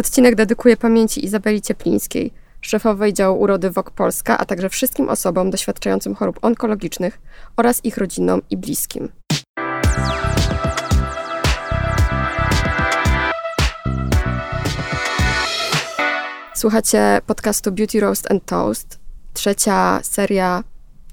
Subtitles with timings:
[0.00, 6.14] Odcinek dedykuję pamięci Izabeli Cieplińskiej, szefowej działu urody WOK Polska, a także wszystkim osobom doświadczającym
[6.14, 7.20] chorób onkologicznych
[7.56, 9.08] oraz ich rodzinom i bliskim.
[16.54, 19.00] Słuchacie podcastu Beauty Roast and Toast.
[19.32, 20.64] Trzecia seria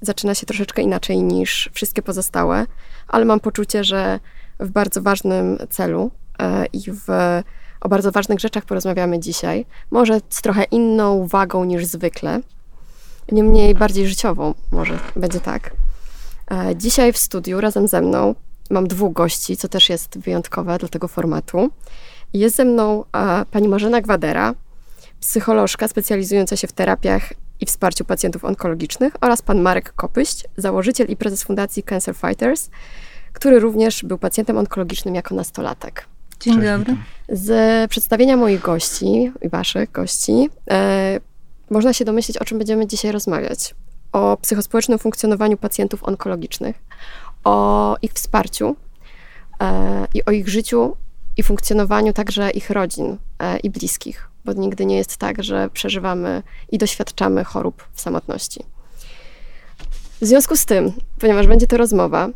[0.02, 2.66] zaczyna się troszeczkę inaczej niż wszystkie pozostałe,
[3.08, 4.20] ale mam poczucie, że
[4.60, 7.06] w bardzo ważnym celu e, i w,
[7.80, 9.66] o bardzo ważnych rzeczach porozmawiamy dzisiaj.
[9.90, 12.40] Może z trochę inną wagą niż zwykle,
[13.32, 15.70] niemniej bardziej życiową, może będzie tak.
[16.50, 18.34] E, dzisiaj w studiu razem ze mną
[18.70, 21.70] mam dwóch gości, co też jest wyjątkowe dla tego formatu.
[22.32, 24.54] Jest ze mną e, pani Marzena Gwadera,
[25.20, 31.16] psycholożka specjalizująca się w terapiach i wsparciu pacjentów onkologicznych oraz pan Marek Kopyść, założyciel i
[31.16, 32.70] prezes Fundacji Cancer Fighters,
[33.32, 36.06] który również był pacjentem onkologicznym jako nastolatek.
[36.40, 36.96] Dzień Cześć, dobry.
[37.28, 41.20] Z przedstawienia moich gości i waszych gości e,
[41.70, 43.74] można się domyślić, o czym będziemy dzisiaj rozmawiać.
[44.12, 46.84] O psychospołecznym funkcjonowaniu pacjentów onkologicznych,
[47.44, 48.76] o ich wsparciu
[49.62, 50.96] e, i o ich życiu
[51.36, 56.42] i funkcjonowaniu także ich rodzin e, i bliskich bo nigdy nie jest tak, że przeżywamy
[56.72, 58.64] i doświadczamy chorób w samotności.
[60.20, 62.28] W związku z tym, ponieważ będzie to rozmowa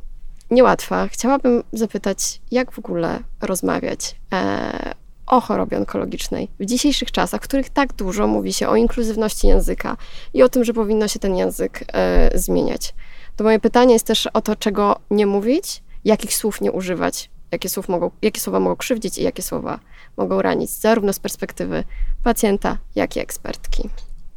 [0.52, 4.94] niełatwa, chciałabym zapytać, jak w ogóle rozmawiać e,
[5.26, 9.96] o chorobie onkologicznej w dzisiejszych czasach, w których tak dużo mówi się o inkluzywności języka
[10.34, 12.94] i o tym, że powinno się ten język e, zmieniać.
[13.36, 17.68] To moje pytanie jest też o to, czego nie mówić, jakich słów nie używać, jakie,
[17.68, 19.78] słów mogą, jakie słowa mogą krzywdzić i jakie słowa
[20.16, 21.84] mogą ranić, zarówno z perspektywy
[22.22, 23.90] pacjenta, jak i ekspertki.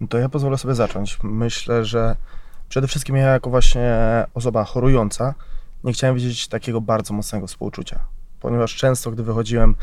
[0.10, 1.18] To ja pozwolę sobie zacząć.
[1.24, 2.16] Myślę, że
[2.70, 3.94] przede wszystkim ja jako właśnie
[4.34, 5.34] osoba chorująca
[5.86, 8.00] nie chciałem widzieć takiego bardzo mocnego współczucia,
[8.40, 9.76] ponieważ często, gdy wychodziłem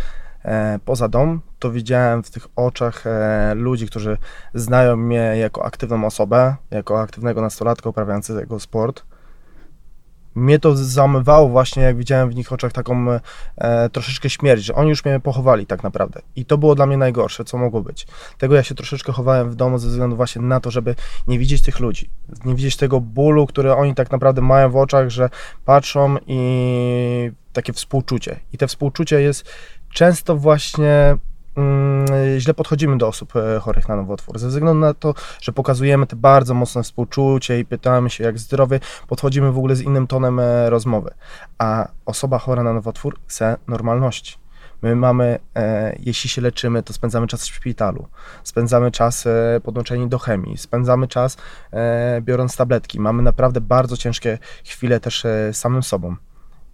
[0.44, 4.18] e, poza dom, to widziałem w tych oczach e, ludzi, którzy
[4.54, 9.04] znają mnie jako aktywną osobę, jako aktywnego nastolatka uprawiającego sport,
[10.34, 13.06] mnie to zamywało właśnie, jak widziałem w nich oczach taką
[13.56, 16.20] e, troszeczkę śmierć, że oni już mnie pochowali tak naprawdę.
[16.36, 18.06] I to było dla mnie najgorsze, co mogło być.
[18.38, 20.94] Tego ja się troszeczkę chowałem w domu ze względu właśnie na to, żeby
[21.26, 22.10] nie widzieć tych ludzi,
[22.44, 25.30] nie widzieć tego bólu, który oni tak naprawdę mają w oczach, że
[25.64, 28.40] patrzą i takie współczucie.
[28.52, 29.44] I te współczucie jest
[29.92, 31.16] często właśnie
[32.38, 34.38] źle podchodzimy do osób e, chorych na nowotwór.
[34.38, 38.80] Ze względu na to, że pokazujemy te bardzo mocne współczucie i pytamy się, jak zdrowy,
[39.08, 41.10] podchodzimy w ogóle z innym tonem e, rozmowy.
[41.58, 44.42] A osoba chora na nowotwór chce normalności.
[44.82, 48.06] My mamy, e, jeśli się leczymy, to spędzamy czas w szpitalu,
[48.44, 51.36] spędzamy czas e, podłączeni do chemii, spędzamy czas
[51.72, 53.00] e, biorąc tabletki.
[53.00, 56.16] Mamy naprawdę bardzo ciężkie chwile też e, samym sobą.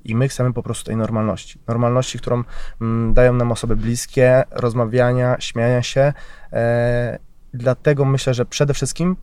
[0.08, 1.58] I my chcemy po prostu tej normalności.
[1.66, 2.44] Normalności, którą
[2.80, 6.12] mm, dają nam osoby bliskie, rozmawiania, śmiania się.
[6.52, 7.18] E,
[7.54, 9.16] dlatego myślę, że przede wszystkim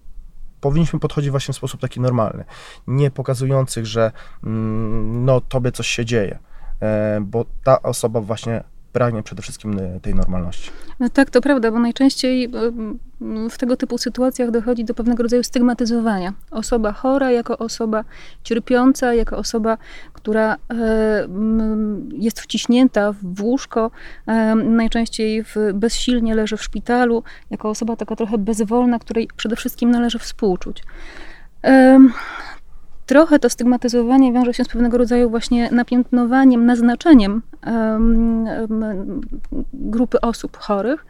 [0.61, 2.43] powinniśmy podchodzić właśnie w sposób taki normalny,
[2.87, 4.11] nie pokazujących, że
[4.43, 6.39] mm, no tobie coś się dzieje,
[6.81, 8.63] e, bo ta osoba właśnie
[8.95, 10.71] pragnie przede wszystkim y, tej normalności.
[10.99, 12.49] No tak, to prawda, bo najczęściej y,
[13.49, 16.33] w tego typu sytuacjach dochodzi do pewnego rodzaju stygmatyzowania.
[16.51, 18.03] Osoba chora jako osoba
[18.43, 19.77] cierpiąca, jako osoba,
[20.13, 20.57] która e,
[22.11, 23.91] jest wciśnięta w łóżko,
[24.27, 29.91] e, najczęściej w, bezsilnie leży w szpitalu, jako osoba taka trochę bezwolna, której przede wszystkim
[29.91, 30.83] należy współczuć.
[33.05, 37.41] Trochę to stygmatyzowanie wiąże się z pewnego rodzaju właśnie napiętnowaniem, naznaczeniem
[39.73, 41.05] grupy osób chorych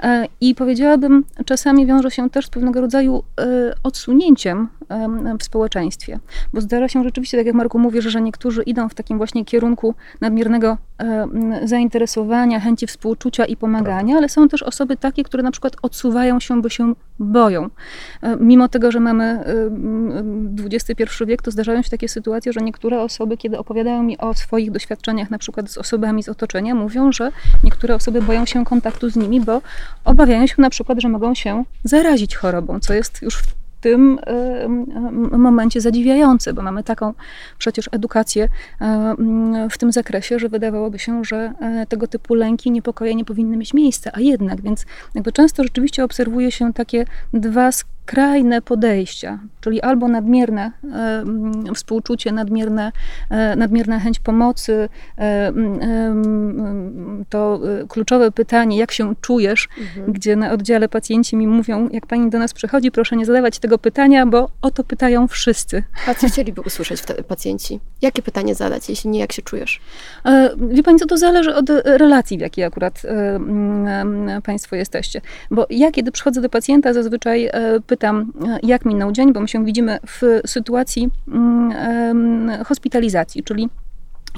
[0.00, 4.68] e, i powiedziałabym, czasami wiąże się też z pewnego rodzaju e, odsunięciem
[5.38, 6.18] w społeczeństwie.
[6.52, 9.94] Bo zdarza się rzeczywiście, tak jak Marku mówisz, że niektórzy idą w takim właśnie kierunku
[10.20, 10.78] nadmiernego
[11.64, 16.62] zainteresowania, chęci współczucia i pomagania, ale są też osoby takie, które na przykład odsuwają się,
[16.62, 17.70] bo się boją.
[18.22, 19.44] E, mimo tego, że mamy
[20.72, 24.70] XXI wiek, to zdarzają się takie sytuacje, że niektóre osoby, kiedy opowiadają mi o swoich
[24.70, 25.91] doświadczeniach, na przykład z osobami
[26.22, 27.32] z otoczenia, mówią, że
[27.64, 29.62] niektóre osoby boją się kontaktu z nimi, bo
[30.04, 34.18] obawiają się na przykład, że mogą się zarazić chorobą, co jest już w tym
[35.38, 37.14] momencie zadziwiające, bo mamy taką
[37.58, 38.48] przecież edukację
[39.70, 43.74] w tym zakresie, że wydawałoby się, że e, tego typu lęki, niepokoje nie powinny mieć
[43.74, 48.01] miejsca, a jednak, więc jakby często rzeczywiście obserwuje się takie dwa skrajne
[48.64, 52.92] podejścia, czyli albo nadmierne e, współczucie, nadmierne,
[53.30, 54.88] e, nadmierna chęć pomocy,
[55.18, 55.52] e,
[57.28, 60.12] to kluczowe pytanie, jak się czujesz, mhm.
[60.12, 63.78] gdzie na oddziale pacjenci mi mówią, jak pani do nas przychodzi, proszę nie zadawać tego
[63.78, 65.82] pytania, bo o to pytają wszyscy.
[66.06, 67.80] A co chcieliby usłyszeć wtedy pacjenci?
[68.02, 69.80] Jakie pytanie zadać, jeśli nie, jak się czujesz?
[70.56, 73.02] Wie pani co, to zależy od relacji, w jakiej akurat
[74.44, 75.20] państwo jesteście.
[75.50, 77.50] Bo ja, kiedy przychodzę do pacjenta, zazwyczaj
[77.86, 77.91] pytam,
[78.62, 83.68] jak minął dzień, bo my się widzimy w sytuacji mm, hospitalizacji, czyli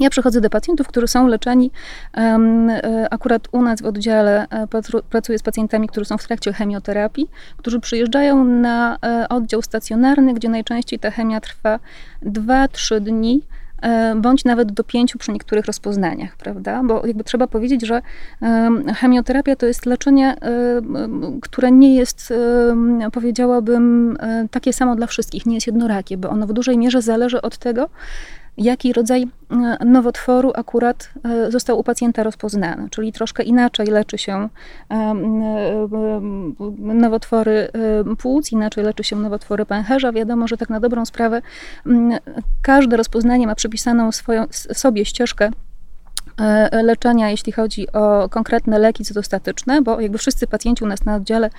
[0.01, 1.71] ja przychodzę do pacjentów, którzy są leczeni.
[2.17, 4.67] E, akurat u nas w oddziale e,
[5.11, 10.49] pracuję z pacjentami, którzy są w trakcie chemioterapii, którzy przyjeżdżają na e, oddział stacjonarny, gdzie
[10.49, 11.79] najczęściej ta chemia trwa
[12.23, 13.64] 2-3 dni E,
[14.17, 16.83] bądź nawet do pięciu przy niektórych rozpoznaniach, prawda?
[16.85, 18.03] Bo jakby trzeba powiedzieć, że
[18.97, 20.37] chemioterapia to jest leczenie,
[21.43, 22.35] które nie jest,
[23.13, 27.43] powiedziałabym, e, takie samo dla wszystkich, nie jest jednorakie, bo ono w dużej mierze zależy
[27.43, 27.89] od tego,
[28.57, 34.49] jaki rodzaj e, nowotworu akurat e, został u pacjenta rozpoznany, czyli troszkę inaczej leczy się
[34.91, 35.15] e,
[36.79, 37.69] nowotwory
[38.19, 40.13] płuc, inaczej leczy się nowotwory pęcherza.
[40.13, 41.43] Wiadomo, że tak na dobrą sprawę
[42.63, 45.51] każde rozpoznanie ma przypisaną swoją, sobie ścieżkę
[46.83, 51.51] leczenia, jeśli chodzi o konkretne leki cytostatyczne, bo jakby wszyscy pacjenci u nas na oddziale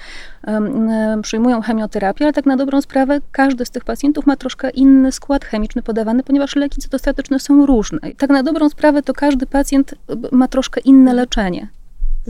[1.22, 5.46] przyjmują chemioterapię, ale tak na dobrą sprawę każdy z tych pacjentów ma troszkę inny skład
[5.46, 8.00] chemiczny podawany, ponieważ leki cytostatyczne są różne.
[8.18, 9.96] tak na dobrą sprawę to każdy pacjent
[10.32, 11.68] ma troszkę inne leczenie.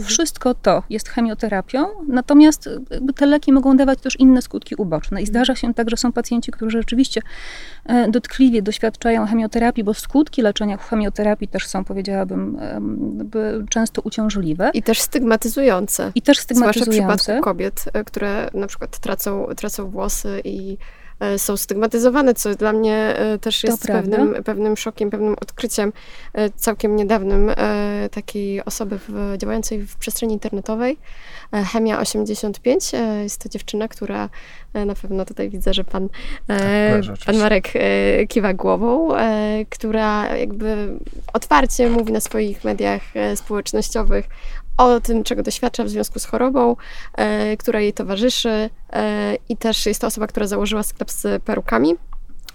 [0.03, 2.69] Wszystko to jest chemioterapią, natomiast
[3.15, 5.21] te leki mogą dawać też inne skutki uboczne.
[5.21, 7.21] I zdarza się tak, że są pacjenci, którzy rzeczywiście
[7.85, 12.57] e, dotkliwie doświadczają chemioterapii, bo skutki leczenia chemioterapii też są, powiedziałabym,
[13.69, 14.71] często uciążliwe.
[14.73, 16.11] I też stygmatyzujące.
[16.15, 16.91] I też stygmatyzujące.
[16.95, 21.04] Zwłaszcza w przypadku kobiet, e, które na przykład tracą, tracą włosy i E,
[21.37, 25.93] są stygmatyzowane, co dla mnie e, też jest pewnym, pewnym szokiem, pewnym odkryciem
[26.33, 27.51] e, całkiem niedawnym
[28.11, 30.97] takiej osoby w, działającej w przestrzeni internetowej.
[31.71, 32.91] Chemia 85
[33.23, 34.29] jest to dziewczyna, która
[34.73, 36.09] na pewno tutaj widzę, że pan,
[36.47, 36.57] tak,
[37.25, 37.73] pan Marek
[38.29, 39.09] kiwa głową,
[39.69, 40.99] która jakby
[41.33, 43.01] otwarcie mówi na swoich mediach
[43.35, 44.29] społecznościowych
[44.77, 46.75] o tym, czego doświadcza w związku z chorobą,
[47.13, 51.95] e, która jej towarzyszy e, i też jest to osoba, która założyła sklep z perukami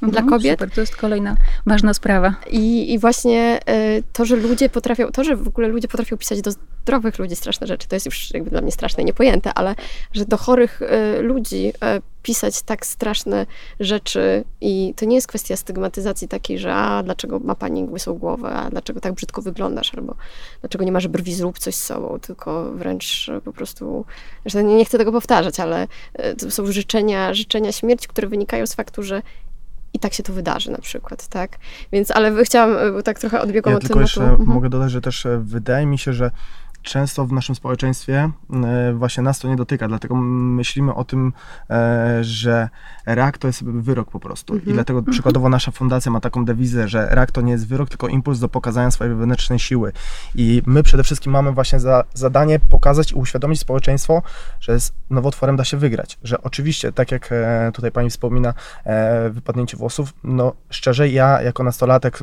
[0.03, 0.53] mhm, dla kobiet.
[0.53, 1.37] Super, to jest kolejna
[1.67, 2.35] ważna sprawa.
[2.51, 6.41] I, I właśnie e, to, że ludzie potrafią, to, że w ogóle ludzie potrafią pisać
[6.43, 6.51] do
[6.83, 9.75] zdrowych ludzi straszne rzeczy, to jest już jakby dla mnie straszne i niepojęte, ale
[10.13, 13.47] że do chorych e, ludzi e, pisać tak straszne
[13.81, 18.49] rzeczy i to nie jest kwestia stygmatyzacji takiej, że a dlaczego ma pani łysą głowę,
[18.49, 20.15] a dlaczego tak brzydko wyglądasz, albo
[20.61, 24.05] dlaczego nie masz brwi, zrób coś z sobą, tylko wręcz po prostu,
[24.47, 25.89] że nie, nie chcę tego powtarzać, ale
[26.39, 29.23] to są życzenia, życzenia śmierci, które wynikają z faktu, że
[30.01, 31.59] i tak się to wydarzy na przykład, tak?
[31.93, 34.21] Więc, ale chciałam, tak trochę odbiegłam ja od tylko tematu.
[34.21, 34.49] jeszcze mhm.
[34.49, 36.31] mogę dodać, że też e, wydaje mi się, że
[36.83, 38.31] często w naszym społeczeństwie
[38.65, 41.33] e, właśnie nas to nie dotyka, dlatego myślimy o tym,
[41.71, 42.69] e, że
[43.07, 44.55] rak to jest wyrok po prostu.
[44.55, 44.75] I mhm.
[44.75, 45.13] dlatego mhm.
[45.13, 48.49] przykładowo nasza fundacja ma taką dewizę, że rak to nie jest wyrok, tylko impuls do
[48.49, 49.93] pokazania swojej wewnętrznej siły.
[50.35, 54.23] I my przede wszystkim mamy właśnie za zadanie pokazać i uświadomić społeczeństwo,
[54.61, 56.19] że z nowotworem da się wygrać.
[56.25, 58.55] Że oczywiście, tak jak e, tutaj pani wspomina,
[59.31, 62.19] wypadnięcie włosów, no szczerze ja jako nastolatek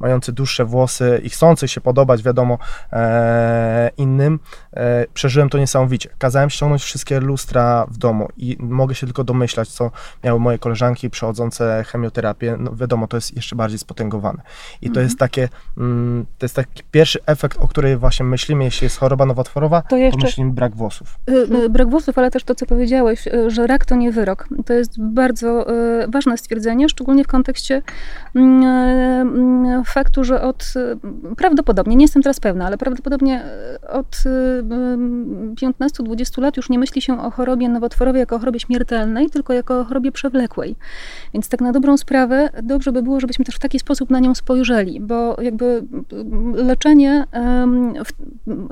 [0.00, 2.58] mający dłuższe włosy i chcący się podobać, wiadomo,
[3.96, 4.38] innym,
[4.72, 6.08] e, przeżyłem to niesamowicie.
[6.18, 9.90] Kazałem ściągnąć wszystkie lustra w domu i mogę się tylko domyślać, co
[10.24, 12.56] miały moje koleżanki przechodzące chemioterapię.
[12.58, 14.42] No wiadomo, to jest jeszcze bardziej spotęgowane.
[14.82, 15.06] I to mhm.
[15.06, 19.26] jest takie, mm, to jest taki pierwszy efekt, o którym właśnie myślimy, jeśli jest choroba
[19.26, 21.18] nowotworowa, to, jeszcze, to myślimy brak włosów.
[21.28, 24.48] Y, y, brak włosów, ale też to, co powiedziałeś, y, że rak to nie wyrok.
[24.66, 25.66] To jest bardzo
[26.08, 27.82] ważne stwierdzenie, szczególnie w kontekście
[28.34, 30.74] mm, mm, faktu, że od
[31.36, 33.44] prawdopodobnie, nie jestem teraz pewna, ale prawdopodobnie
[33.88, 34.16] od
[35.54, 39.52] 15-20 y, lat już nie myśli się o chorobie nowotworowej jako o chorobie śmiertelnej, tylko
[39.52, 40.76] jako o chorobie przewlekłej.
[41.34, 44.34] Więc tak na dobrą sprawę dobrze by było, żebyśmy też w taki sposób na nią
[44.34, 45.82] spojrzeli, bo jakby
[46.54, 47.24] leczenie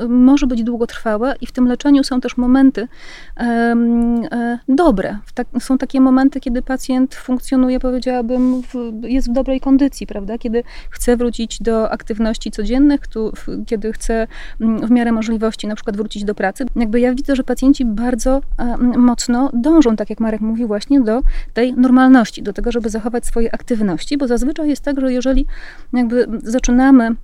[0.08, 2.88] może być długotrwałe i w tym leczeniu są też momenty
[3.36, 5.18] e, dobre.
[5.60, 8.62] są takie momenty, kiedy pacjent funkcjonuje, powiedziałabym,
[9.02, 10.38] jest w dobrej kondycji, prawda?
[10.38, 13.00] Kiedy chce wrócić do aktywności codziennych,
[13.66, 14.26] kiedy chce
[14.82, 16.64] w miarę możliwości na przykład wrócić do pracy.
[16.76, 21.22] Jakby ja widzę, że pacjenci bardzo e, mocno dążą, tak jak Marek mówił, właśnie do
[21.54, 25.46] tej normalności, do tego, żeby zachować swoje aktywności, bo zazwyczaj jest tak, że jeżeli
[25.92, 27.16] jakby zaczynamy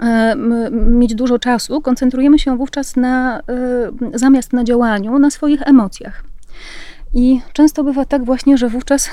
[0.00, 0.36] e,
[0.70, 3.42] mieć dużo czasu, koncentrujemy się wówczas na, e,
[4.14, 6.24] zamiast na działaniu, na swoich emocjach.
[7.14, 9.10] I często bywa tak właśnie, że wówczas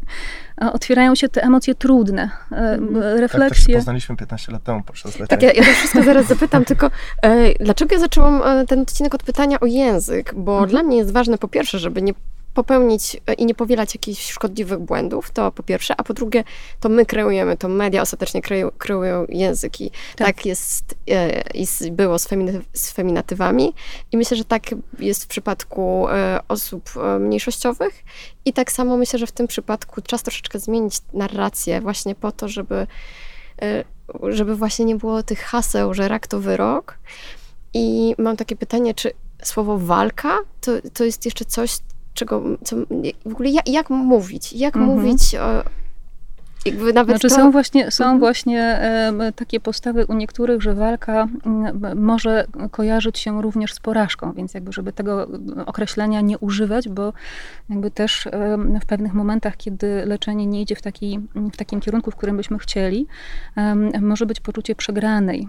[0.72, 3.66] otwierają się te emocje trudne, Tak refleksje.
[3.66, 5.26] też poznaliśmy 15 lat temu podczas leczenia.
[5.26, 6.90] Tak, ja, ja to wszystko zaraz zapytam, tylko
[7.22, 10.34] e, dlaczego ja zaczęłam e, ten odcinek od pytania o język?
[10.36, 10.70] Bo Mhm.
[10.70, 12.12] dla mnie jest ważne po pierwsze, żeby nie
[12.54, 16.44] popełnić e, i nie powielać jakichś szkodliwych błędów, to po pierwsze, a po drugie,
[16.80, 19.90] to my kreujemy, to media ostatecznie kreują, kreują języki.
[20.16, 20.46] Tak, Tak.
[20.46, 23.74] jest e, i było z, feminy, z feminatywami
[24.12, 24.62] i myślę, że tak
[24.98, 26.90] jest w przypadku e, osób
[27.20, 28.04] mniejszościowych
[28.44, 32.48] i tak samo myślę, że w tym przypadku czas troszeczkę zmienić narrację właśnie po to,
[32.48, 32.86] żeby
[34.22, 36.98] żeby właśnie nie było tych haseł, że rak to wyrok.
[37.74, 41.78] I mam takie pytanie, czy słowo walka to, to jest jeszcze coś,
[42.14, 42.76] czego co,
[43.26, 44.52] w ogóle jak, jak mówić?
[44.52, 44.96] Jak Mhm.
[44.96, 45.62] mówić o,
[46.66, 48.18] jakby nawet Znaczy to, są właśnie, są Mhm.
[48.20, 48.80] właśnie
[49.36, 51.28] takie postawy u niektórych, że walka
[51.96, 55.28] może kojarzyć się również z porażką, więc jakby żeby tego
[55.66, 57.12] określenia nie używać, bo
[57.70, 58.28] jakby też
[58.82, 62.58] w pewnych momentach, kiedy leczenie nie idzie w, taki, w takim kierunku, w którym byśmy
[62.58, 63.06] chcieli,
[64.00, 65.48] może być poczucie przegranej.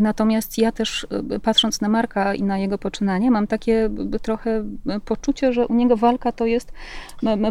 [0.00, 3.90] Natomiast ja też e, patrząc na Marka i na jego poczynanie, mam takie
[4.22, 4.64] trochę
[5.04, 6.72] poczucie, że u niego walka to jest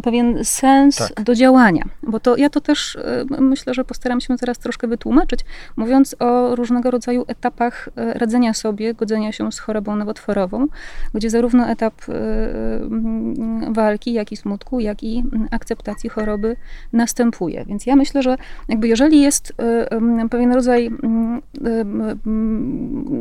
[0.04, 1.24] pewien sens Tak.
[1.24, 5.40] do działania, bo to ja to też e, myślę, że postaram się zaraz troszkę wytłumaczyć,
[5.76, 10.68] mówiąc o różnego rodzaju etapach e, radzenia sobie, godzenia się z chorobą nowotworową,
[11.14, 12.14] gdzie zarówno etap e,
[13.72, 16.56] walki, jak i smutku, jak i akceptacji choroby
[16.94, 17.66] następuje.
[17.66, 20.90] Więc ja myślę, że jakby jeżeli jest e, pewien rodzaj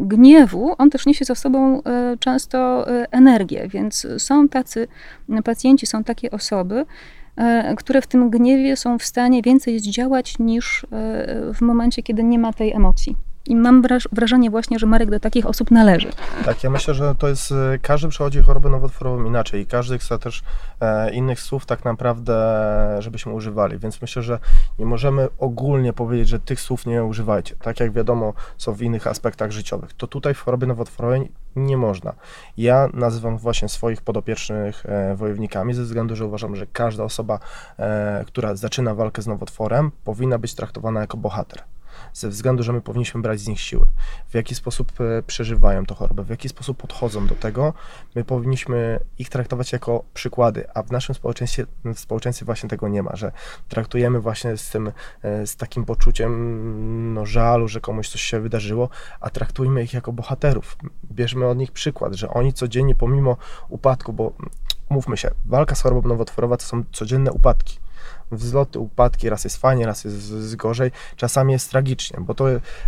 [0.00, 1.82] gniewu, on też niesie za sobą
[2.18, 4.88] często energię, więc są tacy
[5.44, 6.84] pacjenci, są takie osoby,
[7.76, 10.86] które w tym gniewie są w stanie więcej zdziałać niż
[11.54, 13.16] w momencie, kiedy nie ma tej emocji.
[13.46, 16.08] I mam wraż- wrażenie właśnie, że Marek do takich osób należy.
[16.44, 20.18] Tak, ja myślę, że to jest, e, każdy przechodzi chorobę nowotworową inaczej i każdy chce
[20.18, 20.42] też
[20.80, 22.36] e, innych słów tak naprawdę,
[22.98, 24.38] żebyśmy używali, więc myślę, że
[24.78, 29.06] nie możemy ogólnie powiedzieć, że tych słów nie używajcie, tak jak wiadomo są w innych
[29.06, 32.12] aspektach życiowych, to tutaj w chorobie nowotworowej nie można.
[32.56, 37.38] Ja nazywam właśnie swoich podopiecznych e, wojownikami ze względu, że uważam, że każda osoba,
[37.78, 41.62] e, która zaczyna walkę z nowotworem, powinna być traktowana jako bohater
[42.14, 43.86] ze względu, że my powinniśmy brać z nich siły.
[44.28, 47.72] W jaki sposób e, przeżywają tę chorobę, w jaki sposób podchodzą do tego,
[48.14, 53.02] my powinniśmy ich traktować jako przykłady, a w naszym społeczeństwie, w społeczeństwie właśnie tego nie
[53.02, 53.32] ma, że
[53.68, 54.92] traktujemy właśnie z tym,
[55.22, 58.88] e, z takim poczuciem mm, no, żalu, że komuś coś się wydarzyło,
[59.20, 60.76] a traktujmy ich jako bohaterów.
[61.12, 63.36] Bierzmy od nich przykład, że oni codziennie pomimo
[63.68, 64.50] upadku, bo mm,
[64.90, 67.78] mówmy się, walka z chorobą nowotworową to są codzienne upadki
[68.32, 72.44] wzloty, upadki, raz jest fajnie, raz jest gorzej, czasami jest tragicznie, bo to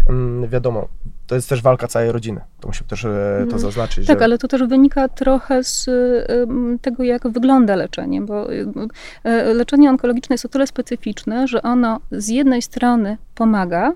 [0.09, 0.89] mm, wiadomo,
[1.27, 2.41] to jest też walka całej rodziny.
[2.61, 3.09] To musimy też e,
[3.39, 3.59] to Mhm.
[3.59, 5.89] zaznaczyć, Tak, że ale to też wynika trochę z
[6.31, 8.47] ym, tego, jak wygląda leczenie, bo
[9.25, 13.93] e, leczenie onkologiczne jest o tyle specyficzne, że ono z jednej strony pomaga,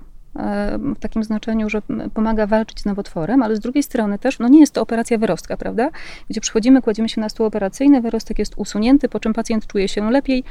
[0.97, 1.83] w takim znaczeniu, że
[2.14, 5.57] pomaga walczyć z nowotworem, ale z drugiej strony też, no nie jest to operacja wyrostka,
[5.57, 5.90] prawda?
[6.30, 10.11] Gdzie przychodzimy, kładziemy się na stół operacyjny, wyrostek jest usunięty, po czym pacjent czuje się
[10.11, 10.45] lepiej,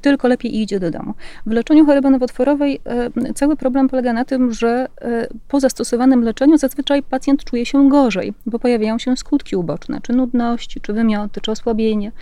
[0.00, 1.14] tylko lepiej i idzie do domu.
[1.46, 6.58] W leczeniu choroby nowotworowej e, cały problem polega na tym, że e, po zastosowanym leczeniu
[6.58, 11.50] zazwyczaj pacjent czuje się gorzej, bo pojawiają się skutki uboczne, czy nudności, czy wymioty, czy
[11.50, 12.12] osłabienie,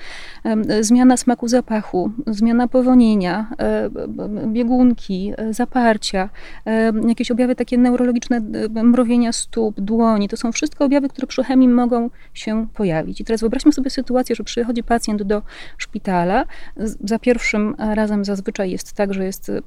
[0.80, 3.90] zmiana smaku zapachu, zmiana powonienia, e,
[4.46, 6.28] biegunki, e, zaparcia,
[6.64, 6.77] e,
[7.08, 8.36] jakieś objawy takie neurologiczne,
[8.76, 10.28] e, mrowienia stóp, dłoni.
[10.28, 13.20] To są wszystko objawy, które przy chemii mogą się pojawić.
[13.20, 15.42] I teraz wyobraźmy sobie sytuację, że przychodzi pacjent do
[15.78, 16.44] szpitala.
[17.04, 19.60] Za pierwszym razem zazwyczaj jest tak, że jest e,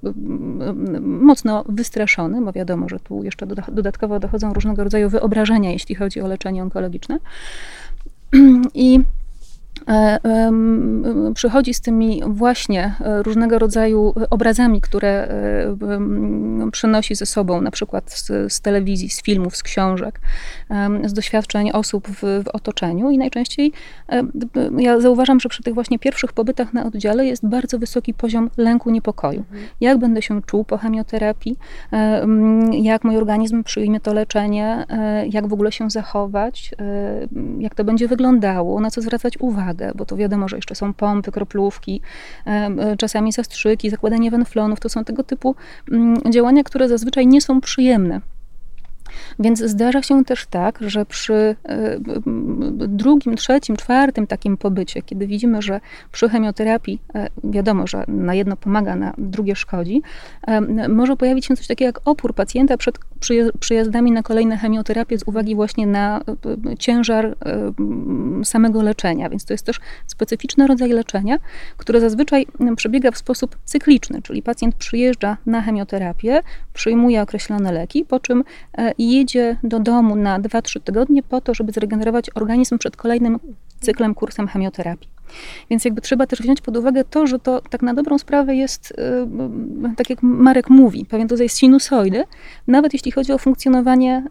[1.02, 6.22] mocno wystraszony, bo wiadomo, że tu jeszcze doda- dodatkowo dochodzą różnego rodzaju wyobrażenia, jeśli chodzi
[6.22, 7.20] o leczenie onkologiczne.
[8.74, 9.21] I e,
[11.34, 18.12] przychodzi z tymi właśnie e, różnego rodzaju obrazami, które e, przynosi ze sobą, na przykład
[18.12, 20.20] z, z telewizji, z filmów, z książek,
[21.06, 23.72] z doświadczeń osób w, w otoczeniu i najczęściej
[24.10, 24.24] e,
[24.78, 28.90] ja zauważam, że przy tych właśnie pierwszych pobytach na oddziale jest bardzo wysoki poziom lęku,
[28.90, 29.44] niepokoju.
[29.82, 31.58] Jak będę się czuł po chemioterapii,
[31.94, 32.26] e,
[32.72, 37.28] jak mój organizm przyjmie to leczenie, e, jak w ogóle się zachować, e,
[37.60, 41.32] jak to będzie wyglądało, na co zwracać uwagę, bo to wiadomo, że jeszcze są pompy,
[41.32, 42.02] kroplówki,
[42.48, 45.56] e, e, czasami zastrzyki, zakładanie wenflonów, to są tego typu
[45.92, 48.22] mm, działania, które zazwyczaj nie są przyjemne.
[49.40, 52.00] Więc zdarza się też tak, że przy e,
[52.88, 55.80] drugim, trzecim, czwartym takim pobycie, kiedy widzimy, że
[56.12, 57.02] przy chemioterapii
[57.44, 60.02] wiadomo, że na jedno pomaga, na drugie szkodzi,
[60.90, 63.00] może pojawić się coś takiego jak opór pacjenta przed
[63.60, 66.22] przyjazdami na kolejne chemioterapię z uwagi właśnie na
[66.80, 67.36] ciężar
[68.44, 69.30] samego leczenia.
[69.30, 71.38] Więc to jest też specyficzny rodzaj leczenia,
[71.78, 76.42] które zazwyczaj przebiega w sposób cykliczny, czyli pacjent przyjeżdża na chemioterapię,
[76.74, 78.44] przyjmuje określone leki, po czym
[78.98, 83.40] jedzie do domu na 2-3 tygodnie po to, żeby zregenerować organizm przed kolejnym
[83.80, 85.10] cyklem, kursem chemioterapii.
[85.70, 88.92] Więc jakby trzeba też wziąć pod uwagę to, że to tak na dobrą sprawę jest,
[88.92, 92.24] y, tak jak Marek mówi, pewien rodzaj sinusoidy,
[92.68, 94.24] nawet jeśli chodzi o funkcjonowanie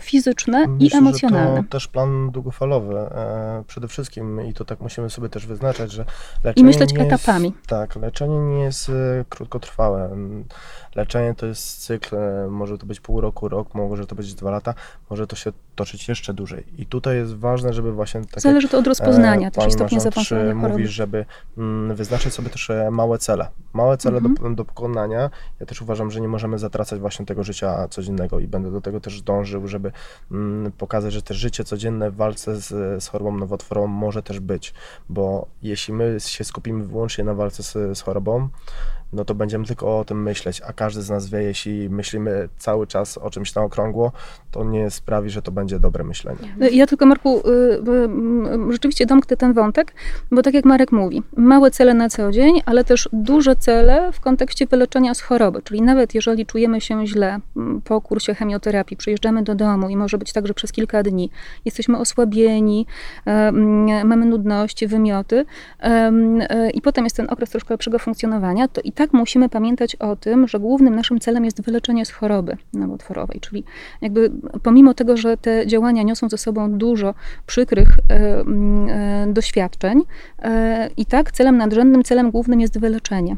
[0.00, 1.56] fizyczne Myślę, i emocjonalne.
[1.56, 5.92] Że to też plan długofalowy e, przede wszystkim i to tak musimy sobie też wyznaczać,
[5.92, 6.04] że
[6.44, 7.48] leczenie I myśleć nie etapami.
[7.56, 10.10] Jest, tak, leczenie nie jest e, krótkotrwałe.
[10.94, 14.50] Leczenie to jest cykl, e, może to być pół roku, rok, może to być dwa
[14.50, 14.74] lata,
[15.10, 16.64] może to się toczyć jeszcze dłużej.
[16.78, 18.20] I tutaj jest ważne, żeby właśnie...
[18.20, 20.68] Tak Zależy to od rozpoznania też i stopnia zaawansowania choroby.
[20.68, 21.24] Mówi, żeby
[21.58, 23.48] mm, wyznaczyć sobie też e, małe cele.
[23.72, 24.34] Małe cele mhm.
[24.34, 25.30] do, do pokonania.
[25.60, 29.00] Ja też uważam, że nie możemy zatracać właśnie tego życia codziennego i będę do tego
[29.00, 29.92] też dążył, żeby
[30.30, 32.68] mm, pokazać, że też życie codzienne w walce z,
[33.04, 34.74] z chorobą nowotworową może też być,
[35.08, 38.48] bo jeśli my się skupimy wyłącznie na walce z, z chorobą,
[39.12, 42.86] no to będziemy tylko o tym myśleć, a każdy z nas wie, jeśli myślimy cały
[42.86, 44.12] czas o czymś na okrągło,
[44.50, 46.38] to nie sprawi, że to będzie dobre myślenie.
[46.72, 47.52] Ja tylko, Marku, y,
[48.68, 49.94] y, rzeczywiście domknę ten wątek,
[50.30, 54.20] bo tak jak Marek mówi, małe cele na co dzień, ale też duże cele w
[54.20, 59.42] kontekście wyleczenia z choroby, czyli nawet jeżeli czujemy się źle mm, po kursie chemioterapii, przyjeżdżamy
[59.42, 61.30] do domu i może być tak, że przez kilka dni
[61.64, 62.86] jesteśmy osłabieni,
[64.04, 65.44] mamy nudności, wymioty
[65.80, 70.16] e, i potem jest ten okres troszkę lepszego funkcjonowania, to i tak musimy pamiętać o
[70.16, 73.64] tym, że głównym naszym celem jest wyleczenie z choroby nowotworowej, czyli
[74.00, 74.30] jakby
[74.62, 77.14] pomimo tego, że te działania niosą ze sobą dużo
[77.46, 80.02] przykrych e, e, doświadczeń,
[80.38, 83.36] e, i tak celem nadrzędnym, celem głównym jest wyleczenie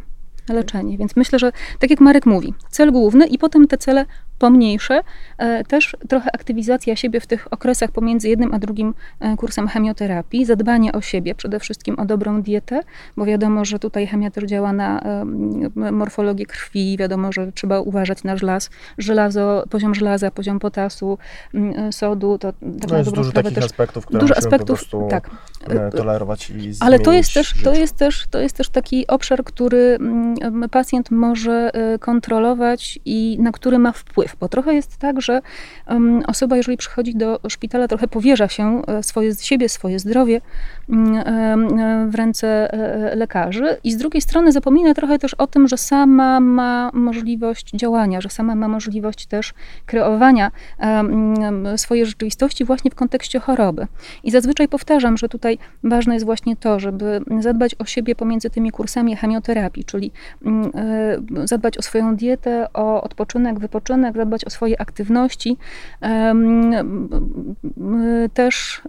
[0.48, 0.98] leczenie.
[0.98, 4.06] Więc myślę, że tak jak Marek mówi, cel główny i potem te cele
[4.40, 5.00] pomniejsze,
[5.38, 10.44] e, też trochę aktywizacja siebie w tych okresach pomiędzy jednym a drugim e, kursem chemioterapii,
[10.44, 12.80] zadbanie o siebie, przede wszystkim o dobrą dietę,
[13.16, 15.00] bo wiadomo, że tutaj chemia też działa na
[15.74, 21.18] morfologię krwi, wiadomo, że trzeba uważać na żelaz, żelazo, poziom żelaza, poziom potasu,
[21.54, 25.30] e, sodu, to tak no jest dużo takich też, aspektów, które dużo aspektów, tak.
[25.96, 29.98] tolerować i Ale to jest też, to jest też, to jest też taki obszar, który
[30.70, 31.70] pacjent może
[32.00, 35.40] kontrolować i na który ma wpływ bo trochę jest tak, że
[36.26, 40.40] osoba, jeżeli przychodzi do szpitala, trochę powierza się e, swoje, siebie, swoje zdrowie
[42.08, 46.40] w ręce e, lekarzy i z drugiej strony zapomina trochę też o tym, że sama
[46.40, 49.54] ma możliwość działania, że sama ma możliwość też
[49.86, 50.50] kreowania
[51.76, 53.86] swojej rzeczywistości właśnie w kontekście choroby.
[54.24, 58.70] I zazwyczaj powtarzam, że tutaj ważne jest właśnie to, żeby zadbać o siebie pomiędzy tymi
[58.70, 60.12] kursami chemioterapii, czyli
[61.44, 65.56] zadbać o swoją dietę, o odpoczynek, wypoczynek, zadbać o swoje aktywności.
[68.34, 68.82] Też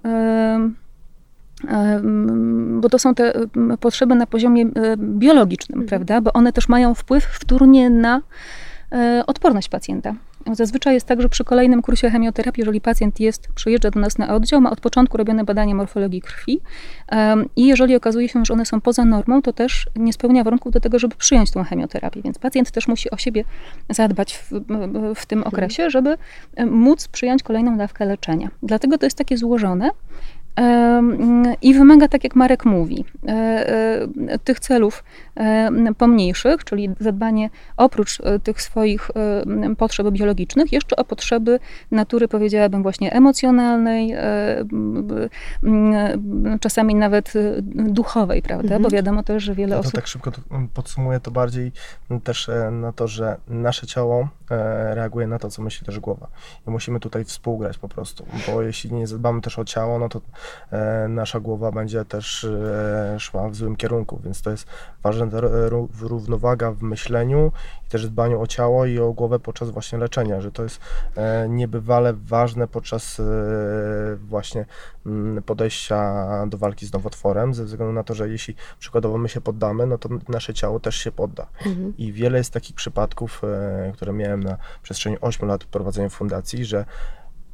[2.81, 3.33] bo to są te
[3.79, 4.65] potrzeby na poziomie
[4.97, 5.87] biologicznym, mhm.
[5.89, 6.21] prawda?
[6.21, 8.21] Bo one też mają wpływ wtórnie na
[8.91, 10.15] e, odporność pacjenta.
[10.51, 14.35] Zazwyczaj jest tak, że przy kolejnym kursie chemioterapii, jeżeli pacjent jest, przyjeżdża do nas na
[14.35, 16.59] oddział, ma od początku robione badanie morfologii krwi
[17.11, 20.71] um, i jeżeli okazuje się, że one są poza normą, to też nie spełnia warunków
[20.71, 22.21] do tego, żeby przyjąć tą chemioterapię.
[22.21, 23.43] Więc pacjent też musi o siebie
[23.89, 24.51] zadbać w,
[25.15, 26.17] w tym okresie, żeby
[26.65, 28.49] móc przyjąć kolejną dawkę leczenia.
[28.63, 29.89] Dlatego to jest takie złożone.
[31.61, 33.31] I wymaga, tak jak Marek mówi, e,
[34.27, 35.03] e, tych celów
[35.97, 39.11] pomniejszych, czyli zadbanie oprócz e, tych swoich
[39.77, 41.59] potrzeb biologicznych, jeszcze o potrzeby
[41.91, 44.15] natury, powiedziałabym, właśnie emocjonalnej,
[46.59, 47.33] czasami nawet
[47.71, 48.63] duchowej, prawda?
[48.63, 48.83] Mhm.
[48.83, 49.93] Bo wiadomo też, że wiele ja to osób.
[49.93, 50.31] Tak szybko
[50.73, 51.71] podsumuję to bardziej
[52.23, 54.27] też na to, że nasze ciało
[54.93, 56.27] reaguje na to, co myśli też głowa.
[56.67, 60.21] I musimy tutaj współgrać po prostu, bo jeśli nie zadbamy też o ciało, no to
[60.71, 64.67] E, nasza głowa będzie też e, szła w złym kierunku, więc to jest
[65.03, 65.25] ważna
[66.01, 67.51] równowaga w myśleniu
[67.87, 70.79] i też dbaniu o ciało i o głowę podczas właśnie leczenia, że to jest
[71.15, 73.21] e, niebywale ważne podczas
[74.17, 74.65] właśnie
[75.05, 79.41] mm, podejścia do walki z nowotworem, ze względu na to, że jeśli przykładowo my się
[79.41, 81.47] poddamy, no to nasze ciało też się podda.
[81.65, 81.93] Mhm.
[81.97, 83.41] I wiele jest takich przypadków,
[83.93, 86.85] które miałem na przestrzeni 8 lat prowadzenia fundacji, że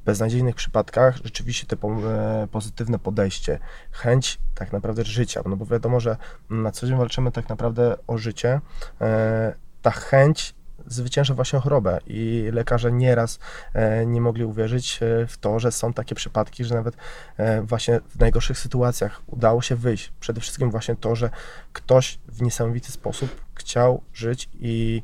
[0.07, 3.59] beznadziejnych przypadkach rzeczywiście te e, pozytywne podejście,
[3.91, 6.17] chęć tak naprawdę życia, no bo wiadomo, że
[6.49, 8.61] na co dzień walczymy tak naprawdę o życie,
[9.01, 10.55] e, ta chęć
[10.87, 13.39] zwycięża właśnie chorobę i lekarze nieraz
[13.73, 16.97] e, nie mogli uwierzyć w to, że są takie przypadki, że nawet
[17.63, 20.13] właśnie w najgorszych sytuacjach udało się wyjść.
[20.19, 21.29] Przede wszystkim właśnie to, że
[21.73, 25.03] ktoś w niesamowity sposób chciał żyć i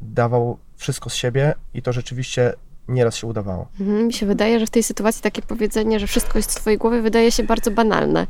[0.00, 2.54] dawał wszystko z siebie i to rzeczywiście
[2.88, 3.68] nieraz się udawało.
[3.80, 6.78] Mhm, mi się wydaje, że w tej sytuacji takie powiedzenie, że wszystko jest w twojej
[6.78, 8.26] głowie, wydaje się bardzo banalne.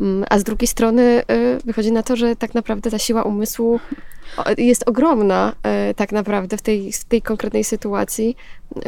[0.00, 3.80] Mm, a z drugiej strony y, wychodzi na to, że tak naprawdę ta siła umysłu
[4.58, 5.52] jest ogromna
[5.90, 8.36] y, tak naprawdę w tej, w tej konkretnej sytuacji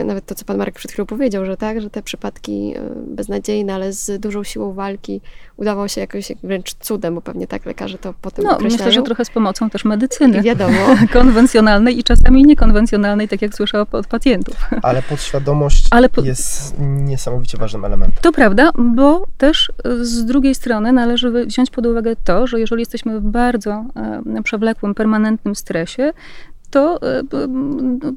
[0.05, 3.75] nawet to, co pan Marek przed chwilą powiedział, że tak, że te przypadki e, beznadziejne,
[3.75, 5.21] ale z dużą siłą walki
[5.57, 8.73] udawało się jakoś wręcz cudem, bo pewnie tak lekarze to potem no, określają.
[8.73, 10.39] Myślę, że trochę z pomocą też medycyny.
[10.39, 10.79] I wiadomo.
[11.13, 14.57] Konwencjonalnej i czasami niekonwencjonalnej, tak jak słyszę od pacjentów.
[14.83, 16.23] Ale podświadomość ale po...
[16.23, 18.19] jest niesamowicie ważnym elementem.
[18.23, 23.21] To prawda, bo też z drugiej strony należy wziąć pod uwagę to, że jeżeli jesteśmy
[23.21, 23.85] w bardzo
[24.37, 26.13] e, przewlekłym, permanentnym stresie,
[26.75, 27.23] to e,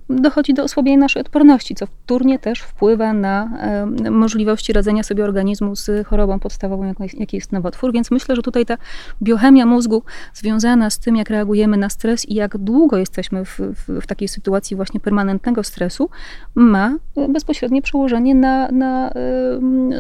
[0.10, 5.76] dochodzi do osłabienia naszej odporności, co wtórnie też wpływa na e, możliwości radzenia sobie organizmu
[5.76, 7.94] z chorobą podstawową, jaką jest, nowotwór.
[7.94, 8.78] Więc myślę, że tutaj ta
[9.24, 14.02] biochemia mózgu związana z tym, jak reagujemy na stres i jak długo jesteśmy w, w,
[14.02, 16.10] w takiej sytuacji właśnie permanentnego stresu,
[16.56, 16.96] ma
[17.30, 19.12] bezpośrednie przełożenie na, na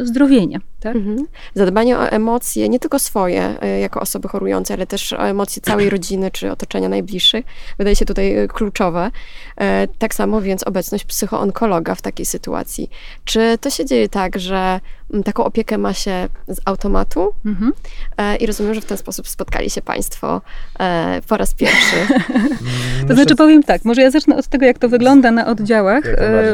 [0.03, 0.59] zdrowienie.
[0.79, 0.95] Tak?
[0.95, 1.27] Mhm.
[1.55, 5.89] Zadbanie o emocje, nie tylko swoje e, jako osoby chorujące, ale też o emocje całej
[5.89, 7.45] rodziny czy otoczenia najbliższych,
[7.77, 9.11] wydaje się tutaj kluczowe.
[9.57, 12.89] E, tak samo więc obecność psychoonkologa w takiej sytuacji.
[13.25, 14.79] Czy to się dzieje tak, że
[15.25, 17.73] taką opiekę ma się z automatu mhm.
[18.17, 20.41] E, i rozumiem, że w ten sposób spotkali się Państwo
[20.79, 21.95] e, po raz pierwszy?
[23.07, 26.03] to znaczy powiem tak, może ja zacznę od tego, jak to wygląda na oddziałach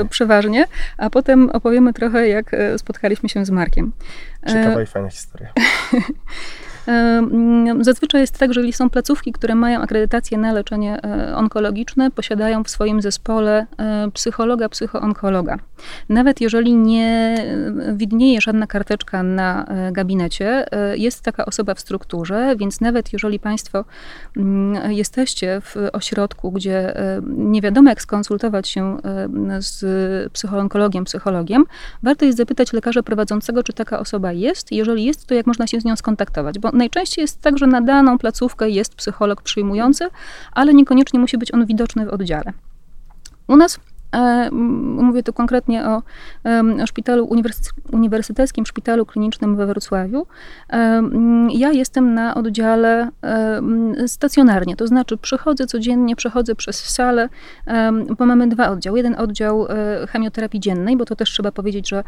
[0.09, 0.65] przeważnie,
[0.97, 3.91] a potem opowiemy trochę, jak spotkaliśmy się z Markiem.
[4.47, 5.53] Ciekawa i fajna historia.
[7.79, 12.63] Zazwyczaj jest tak, że jeżeli są placówki, które mają akredytację na leczenie e, onkologiczne, posiadają
[12.63, 15.57] w swoim zespole e, psychologa, psychoonkologa.
[16.09, 17.35] Nawet jeżeli nie
[17.89, 23.85] e, widnieje żadna karteczka na gabinecie, jest taka osoba w strukturze, więc nawet jeżeli Państwo
[24.37, 26.93] mm, jesteście w ośrodku, gdzie
[27.27, 28.97] nie wiadomo jak skonsultować się
[29.59, 29.83] z
[30.33, 31.65] psychoonkologiem, psychologiem,
[32.03, 34.71] warto jest zapytać lekarza prowadzącego, czy taka osoba jest.
[34.71, 37.81] Jeżeli jest, to jak można się z nią skontaktować, bo najczęściej jest tak, że na
[37.81, 40.09] daną placówkę jest psycholog przyjmujący,
[40.51, 42.53] ale niekoniecznie musi być on widoczny w oddziale.
[43.47, 43.79] U nas
[44.95, 46.01] mówię tu konkretnie o,
[46.83, 47.29] o szpitalu
[47.91, 50.27] uniwersyteckim, szpitalu klinicznym we Wrocławiu.
[50.69, 51.03] E,
[51.49, 53.09] ja jestem na oddziale
[54.07, 57.29] stacjonarnie, to znaczy przychodzę codziennie, przechodzę przez salę,
[58.17, 58.99] bo mamy dwa oddziały.
[58.99, 62.03] Jeden oddział e, chemioterapii dziennej, bo to też trzeba powiedzieć, że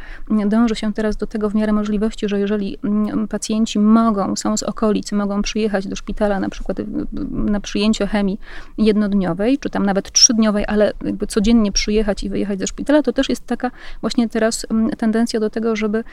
[0.46, 2.78] dąży się teraz do tego w miarę możliwości, że jeżeli
[3.30, 6.78] pacjenci mogą, są z okolicy, mogą przyjechać do szpitala na przykład
[7.32, 8.39] na przyjęcie chemii
[8.78, 13.13] jednodniowej, czy tam nawet trzydniowej, ale jakby codziennie przyjechać przyjechać i wyjechać ze szpitala, to
[13.13, 16.03] też jest taka właśnie teraz mm, tendencja do tego, żeby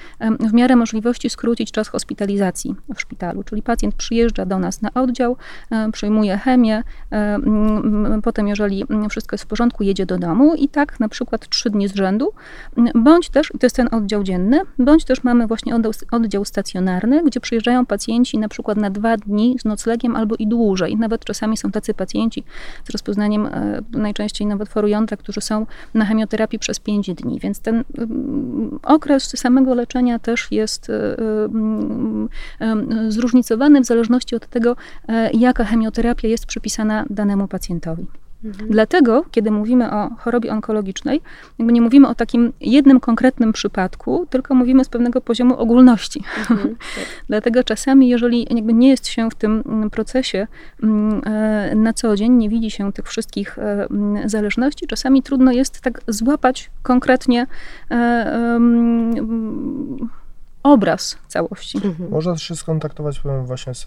[0.40, 3.42] w miarę możliwości skrócić czas hospitalizacji w szpitalu.
[3.42, 5.36] Czyli pacjent przyjeżdża do nas na oddział,
[5.92, 6.82] przyjmuje chemię,
[8.22, 11.88] potem jeżeli wszystko jest w porządku, jedzie do domu i tak na przykład trzy dni
[11.88, 12.32] z rzędu,
[12.94, 17.40] bądź też, to jest ten oddział dzienny, bądź też mamy właśnie oddział, oddział stacjonarny, gdzie
[17.40, 20.96] przyjeżdżają pacjenci na przykład na dwa dni z noclegiem albo i dłużej.
[20.96, 22.44] Nawet czasami są tacy pacjenci
[22.84, 27.84] z rozpoznaniem e, najczęściej nowotworu jądra, którzy są na chemioterapii przez 5 dni, więc ten
[27.98, 32.64] mm, okres samego leczenia też jest y, y,
[33.06, 34.76] y, zróżnicowany w zależności od tego,
[35.08, 38.06] e, jaka chemioterapia jest przypisana danemu pacjentowi.
[38.44, 38.68] Mhm.
[38.70, 41.20] Dlatego, kiedy mówimy o chorobie onkologicznej,
[41.58, 46.24] jakby nie mówimy o takim jednym konkretnym przypadku, tylko mówimy z pewnego poziomu ogólności.
[46.50, 46.76] Mhm.
[46.94, 47.04] Tak.
[47.28, 50.46] Dlatego czasami, jeżeli jakby nie jest się w tym mm, procesie
[50.82, 55.52] mm, e, na co dzień, nie widzi się tych wszystkich e, mm, zależności, czasami trudno
[55.52, 57.46] jest tak złapać konkretnie
[57.90, 58.58] e,
[60.62, 61.80] obraz całości.
[61.84, 62.10] Mhm.
[62.10, 63.86] Można też się skontaktować właśnie z,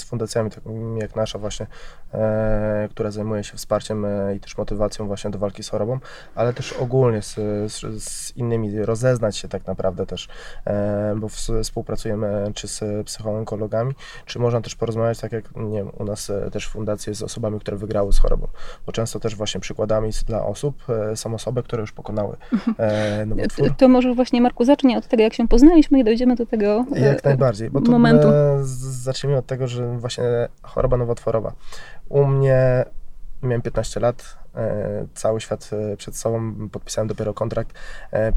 [0.00, 1.66] z fundacjami takimi jak nasza właśnie,
[2.14, 5.98] e, która zajmuje się wsparciem e, i też motywacją właśnie do walki z chorobą,
[6.34, 7.34] ale też ogólnie z,
[7.72, 10.28] z, z innymi, rozeznać się tak naprawdę też,
[10.64, 11.28] e, bo
[11.62, 13.94] współpracujemy czy z psychoonkologami,
[14.26, 17.60] czy można też porozmawiać tak jak nie wiem, u nas e, też fundacje z osobami,
[17.60, 18.48] które wygrały z chorobą,
[18.86, 22.36] bo często też właśnie przykładami dla osób e, są osoby, które już pokonały
[22.78, 23.68] e, nowotwór.
[23.68, 27.18] To, to może właśnie Marku zacznie od tego, jak się poznaliśmy dojdziemy do tego Jak
[27.18, 28.28] e, najbardziej, bo to momentu.
[28.62, 30.24] zacznijmy od tego, że właśnie
[30.62, 31.52] choroba nowotworowa.
[32.08, 32.84] U mnie
[33.42, 37.72] miałem 15 lat, e, cały świat e, przed sobą, podpisałem dopiero kontrakt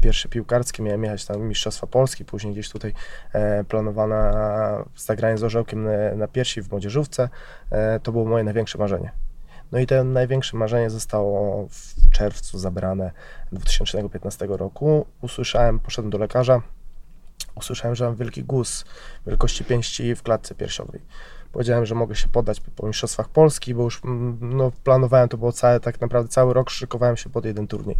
[0.00, 2.94] pierwszy piłkarski, miałem jechać tam Mistrzostwa Polski, później gdzieś tutaj
[3.68, 7.28] planowana zagranie z orzełkiem na piersi w młodzieżówce,
[8.02, 9.12] to było moje największe marzenie.
[9.72, 13.10] No i to największe marzenie zostało w czerwcu zabrane
[13.52, 15.06] 2015 roku.
[15.22, 16.62] Usłyszałem, poszedłem do lekarza,
[17.54, 18.84] usłyszałem, że mam wielki guz
[19.26, 21.00] wielkości pięści w klatce piersiowej.
[21.52, 25.52] Powiedziałem, że mogę się poddać po Mistrzostwach Polski, bo już mm, no, planowałem, to było
[25.52, 27.96] całe, tak naprawdę cały rok szykowałem się pod jeden turniej.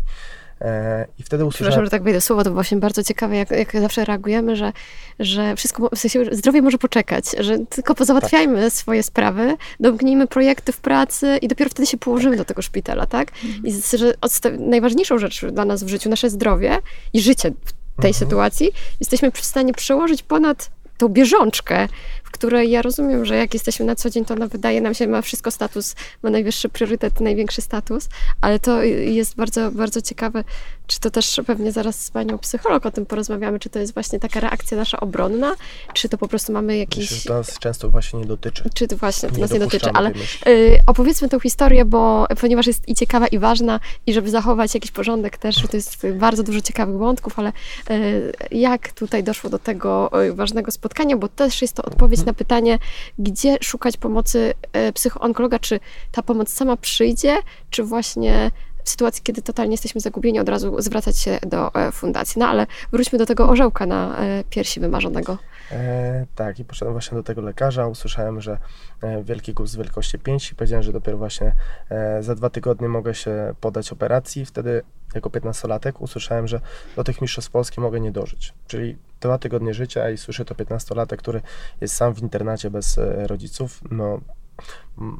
[0.60, 1.84] E, I wtedy Przepraszam, usłyszałem...
[1.84, 4.72] że tak wejdę słowo, to właśnie bardzo ciekawe, jak, jak zawsze reagujemy, że,
[5.18, 8.72] że wszystko, w sensie zdrowie może poczekać, że tylko pozałatwiajmy Tak.
[8.72, 13.32] swoje sprawy, domknijmy projekty w pracy i dopiero wtedy się położymy do tego szpitala, tak?
[13.44, 13.64] Mhm.
[13.66, 14.14] I z- że
[14.58, 16.78] najważniejszą rzecz dla nas w życiu, nasze zdrowie
[17.12, 18.14] i życie w tej Mhm.
[18.14, 21.88] sytuacji, jesteśmy w stanie przełożyć ponad tą bieżączkę,
[22.30, 25.22] której ja rozumiem, że jak jesteśmy na co dzień, to ona wydaje nam się, ma
[25.22, 28.08] wszystko status, ma najwyższy priorytet, największy status,
[28.40, 30.44] ale to jest bardzo, bardzo ciekawe,
[30.86, 34.20] czy to też pewnie zaraz z panią psycholog o tym porozmawiamy, czy to jest właśnie
[34.20, 35.54] taka reakcja nasza obronna,
[35.94, 37.24] czy to po prostu mamy jakiś...
[37.24, 38.64] to nas często właśnie nie dotyczy.
[38.74, 40.10] Czy to właśnie to Nie nas nie dotyczy, ale
[40.46, 44.90] y, opowiedzmy tą historię, bo ponieważ jest i ciekawa, i ważna, i żeby zachować jakiś
[44.90, 47.52] porządek też, to jest bardzo dużo ciekawych wątków, ale
[47.90, 52.32] y, jak tutaj doszło do tego y, ważnego spotkania, bo też jest to odpowiedź na
[52.32, 52.78] pytanie,
[53.18, 54.54] gdzie szukać pomocy
[54.88, 55.80] y, psychoonkologa, czy
[56.12, 57.36] ta pomoc sama przyjdzie,
[57.70, 58.50] czy właśnie
[58.84, 62.38] w sytuacji, kiedy totalnie jesteśmy zagubieni, od razu zwracać się do e, fundacji.
[62.38, 65.38] No ale wróćmy do tego orzełka na e, piersi wymarzonego.
[65.72, 67.86] E, tak, i poszedłem właśnie do tego lekarza.
[67.86, 68.58] Usłyszałem, że
[69.02, 71.52] e, wielki guz wielkości 5 i powiedziałem, że dopiero właśnie
[71.90, 74.46] e, za dwa tygodnie mogę się podać operacji.
[74.46, 74.82] Wtedy,
[75.14, 76.60] jako 15-latek, usłyszałem, że
[76.96, 78.54] do tych mistrzostw Polski mogę nie dożyć.
[78.66, 81.40] Czyli dwa tygodnie życia i słyszę to 15-latek, który
[81.80, 83.80] jest sam w internacie bez e, rodziców.
[83.90, 84.20] No,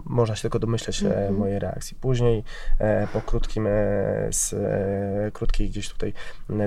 [0.05, 1.35] można się tylko domyśleć Mhm.
[1.37, 1.97] mojej reakcji.
[2.01, 2.45] Później,
[2.79, 3.69] e, po krótkim,
[4.31, 4.55] z,
[5.33, 6.13] krótkiej gdzieś tutaj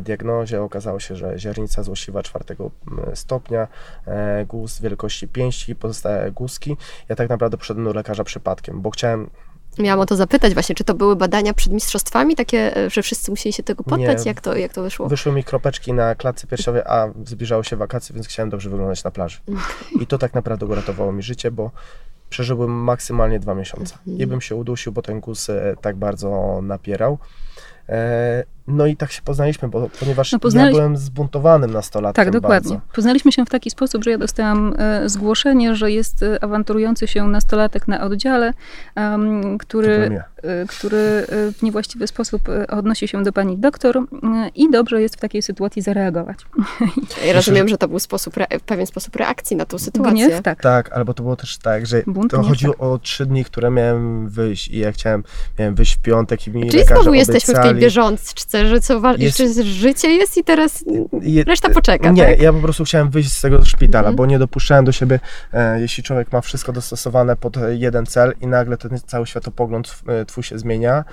[0.02, 2.72] diagnozie, okazało się, że ziarnica złośliwa czwartego
[3.13, 3.67] stopnia,
[4.48, 6.78] guz wielkości pięści, pozostałe guzki.
[7.10, 9.30] Ja tak naprawdę poszedłem do lekarza przypadkiem, bo chciałem
[9.80, 13.32] Miałam o to zapytać właśnie, czy to były badania przed mistrzostwami, takie, e, że wszyscy
[13.32, 14.26] musieli się tego poddać?
[14.26, 14.32] Nie.
[14.32, 15.08] Jak to, jak to wyszło?
[15.08, 19.12] Wyszły mi kropeczki na klatce piersiowej, a zbliżały się wakacje, więc chciałem dobrze wyglądać na
[19.12, 19.38] plaży.
[20.02, 21.72] I to tak naprawdę uratowało mi życie, bo
[22.34, 23.96] przeżyłbym maksymalnie dwa miesiące.
[24.00, 24.17] Mhm.
[24.17, 27.17] Nie bym się udusił, bo ten guz e, tak bardzo napierał.
[27.89, 32.34] E, No i tak się poznaliśmy, bo, ponieważ No, ja poznali- byłem zbuntowanym nastolatkiem Tak,
[32.34, 32.69] dokładnie.
[32.69, 32.86] bardzo.
[32.96, 37.88] Poznaliśmy się w taki sposób, że ja dostałam e, zgłoszenie, że jest awanturujący się nastolatek
[37.88, 38.54] na oddziale,
[38.96, 40.24] byłem który, ja.
[40.67, 44.00] który w niewłaściwy sposób odnosi się do pani doktor
[44.56, 46.38] i dobrze jest w takiej sytuacji zareagować.
[47.28, 50.13] Ja rozumiem, że to był sposób, re- pewien sposób reakcji na tą sytuację.
[50.28, 50.62] Gniew, tak.
[50.62, 54.68] Tak, albo to było też tak, że To chodziło o trzy dni, które miałem wyjść
[54.68, 55.24] i ja chciałem,
[55.60, 59.02] miałem wyjść w piątek i mi Czyli lekarze znowu jesteśmy w tej bieżączce, że co
[59.18, 60.84] Jest- życie jest i teraz
[61.22, 62.42] Je- reszta poczeka, Nie, tak?
[62.42, 64.16] ja po prostu chciałem wyjść z tego szpitala, Mhm.
[64.16, 65.20] bo nie dopuszczałem do siebie,
[65.54, 70.26] e, jeśli człowiek ma wszystko dostosowane pod jeden cel i nagle ten cały światopogląd e,
[70.26, 71.04] twój się zmienia,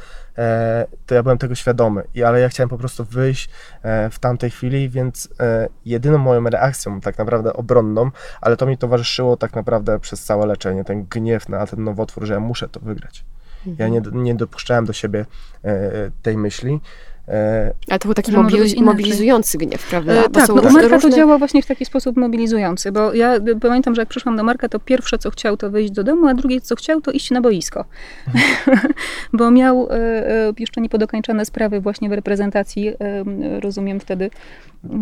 [1.07, 2.03] to ja byłem tego świadomy.
[2.15, 3.49] I, ale ja chciałem po prostu wyjść
[3.83, 8.79] e, w tamtej chwili, więc e, jedyną moją reakcją, tak naprawdę obronną, ale to mi
[8.79, 12.81] towarzyszyło tak naprawdę przez całe leczenie, ten gniew na ten nowotwór, że ja muszę to
[12.81, 13.25] wygrać.
[13.79, 15.27] Ja nie, nie dopuszczałem do siebie
[15.65, 16.81] e, tej myśli.
[17.89, 20.13] Ale to był taki mobiliz- mobilizujący gniew, prawda?
[20.13, 23.15] E, Bo tak, no u Marka to różne- działa właśnie w taki sposób mobilizujący, bo
[23.15, 26.27] ja pamiętam, że jak przyszłam do Marka, to pierwsze co chciał to wyjść do domu,
[26.29, 27.85] a drugie co chciał to iść na boisko.
[29.33, 29.95] bo miał e,
[30.49, 32.95] e, jeszcze niepodokończone sprawy właśnie w reprezentacji, e,
[33.61, 34.31] rozumiem wtedy.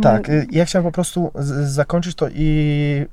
[0.02, 1.32] Tak, y, ja chciałem po prostu
[1.64, 3.06] zakończyć to i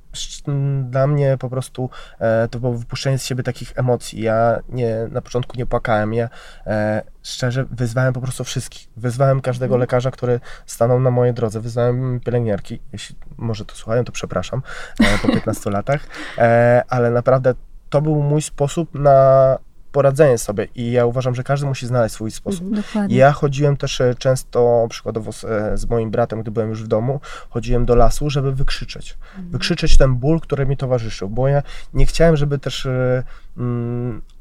[0.84, 4.22] dla mnie po prostu e, to było wypuszczenie z siebie takich emocji.
[4.22, 6.30] Ja nie, na początku nie płakałem, ja
[6.68, 8.88] e, szczerze wyzwałem po prostu wszystkich.
[8.98, 9.82] Wyzwałem każdego Mhm.
[9.82, 14.62] lekarza, który stanął na mojej drodze, wyzwałem pielęgniarki, jeśli może to słuchają, to przepraszam,
[15.00, 17.54] e, po 15 latach, e, ale naprawdę
[17.90, 19.58] to był mój sposób na
[19.96, 22.62] poradzenie sobie i ja uważam, że każdy musi znaleźć swój sposób.
[22.62, 22.82] Mhm.
[22.84, 23.18] Dokładnie.
[23.18, 26.88] Ja chodziłem też e, często, przykładowo z, e, z moim bratem, gdy byłem już w
[26.88, 29.18] domu, chodziłem do lasu, żeby wykrzyczeć.
[29.38, 33.24] Wykrzyczeć ten ból, który mi towarzyszył, bo ja nie chciałem, żeby też e,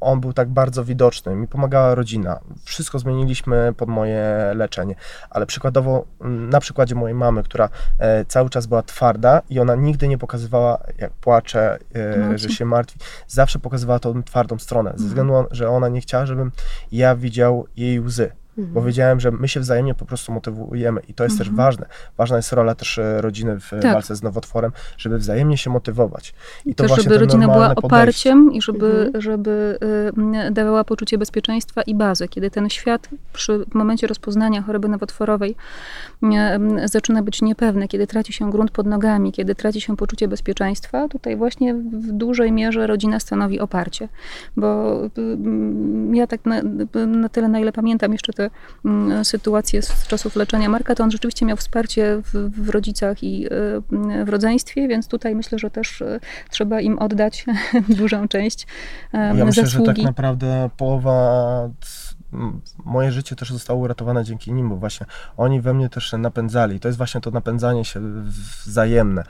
[0.00, 1.34] on był tak bardzo widoczny.
[1.36, 2.40] Mi pomagała rodzina.
[2.64, 4.94] Wszystko zmieniliśmy pod moje leczenie.
[5.30, 9.74] Ale przykładowo mm, na przykładzie mojej mamy, która e, cały czas była twarda i ona
[9.74, 12.98] nigdy nie pokazywała, jak płacze, e, że się martwi.
[13.28, 15.08] Zawsze pokazywała tą twardą stronę, ze Mhm.
[15.08, 16.52] względu na że ona nie chciała, żebym
[16.92, 18.32] ja widział jej łzy.
[18.56, 18.86] Bo Mhm.
[18.86, 21.66] wiedziałem, że my się wzajemnie po prostu motywujemy i to jest też Mhm.
[21.66, 21.86] ważne.
[22.18, 23.92] Ważna jest rola też e, rodziny w e, Tak.
[23.92, 26.34] walce z nowotworem, żeby wzajemnie się motywować.
[26.66, 27.96] I to Też, żeby rodzina była normalne podejście.
[27.96, 29.22] oparciem i żeby, Mhm.
[29.22, 29.78] żeby
[30.48, 32.28] y, dawała poczucie bezpieczeństwa i bazy.
[32.28, 35.54] Kiedy ten świat przy momencie rozpoznania choroby nowotworowej
[36.84, 41.08] y, zaczyna być niepewny, kiedy traci się grunt pod nogami, kiedy traci się poczucie bezpieczeństwa,
[41.08, 44.08] tutaj właśnie w dużej mierze rodzina stanowi oparcie.
[44.56, 45.00] Bo
[46.12, 46.62] ja tak na,
[47.06, 51.04] na tyle, na ile pamiętam jeszcze te te mm, sytuacje z czasów leczenia Marka, to
[51.04, 53.48] on rzeczywiście miał wsparcie w, w rodzicach i
[54.24, 56.02] w rodzeństwie, więc tutaj myślę, że też
[56.50, 57.46] trzeba im oddać
[57.88, 58.66] dużą część
[59.12, 59.44] ja zasługi.
[59.44, 61.70] myślę, że tak naprawdę połowa
[62.84, 66.80] moje życie też zostało uratowane dzięki nim, bo właśnie oni we mnie też napędzali.
[66.80, 68.00] To jest właśnie to napędzanie się
[68.64, 69.24] wzajemne.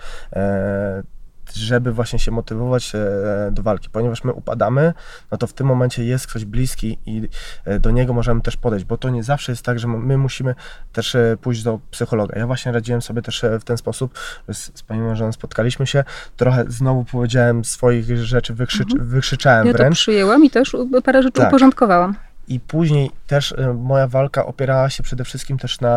[1.50, 4.94] E, żeby właśnie się motywować e, do walki, ponieważ my upadamy,
[5.30, 7.28] no to w tym momencie jest ktoś bliski i
[7.64, 10.54] e, do niego możemy też podejść, bo to nie zawsze jest tak, że my musimy
[10.92, 12.38] też pójść do psychologa.
[12.38, 16.04] Ja właśnie radziłem sobie też w ten sposób, z, z panią mężem spotkaliśmy się,
[16.36, 19.10] trochę znowu powiedziałem swoich rzeczy, wykrzycz, mhm.
[19.10, 19.84] wykrzyczałem ja wręcz.
[19.84, 21.48] Ja to przyjęłam i też parę rzeczy tak.
[21.48, 22.14] uporządkowałam.
[22.48, 25.90] I później też e, moja walka opierała się przede wszystkim też na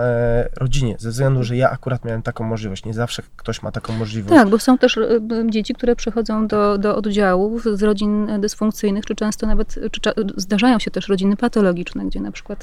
[0.00, 2.84] e, rodzinie, ze względu, że ja akurat miałem taką możliwość.
[2.84, 4.34] Nie zawsze ktoś ma taką możliwość.
[4.34, 9.14] Tak, bo są też e, dzieci, które przychodzą do, do oddziałów z rodzin dysfunkcyjnych, czy
[9.14, 10.00] często nawet czy,
[10.36, 12.62] zdarzają się też rodziny patologiczne, gdzie na przykład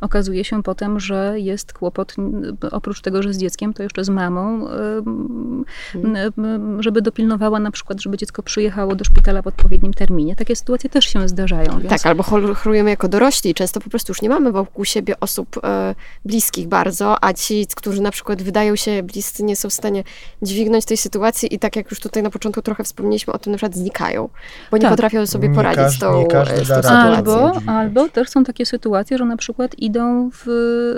[0.00, 2.14] okazuje się potem, że jest kłopot
[2.70, 4.68] oprócz tego, że z dzieckiem, to jeszcze z mamą,
[6.78, 10.36] żeby dopilnowała na przykład, żeby dziecko przyjechało do szpitala w odpowiednim terminie.
[10.36, 11.78] Takie sytuacje też się zdarzają.
[11.78, 11.90] Więc...
[11.90, 12.22] Tak, albo
[12.68, 13.54] chorujemy jako dorośli.
[13.54, 18.02] Często po prostu już nie mamy wokół siebie osób e, bliskich bardzo, a ci, którzy
[18.02, 20.04] na przykład wydają się bliscy, nie są w stanie
[20.42, 23.56] dźwignąć tej sytuacji i tak jak już tutaj na początku trochę wspomnieliśmy o tym, na
[23.56, 24.28] przykład znikają,
[24.70, 24.90] bo nie tak.
[24.90, 26.24] potrafią sobie poradzić każdy, z tą,
[26.64, 26.92] z tą sytuacją.
[26.92, 30.46] Albo, albo też są takie sytuacje, że na przykład idą w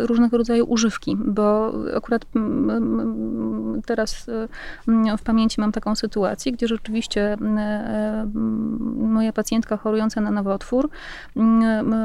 [0.06, 2.22] różnego rodzaju używki, bo akurat
[3.86, 8.30] teraz e, w pamięci mam taką sytuację, gdzie rzeczywiście e,
[8.96, 10.90] moja pacjentka chorująca na nowotwór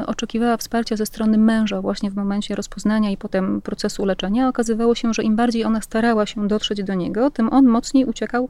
[0.06, 5.14] oczekiwała wsparcia ze strony męża właśnie w momencie rozpoznania i potem procesu leczenia, okazywało się,
[5.14, 8.48] że im bardziej ona starała się dotrzeć do niego, tym on mocniej uciekał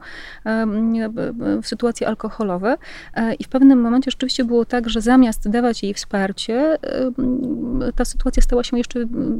[1.61, 2.77] w sytuacje alkoholowe.
[3.13, 6.77] E, I w pewnym momencie rzeczywiście było tak, że zamiast dawać jej wsparcie,
[7.95, 8.99] ta sytuacja stała się jeszcze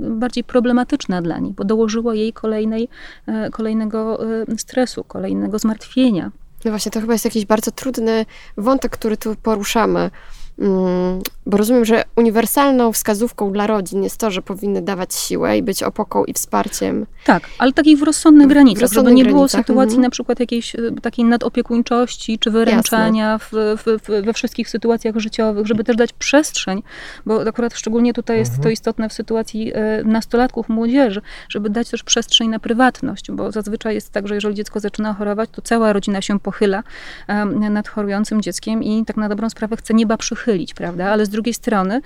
[0.09, 2.89] bardziej problematyczna dla niej, bo dołożyło jej kolejnej,
[3.27, 6.31] e, kolejnego e, stresu, kolejnego zmartwienia.
[6.65, 8.25] No właśnie, to chyba jest jakiś bardzo trudny
[8.57, 10.11] wątek, który tu poruszamy.
[10.59, 15.63] Mm, bo rozumiem, że uniwersalną wskazówką dla rodzin jest to, że powinny dawać siłę i
[15.63, 17.05] być opoką i wsparciem.
[17.25, 20.01] Tak, ale takich w rozsądnych granicach, w rozsądnych żeby nie było sytuacji mm.
[20.01, 25.67] na przykład jakiejś e, takiej nadopiekuńczości czy wyręczania w, w, w, we wszystkich sytuacjach życiowych,
[25.67, 26.83] żeby też dać przestrzeń,
[27.25, 28.73] bo akurat szczególnie tutaj jest to mhm.
[28.73, 34.11] istotne w sytuacji e, nastolatków, młodzieży, żeby dać też przestrzeń na prywatność, bo zazwyczaj jest
[34.11, 36.83] tak, że jeżeli dziecko zaczyna chorować, to cała rodzina się pochyla
[37.69, 40.17] nad chorującym dzieckiem i tak na dobrą sprawę chce nieba
[40.75, 42.01] prawda, ale z drugiej strony,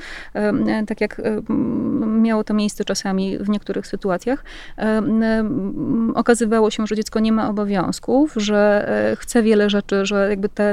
[0.87, 1.21] tak jak
[2.05, 4.43] miało to miejsce czasami w niektórych sytuacjach,
[6.15, 10.71] okazywało się, że dziecko nie ma obowiązków, że e, chce wiele rzeczy, że jakby tę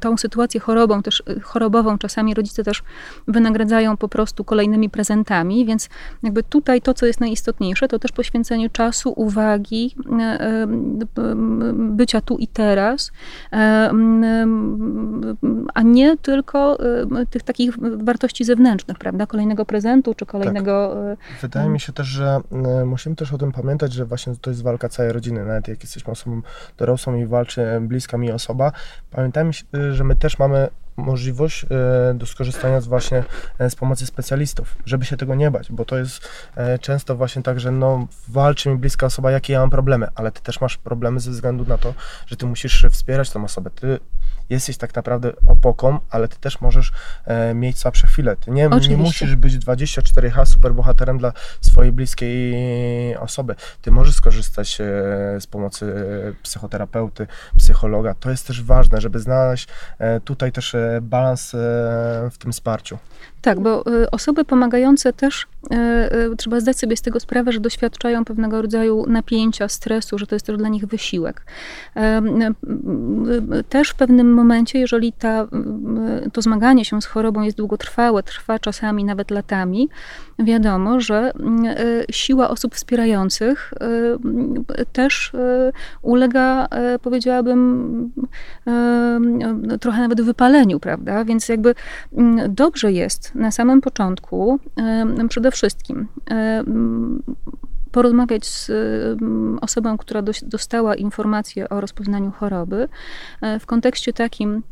[0.00, 2.82] tą sytuację chorobą, też chorobową czasami rodzice też
[3.28, 5.88] wynagradzają po prostu kolejnymi prezentami, więc
[6.22, 10.66] jakby tutaj to, co jest najistotniejsze, to też poświęcenie czasu, uwagi, e,
[11.74, 13.12] bycia tu i teraz,
[15.74, 16.63] a nie tylko
[17.30, 17.74] tych takich
[18.04, 19.26] wartości zewnętrznych, prawda?
[19.26, 20.96] Kolejnego prezentu czy kolejnego.
[21.18, 21.40] Tak.
[21.42, 22.40] Wydaje mi się też, że
[22.86, 25.44] musimy też o tym pamiętać, że właśnie to jest walka całej rodziny.
[25.44, 26.42] Nawet jak jesteśmy osobą
[26.78, 28.72] dorosłą i walczy bliska mi osoba,
[29.10, 29.50] pamiętajmy,
[29.92, 33.24] że my też mamy możliwość e, do skorzystania z właśnie
[33.58, 37.42] e, z pomocy specjalistów, żeby się tego nie bać, bo to jest e, często właśnie
[37.42, 40.76] tak, że no walczy mi bliska osoba, jakie ja mam problemy, ale ty też masz
[40.76, 41.94] problemy ze względu na to,
[42.26, 43.70] że ty musisz wspierać tą osobę.
[43.70, 43.98] Ty
[44.50, 46.92] jesteś tak naprawdę opoką, ale ty też możesz
[47.24, 48.36] e, mieć słabsze chwile.
[48.36, 53.54] Ty nie, nie musisz być 24H superbohaterem dla swojej bliskiej osoby.
[53.82, 54.84] Ty możesz skorzystać e,
[55.40, 55.94] z pomocy
[56.42, 57.26] psychoterapeuty,
[57.58, 58.14] psychologa.
[58.14, 61.58] To jest też ważne, żeby znaleźć e, tutaj też balans e,
[62.30, 62.98] w tym wsparciu.
[63.44, 65.46] Tak, bo y, osoby pomagające też
[66.32, 70.34] y, trzeba zdać sobie z tego sprawę, że doświadczają pewnego rodzaju napięcia, stresu, że to
[70.34, 71.46] jest też dla nich wysiłek.
[73.68, 75.46] Też w pewnym momencie, jeżeli ta,
[76.32, 79.88] to zmaganie się z chorobą jest długotrwałe, trwa czasami nawet latami,
[80.38, 81.32] wiadomo, że
[82.10, 83.74] siła osób wspierających
[84.92, 85.32] też
[86.02, 86.68] ulega,
[87.02, 88.12] powiedziałabym,
[89.80, 91.24] trochę nawet wypaleniu, prawda?
[91.24, 91.74] Więc jakby
[92.48, 94.58] dobrze jest na samym początku
[95.28, 96.08] przede wszystkim
[97.94, 98.70] porozmawiać z
[99.60, 102.88] osobą, która dostała informację o rozpoznaniu choroby
[103.60, 104.62] w kontekście takim,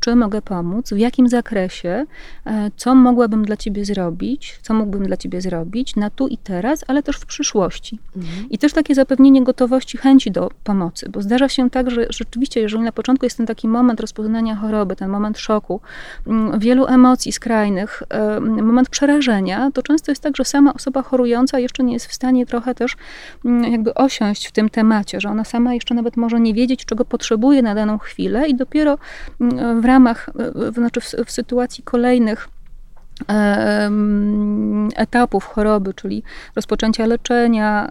[0.00, 2.06] czy mogę pomóc, w jakim zakresie,
[2.76, 7.02] co mogłabym dla ciebie zrobić, co mógłbym dla ciebie zrobić na tu i teraz, ale
[7.02, 7.98] też w przyszłości.
[8.16, 8.50] Mhm.
[8.50, 12.82] I też takie zapewnienie gotowości, chęci do pomocy, bo zdarza się tak, że rzeczywiście, jeżeli
[12.82, 15.80] na początku jest ten taki moment rozpoznania choroby, ten moment szoku,
[16.26, 18.02] mm, wielu emocji skrajnych,
[18.62, 22.46] moment przerażenia, to często jest tak, że sama osoba chorująca jeszcze nie jest w stanie
[22.46, 22.96] trochę też
[23.44, 27.04] mm, jakby osiąść w tym temacie, że ona sama jeszcze nawet może nie wiedzieć, czego
[27.04, 28.98] potrzebuje na daną chwilę i dopiero
[29.40, 30.30] mm, w ramach,
[30.74, 32.48] znaczy w, w sytuacji kolejnych
[34.96, 36.22] etapów choroby, czyli
[36.56, 37.90] rozpoczęcia leczenia,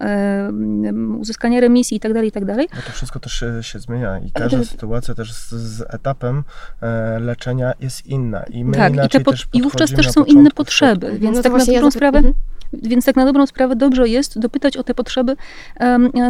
[1.20, 2.56] uzyskania remisji itd., tak itd.
[2.56, 6.44] Tak no to wszystko też się, się zmienia i każda sytuacja też z, z, etapem
[6.82, 10.52] e, leczenia jest inna i my tak, i, te po, i wówczas też są inne
[10.52, 12.18] potrzeby, więc no tak na dobrą ja sprawę...
[12.18, 12.34] Mhm.
[12.74, 15.36] Więc tak na dobrą sprawę dobrze jest dopytać o te potrzeby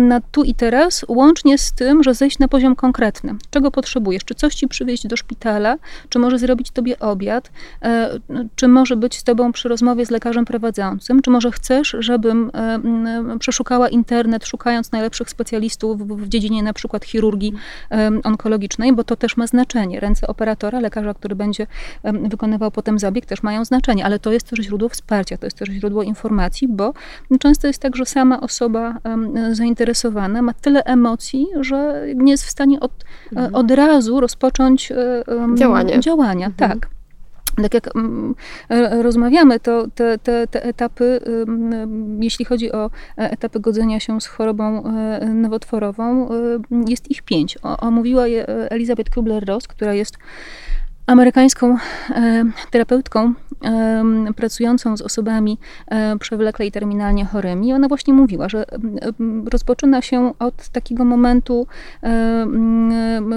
[0.02, 3.36] na tu i teraz, łącznie z tym, że zejść na poziom konkretny.
[3.50, 4.24] Czego potrzebujesz?
[4.26, 5.78] Czy coś ci przywieźć do szpitala?
[6.10, 7.52] Czy może zrobić tobie obiad?
[7.82, 8.10] E,
[8.56, 11.22] czy może być z tobą przy rozmowie z lekarzem prowadzącym?
[11.22, 12.52] Czy może chcesz, żebym
[13.40, 17.54] przeszukała internet, szukając najlepszych specjalistów w dziedzinie na przykład chirurgii
[18.24, 20.00] onkologicznej, bo to też ma znaczenie.
[20.00, 21.68] Ręce operatora, lekarza, który będzie
[22.04, 25.70] wykonywał potem zabieg, też mają znaczenie, ale to jest też źródło wsparcia, to jest też
[25.70, 26.94] źródło informacji informacji, bo
[27.40, 28.98] często jest tak, że sama osoba
[29.52, 33.56] zainteresowana ma tyle emocji, że nie jest w stanie od, e, mhm.
[33.56, 34.94] od razu rozpocząć
[35.56, 36.00] Działanie.
[36.00, 36.48] działania.
[36.48, 36.72] Mhm.
[36.72, 36.97] Tak
[37.62, 37.90] tak jak
[38.70, 41.20] e, rozmawiamy, to te, te, te, etapy,
[42.20, 42.86] jeśli chodzi o
[43.18, 44.84] e, etapy godzenia się z chorobą
[45.34, 46.30] nowotworową,
[46.88, 47.58] jest ich pięć.
[47.62, 50.18] Omówiła je Elizabeth Kubler-Ross, która jest
[51.08, 51.78] amerykańską
[52.10, 53.34] e, terapeutką
[53.64, 54.04] e,
[54.36, 57.74] pracującą z osobami e, przewlekle i terminalnie chorymi.
[57.74, 58.66] Ona właśnie mówiła, że
[59.52, 61.68] rozpoczyna się od takiego momentu,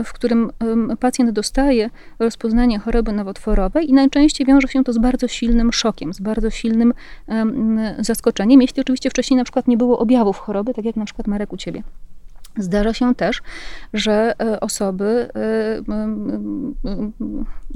[0.04, 0.50] w którym
[1.00, 6.20] pacjent dostaje rozpoznanie choroby nowotworowej i najczęściej wiąże się to z bardzo silnym szokiem, z
[6.20, 6.94] bardzo silnym
[7.98, 11.52] zaskoczeniem, jeśli oczywiście wcześniej na przykład nie było objawów choroby, tak jak na przykład Marek
[11.52, 11.82] u ciebie.
[12.58, 13.42] Zdarza się też,
[13.92, 15.82] że e, osoby e,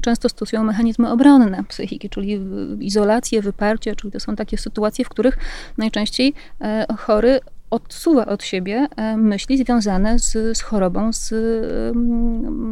[0.03, 2.41] często stosują mechanizmy obronne psychiki, czyli
[2.81, 5.39] izolację, wyparcie, czyli to są takie sytuacje, w których
[5.79, 7.41] najczęściej e, chory
[7.75, 11.29] odsuwa od siebie e, myśli związane z, z chorobą, z,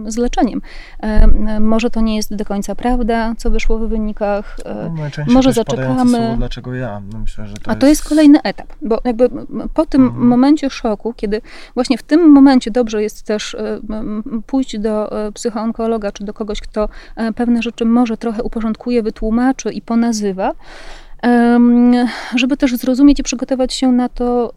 [0.07, 0.62] z leczeniem.
[1.00, 4.57] E, może to nie jest do końca prawda, co wyszło w wynikach.
[4.64, 6.18] E, no, może zaczekamy.
[6.18, 7.03] Słowo, dlaczego ja?
[7.12, 9.28] No myślę, że to A to jest kolejny etap, bo jakby
[9.74, 10.26] po tym mhm.
[10.26, 11.40] momencie szoku, kiedy
[11.74, 13.57] właśnie w tym momencie dobrze jest też
[14.46, 16.88] pójść do psychoonkologa, czy do kogoś, kto
[17.36, 20.55] pewne rzeczy może trochę uporządkuje, wytłumaczy i ponazywa,
[22.37, 24.53] żeby też zrozumieć i przygotować się na to,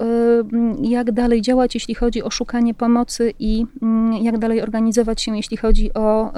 [0.82, 5.58] jak dalej działać, jeśli chodzi o szukanie pomocy i mm, jak dalej organizować się, jeśli
[5.58, 6.32] chodzi o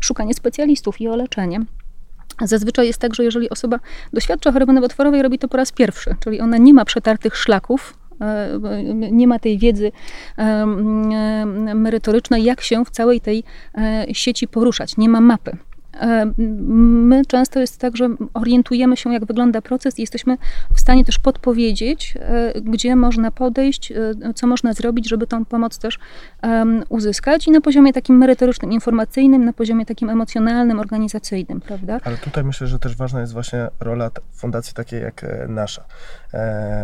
[0.00, 1.60] szukanie specjalistów i o leczenie.
[2.44, 3.80] Zazwyczaj jest tak, że jeżeli osoba
[4.12, 7.94] doświadcza choroby nowotworowej, robi to po raz pierwszy, czyli ona nie ma przetartych szlaków,
[9.12, 9.92] nie ma tej wiedzy
[11.74, 13.44] merytorycznej, jak się w całej tej
[13.74, 15.56] e, sieci poruszać, nie ma mapy.
[15.94, 20.36] E, my często jest tak, że orientujemy się, jak wygląda proces i jesteśmy
[20.74, 23.96] w stanie też podpowiedzieć, e, gdzie można podejść, e,
[24.34, 25.98] co można zrobić, żeby tą pomoc też
[26.88, 32.00] uzyskać i na poziomie takim merytorycznym, informacyjnym, na poziomie takim emocjonalnym, organizacyjnym, prawda?
[32.04, 35.84] Ale tutaj myślę, że też ważna jest właśnie rola fundacji takiej jak nasza,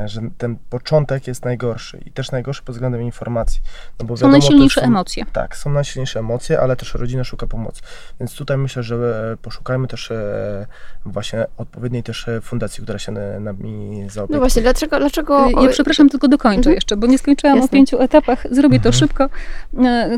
[0.05, 3.61] że ten początek jest najgorszy i też najgorszy pod względem informacji.
[4.01, 5.25] No bo są najsilniejsze są, emocje.
[5.33, 7.83] Tak, są najsilniejsze emocje, ale też rodzina szuka pomocy.
[8.21, 10.67] Więc tutaj myślę, że E, poszukajmy też e,
[11.07, 14.37] właśnie odpowiedniej też e, fundacji, która się nami zaopiekuje.
[14.37, 14.99] No właśnie, dlaczego?
[14.99, 15.51] dlaczego...
[15.63, 16.75] Ja przepraszam, tylko dokończę mhm.
[16.75, 17.69] jeszcze, bo nie skończyłam Jasne.
[17.69, 18.47] o pięciu etapach.
[18.51, 18.83] Zrobię mhm.
[18.83, 19.29] to szybko.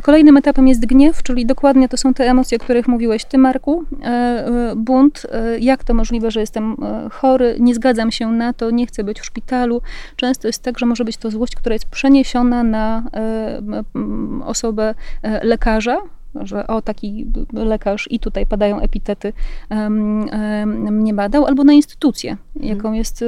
[0.03, 3.85] Kolejnym etapem jest gniew, czyli dokładnie to są te emocje, o których mówiłeś ty, Marku.
[4.76, 5.26] Bunt,
[5.61, 6.76] jak to możliwe, że jestem
[7.12, 9.83] chory, nie zgadzam się na to, nie chcę być w szpitalu.
[10.16, 13.03] Często jest tak, że może być to złość, która jest przeniesiona na
[14.45, 14.95] osobę
[15.43, 15.99] lekarza,
[16.35, 19.33] że o taki lekarz i tutaj padają epitety
[20.91, 22.76] mnie badał, albo na instytucję, mhm.
[22.76, 23.24] jaką jest,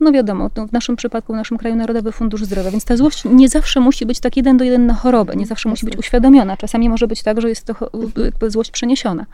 [0.00, 3.48] no wiadomo, w naszym przypadku, w naszym kraju Narodowy Fundusz Zdrowia, więc ta złość nie
[3.48, 6.88] zawsze musi być tak jeden do jeden na chorobę, nie zawsze musi być uświadomiona, czasami
[6.88, 7.74] może być tak, że jest to
[8.46, 9.26] złość przeniesiona.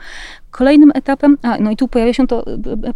[0.51, 2.45] Kolejnym etapem, a no i tu pojawia się to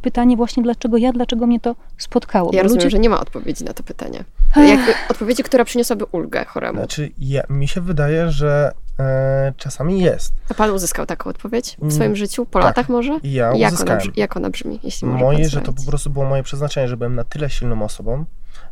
[0.02, 2.50] pytanie właśnie, dlaczego ja, dlaczego mnie to spotkało.
[2.54, 2.90] Ja rozumiem, ludzie...
[2.90, 4.24] że nie ma odpowiedzi na to pytanie.
[4.56, 4.80] Jak,
[5.10, 6.78] odpowiedzi, która przyniosłaby ulgę choremu.
[6.78, 10.32] Znaczy, ja, mi się wydaje, że e, czasami jest.
[10.50, 12.46] A pan uzyskał taką odpowiedź w Mm, swoim życiu?
[12.46, 12.64] Po tak.
[12.64, 13.18] latach może?
[13.22, 14.00] Ja jak, uzyskałem.
[14.02, 16.96] brzmi- jak ona brzmi, jeśli może Moje, że to po prostu było moje przeznaczenie, że
[16.96, 18.24] byłem na tyle silną osobą,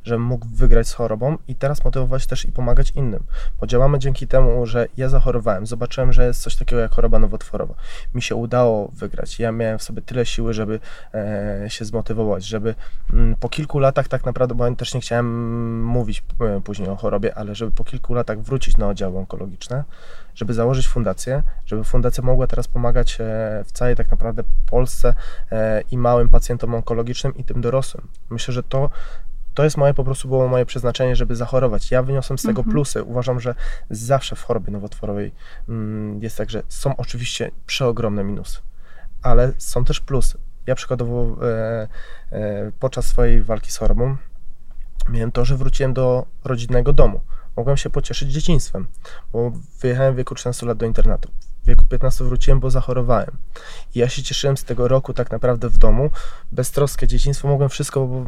[0.05, 3.23] żebym mógł wygrać z chorobą i teraz motywować też i pomagać innym.
[3.61, 7.75] Bo działamy dzięki temu, że ja zachorowałem, zobaczyłem, że jest coś takiego jak choroba nowotworowa.
[8.15, 9.41] Mi się udało wygrać.
[9.41, 10.81] Ja miałem w sobie tyle siły, żeby
[11.15, 12.75] e, się zmotywować, żeby
[13.13, 16.97] mm, po kilku latach tak naprawdę, bo ja też nie chciałem mówić e, później o
[16.97, 19.85] chorobie, ale żeby po kilku latach wrócić na oddziały onkologiczne,
[20.35, 23.25] żeby założyć fundację, żeby fundacja mogła teraz pomagać e,
[23.67, 25.15] w całej tak naprawdę Polsce
[25.53, 28.09] e, i małym pacjentom onkologicznym i tym dorosłym.
[28.31, 28.91] Myślę, że to,
[29.57, 31.91] to jest moje po prostu było moje przeznaczenie, żeby zachorować.
[31.91, 32.73] Ja wyniosłem z tego Mhm.
[32.73, 33.03] plusy.
[33.03, 33.55] Uważam, że
[33.91, 35.33] zawsze w chorobie nowotworowej
[35.69, 38.59] mm, jest tak, że są oczywiście przeogromne minusy,
[39.23, 40.39] ale są też plusy.
[40.67, 41.89] Ja przykładowo e,
[42.33, 44.17] e, podczas swojej walki z chorobą
[45.09, 47.21] miałem to, że wróciłem do rodzinnego domu.
[47.57, 48.87] Mogłem się pocieszyć dzieciństwem,
[49.33, 51.31] bo wyjechałem w wieku 13 lat do internatu.
[51.67, 53.31] W wieku 15 wróciłem, bo zachorowałem.
[53.95, 56.11] I ja się cieszyłem z tego roku tak naprawdę w domu.
[56.53, 58.25] Beztroskie dzieciństwo, mogłem wszystko, bo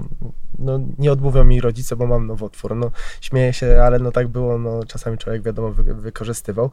[0.58, 2.76] no, nie odmówią mi rodzice, bo mam nowotwór.
[2.76, 6.70] No, śmieję się, ale no tak było, no, czasami człowiek wiadomo wy, wykorzystywał,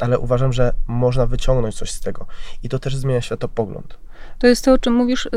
[0.00, 2.26] ale uważam, że można wyciągnąć coś z tego.
[2.62, 3.98] I to też zmienia światopogląd.
[4.38, 5.30] To jest to, o czym mówisz, y,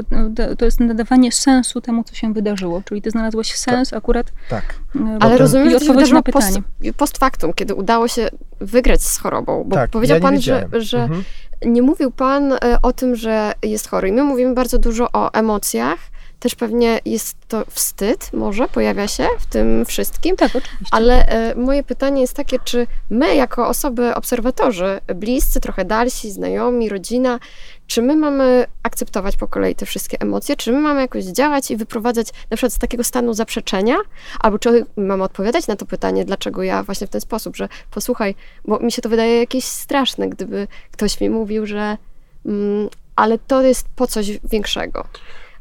[0.51, 2.81] y, to jest nadawanie sensu temu, co się wydarzyło.
[2.85, 4.31] Czyli ty znalazłeś sens akurat.
[4.49, 4.75] Tak.
[4.95, 6.45] y, Ale w- rozumiem, że to się na pytanie.
[6.81, 8.27] post, post factum, kiedy udało się
[8.59, 9.63] wygrać z chorobą.
[9.67, 10.81] Bo tak, powiedział ja nie pan, że, wiedziałem.
[10.83, 11.23] że Mhm.
[11.65, 14.07] nie mówił pan o tym, że jest chory.
[14.09, 15.99] I my mówimy bardzo dużo o emocjach.
[16.39, 20.35] Też pewnie jest to wstyd, może pojawia się w tym wszystkim.
[20.35, 20.87] Tak, oczywiście.
[20.91, 26.89] Ale e, moje pytanie jest takie, czy my, jako osoby, obserwatorzy, bliscy, trochę dalsi, znajomi,
[26.89, 27.39] rodzina,
[27.87, 31.77] czy my mamy akceptować po kolei te wszystkie emocje, czy my mamy jakoś działać i
[31.77, 33.95] wyprowadzać na przykład z takiego stanu zaprzeczenia,
[34.39, 38.35] albo czy mamy odpowiadać na to pytanie, dlaczego ja właśnie w ten sposób, że posłuchaj,
[38.65, 41.97] bo mi się to wydaje jakieś straszne, gdyby ktoś mi mówił, że
[42.45, 45.05] mm, ale to jest po coś większego.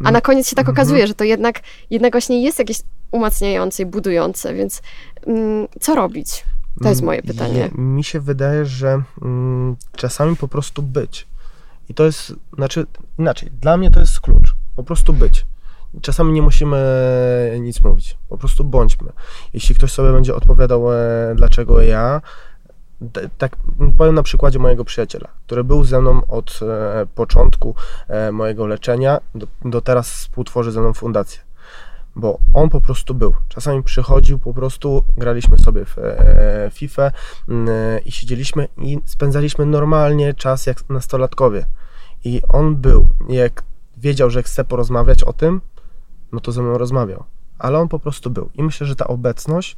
[0.04, 0.76] A na koniec się tak Mhm.
[0.76, 2.80] okazuje, że to jednak, jednak właśnie jest jakieś
[3.10, 4.82] umacniające i budujące, więc
[5.26, 6.44] mm, co robić?
[6.82, 7.58] To jest moje pytanie.
[7.76, 11.26] Je- Mi się wydaje, że mm, czasami po prostu być.
[11.88, 12.86] I to jest, znaczy
[13.18, 14.54] inaczej, dla mnie to jest klucz.
[14.76, 15.46] Po prostu być.
[16.02, 16.78] Czasami nie musimy
[17.60, 18.16] nic mówić.
[18.28, 19.12] Po prostu bądźmy.
[19.54, 20.96] Jeśli ktoś sobie będzie odpowiadał, e,
[21.36, 22.20] dlaczego ja,
[23.38, 23.56] tak
[23.98, 27.74] powiem na przykładzie mojego przyjaciela, który był ze mną od e, początku
[28.08, 31.48] e, mojego leczenia, do, do teraz współtworzy ze mną fundację
[32.18, 33.34] bo on po prostu był.
[33.48, 37.10] Czasami przychodził, po prostu graliśmy sobie w e, FIFA
[37.48, 41.66] mm, e, i siedzieliśmy i spędzaliśmy normalnie czas jak nastolatkowie.
[42.24, 43.08] I on był.
[43.28, 43.62] Jak
[43.96, 45.60] wiedział, że chce porozmawiać o tym,
[46.32, 47.24] no to ze mną rozmawiał.
[47.58, 48.50] Ale on po prostu był.
[48.54, 49.76] I myślę, że ta obecność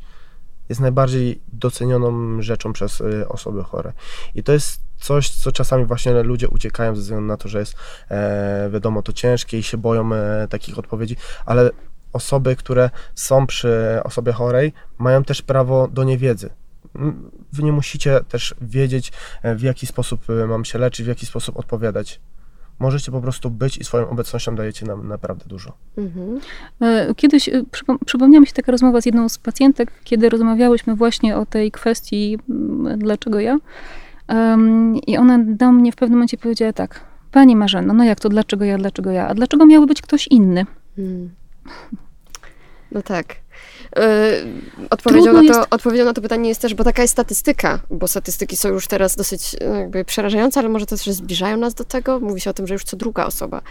[0.71, 3.93] jest najbardziej docenioną rzeczą przez e, osoby chore.
[4.35, 7.75] I to jest coś, co czasami właśnie ludzie uciekają ze względu na to, że jest
[8.09, 11.17] e, wiadomo to ciężkie i się boją e, takich odpowiedzi,
[11.47, 11.71] ale
[12.13, 16.51] osoby, które są przy osobie chorej, mają też prawo do niewiedzy.
[17.53, 19.13] Wy nie musicie też wiedzieć,
[19.43, 22.21] e, w jaki sposób e, mam się leczyć, w jaki sposób odpowiadać.
[22.81, 25.73] Możecie po prostu być i swoją obecnością dajecie nam naprawdę dużo.
[25.99, 26.41] Mhm.
[26.81, 30.97] E, Kiedyś e, przypom- przypomniała mi się taka rozmowa z jedną z pacjentek, kiedy rozmawiałyśmy
[30.97, 32.39] właśnie o tej kwestii,
[32.97, 33.59] dlaczego ja.
[34.29, 37.01] Em, I ona do mnie w pewnym momencie powiedziała tak,
[37.33, 39.29] Pani Marzeno, no jak to, dlaczego ja, dlaczego ja?
[39.29, 40.67] A dlaczego miałby być ktoś inny?
[40.99, 41.31] Mm.
[42.93, 43.37] No tak.
[43.97, 47.13] Yy, odpowiedzią, Trudno na to, jest- odpowiedzią na to pytanie jest też, bo taka jest
[47.13, 51.75] statystyka, bo statystyki są już teraz dosyć no, jakby przerażające, ale może też zbliżają nas
[51.75, 52.21] do tego.
[52.21, 53.63] Mówi się o tym, że już co druga osoba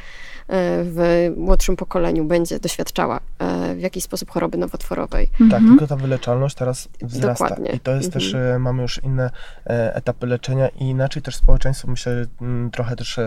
[0.83, 5.27] w młodszym pokoleniu będzie doświadczała yy, w jakiś sposób choroby nowotworowej.
[5.27, 5.69] Tak, Mhm.
[5.69, 7.43] tylko ta wyleczalność teraz wzrasta.
[7.49, 7.71] Dokładnie.
[7.71, 8.21] I to jest Mhm.
[8.23, 9.29] też, e, mamy już inne
[9.67, 13.23] e, etapy leczenia i inaczej też społeczeństwo myślę m, trochę też e,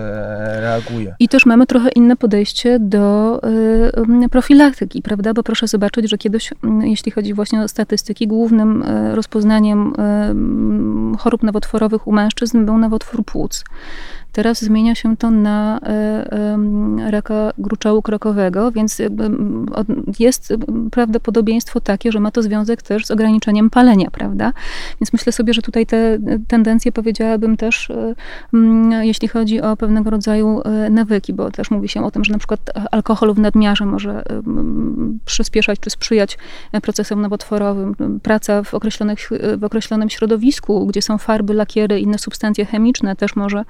[0.61, 1.15] reaguje.
[1.19, 3.41] I też mamy trochę inne podejście do
[4.31, 5.35] profilaktyki, prawda?
[5.35, 11.43] Bo proszę zobaczyć, że kiedyś, mm, jeśli chodzi właśnie o statystyki, głównym rozpoznaniem mm, chorób
[11.43, 13.65] nowotworowych u mężczyzn był nowotwór płuc.
[14.33, 15.81] Teraz zmienia się to na
[17.07, 19.03] y, raka gruczołu krokowego, więc
[20.19, 20.55] jest
[20.91, 24.53] prawdopodobieństwo takie, że ma to związek też z ograniczeniem palenia, prawda?
[25.01, 26.19] Więc myślę sobie, że tutaj te
[26.49, 27.93] tendencje powiedziałabym też
[28.55, 32.33] mm, jeśli chodzi o pewnego rodzaju e, nawyki, bo też mówi się o tym, że
[32.33, 32.61] na przykład
[32.91, 34.23] alkohol w nadmiarze może
[35.25, 36.39] przyspieszać czy sprzyjać
[36.73, 37.95] e, procesom nowotworowym.
[38.23, 43.65] Praca w, określonych, w określonym środowisku, gdzie są farby, lakiery, inne substancje chemiczne też może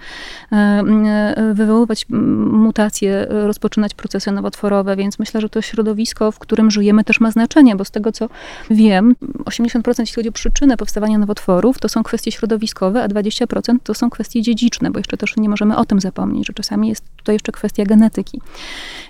[1.53, 2.07] wywoływać
[2.53, 7.77] mutacje, rozpoczynać procesy nowotworowe, więc myślę, że to środowisko, w którym żyjemy też ma znaczenie,
[7.77, 8.29] bo z tego co
[8.71, 13.95] wiem, 80% jeśli chodzi o przyczynę powstawania nowotworów, to są kwestie środowiskowe, a 20% to
[13.95, 17.35] są kwestie dziedziczne, bo jeszcze też nie możemy o tym zapomnieć, że czasami jest tutaj
[17.35, 18.41] jeszcze kwestia genetyki.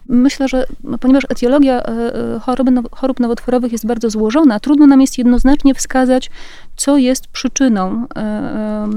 [0.09, 0.66] Myślę, że
[1.01, 6.30] ponieważ etiologia e, chorób, chorób nowotworowych jest bardzo złożona, trudno nam jest jednoznacznie wskazać,
[6.76, 8.88] co jest przyczyną e,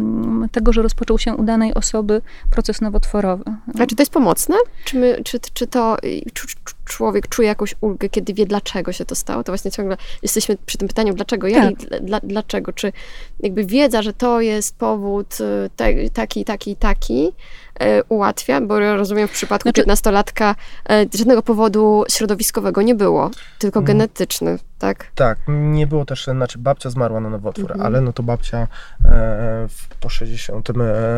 [0.51, 2.21] tego, że rozpoczął się u danej osoby
[2.51, 3.43] proces nowotworowy.
[3.79, 4.55] A czy to jest pomocne?
[4.85, 5.97] Czy, my, czy, czy to
[6.33, 6.47] czy
[6.85, 9.43] człowiek czuje jakąś ulgę, kiedy wie, dlaczego się to stało?
[9.43, 11.71] To właśnie ciągle jesteśmy przy tym pytaniu, dlaczego ja tak.
[11.71, 12.73] i dla, dlaczego?
[12.73, 12.93] Czy
[13.39, 17.33] jakby wiedza, że to jest powód y, te, taki, taki, taki,
[17.79, 20.55] E, ułatwia, bo rozumiem w przypadku znaczy, 15-latka
[20.89, 23.87] e, żadnego powodu środowiskowego nie było, tylko mm.
[23.87, 25.07] genetyczny, tak?
[25.15, 27.85] Tak, nie było też, znaczy babcia zmarła na nowotwór, mhm.
[27.87, 28.67] ale no to babcia
[29.05, 29.67] e,
[29.99, 30.69] po 60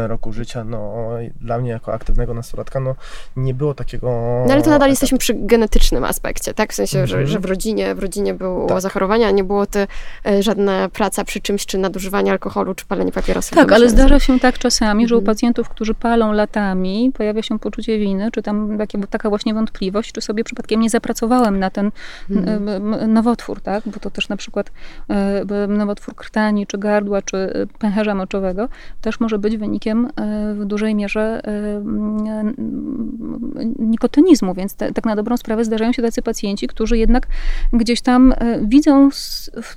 [0.07, 1.09] roku życia, no
[1.41, 2.95] dla mnie jako aktywnego nastolatka, no
[3.35, 4.07] nie było takiego...
[4.47, 6.73] No ale to nadal jesteśmy przy genetycznym aspekcie, tak?
[6.73, 7.07] W sensie, mhm.
[7.07, 8.81] że, że w rodzinie, w rodzinie było tak.
[8.81, 9.79] zachorowanie, a nie było to
[10.39, 13.57] żadna praca przy czymś, czy nadużywanie alkoholu, czy palenie papierosów.
[13.57, 15.35] Tak, ale zdarza się tak czasami, że u mhm.
[15.35, 18.77] pacjentów, którzy palą lat latami pojawia się poczucie winy, czy tam
[19.09, 21.91] taka właśnie wątpliwość, czy sobie przypadkiem nie zapracowałem na ten
[22.31, 23.13] mhm.
[23.13, 23.83] nowotwór, tak?
[23.85, 24.71] Bo to też na przykład
[25.09, 28.69] e, nowotwór krtani, czy gardła, czy e, pęcherza moczowego
[29.01, 31.41] też może być wynikiem e, w dużej mierze
[33.79, 37.27] nikotynizmu, więc te, tak na dobrą sprawę zdarzają się tacy pacjenci, którzy jednak
[37.73, 39.09] gdzieś tam widzą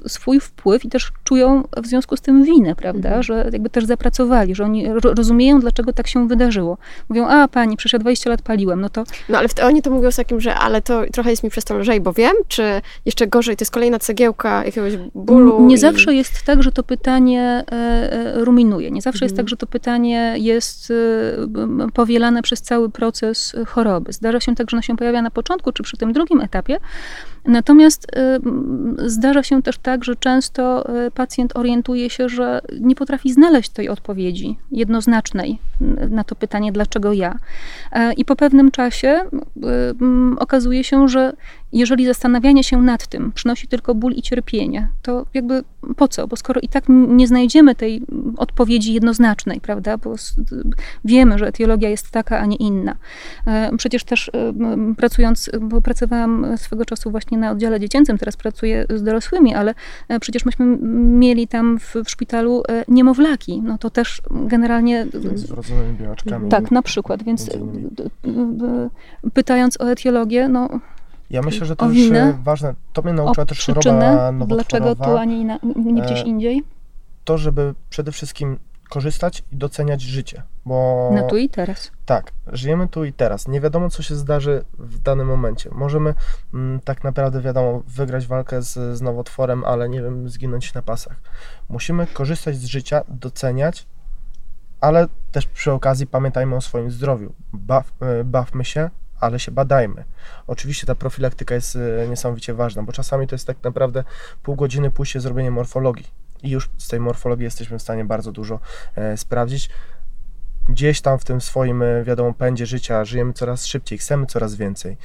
[0.07, 3.09] swój wpływ i też czują w związku z tym winę, prawda?
[3.09, 3.23] Mhm.
[3.23, 6.79] Że jakby też zapracowali, że oni rozumieją, dlaczego tak się wydarzyło.
[7.09, 9.05] Mówią, a pani, przecież ja 20 lat paliłem, no to...
[9.29, 11.79] No ale oni to mówią z takim, że ale to trochę jest mi przez to
[11.79, 12.63] lżej, bo wiem, czy
[13.07, 15.67] jeszcze gorzej, to jest kolejna cegiełka jakiegoś bólu?
[15.67, 15.79] Nie i...
[15.79, 18.91] zawsze jest tak, że to pytanie e, e, ruminuje.
[18.91, 19.27] Nie zawsze mhm.
[19.27, 24.13] jest tak, że to pytanie jest e, powielane przez cały proces choroby.
[24.13, 26.79] Zdarza się tak, że ono się pojawia na początku, czy przy tym drugim etapie,
[27.45, 33.33] Natomiast y, zdarza się też tak, że często y, pacjent orientuje się, że nie potrafi
[33.33, 35.59] znaleźć tej odpowiedzi jednoznacznej
[36.11, 37.37] na to pytanie, dlaczego ja.
[38.17, 41.33] I po pewnym czasie y, okazuje się, że
[41.73, 45.65] jeżeli zastanawianie się nad tym przynosi tylko ból i cierpienie, to jakby
[45.97, 46.27] po co?
[46.27, 48.03] Bo skoro i tak nie znajdziemy tej
[48.37, 49.99] odpowiedzi jednoznacznej, prawda?
[49.99, 50.15] Bo
[51.05, 52.97] wiemy, że etiologia jest taka, a nie inna.
[53.47, 54.53] E, przecież też e,
[54.97, 59.75] pracując, bo pracowałam swego czasu właśnie na oddziale dziecięcym, teraz pracuję z dorosłymi, ale
[60.09, 60.67] e, przecież myśmy
[61.19, 63.63] mieli tam w, w szpitalu niemowlaki.
[63.63, 65.07] No to też generalnie...
[65.35, 66.49] Z wrodzonymi białaczkami.
[66.51, 67.23] Tak, na przykład.
[67.23, 67.51] Więc
[69.35, 70.81] pytając o etiologię, no
[71.31, 72.75] ja myślę, że to jest winę, ważne.
[72.93, 74.47] To mnie nauczyła też choroba nowotworowa.
[74.47, 76.63] Dlaczego tu, a nie, nie gdzieś indziej?
[77.25, 78.59] To, żeby przede wszystkim
[78.91, 81.11] korzystać i doceniać życie, bo...
[81.15, 81.91] Na tu i teraz.
[82.07, 83.49] Tak, żyjemy tu i teraz.
[83.49, 85.71] Nie wiadomo, co się zdarzy w danym momencie.
[85.73, 86.15] Możemy
[86.55, 91.21] mm, tak naprawdę, wiadomo, wygrać walkę z, z nowotworem, ale nie wiem, zginąć na pasach.
[91.69, 93.87] Musimy korzystać z życia, doceniać,
[94.81, 97.33] ale też przy okazji pamiętajmy o swoim zdrowiu.
[97.53, 98.91] Baw, e, bawmy się,
[99.21, 100.05] ale się badajmy.
[100.47, 104.05] Oczywiście ta profilaktyka jest e, niesamowicie ważna, bo czasami to jest tak naprawdę
[104.43, 106.07] pół godziny pójście zrobienie morfologii
[106.43, 108.61] i już z tej morfologii jesteśmy w stanie bardzo dużo
[108.97, 109.71] e, sprawdzić.
[110.69, 114.97] Gdzieś tam w tym swoim, e, wiadomo, pędzie życia żyjemy coraz szybciej, chcemy coraz więcej.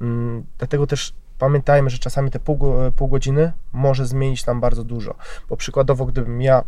[0.00, 2.58] Mm, dlatego też pamiętajmy, że czasami te pół,
[2.96, 5.14] pół godziny może zmienić nam bardzo dużo,
[5.48, 6.64] bo przykładowo, gdybym ja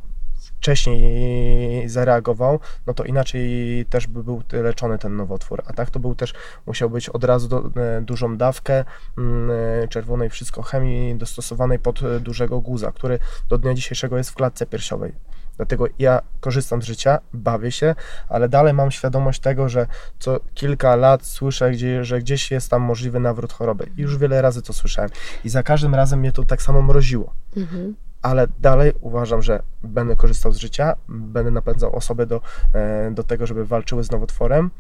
[0.60, 5.62] wcześniej zareagował, no to inaczej też by był leczony ten nowotwór.
[5.66, 6.34] A tak to był też,
[6.66, 8.84] musiał być od razu do, e, dużą dawkę
[9.18, 9.50] mm,
[9.84, 14.34] e, czerwonej wszystko chemii dostosowanej pod e, dużego guza, który do dnia dzisiejszego jest w
[14.34, 15.12] klatce piersiowej.
[15.56, 17.94] Dlatego ja korzystam z życia, bawię się,
[18.28, 19.86] ale dalej mam świadomość tego, że
[20.18, 23.86] co kilka lat słyszę, gdzie, że gdzieś jest tam możliwy nawrót choroby.
[23.96, 25.10] I już wiele razy to słyszałem.
[25.44, 27.34] I za każdym razem mnie to tak samo mroziło.
[27.56, 32.40] Mhm ale dalej uważam, że będę korzystał z życia, będę napędzał osoby do,
[32.74, 34.70] e, do tego, żeby walczyły z nowotworem,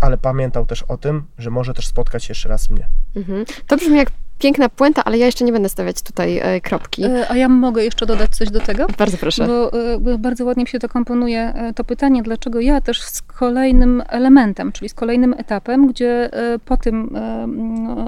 [0.00, 2.88] ale pamiętał też o tym, że może też spotkać jeszcze raz mnie.
[3.16, 3.44] Mhm.
[3.66, 7.04] To brzmi jak piękna puenta, ale ja jeszcze nie będę stawiać tutaj e, kropki.
[7.04, 8.86] E, a ja mogę jeszcze dodać coś do tego?
[8.98, 9.46] Bardzo proszę.
[9.46, 9.70] Bo,
[10.00, 14.72] bo bardzo ładnie mi się to komponuje, to pytanie, dlaczego ja też z kolejnym elementem,
[14.72, 16.30] czyli z kolejnym etapem, gdzie
[16.64, 17.18] po tym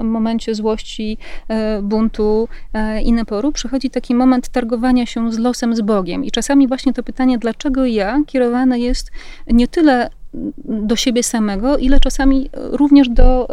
[0.03, 1.17] momencie złości,
[1.81, 2.47] buntu
[3.03, 6.25] i naporu przychodzi taki moment targowania się z losem, z Bogiem.
[6.25, 9.11] I czasami właśnie to pytanie, dlaczego ja, kierowane jest
[9.47, 10.09] nie tyle
[10.63, 13.47] do siebie samego, ile czasami również do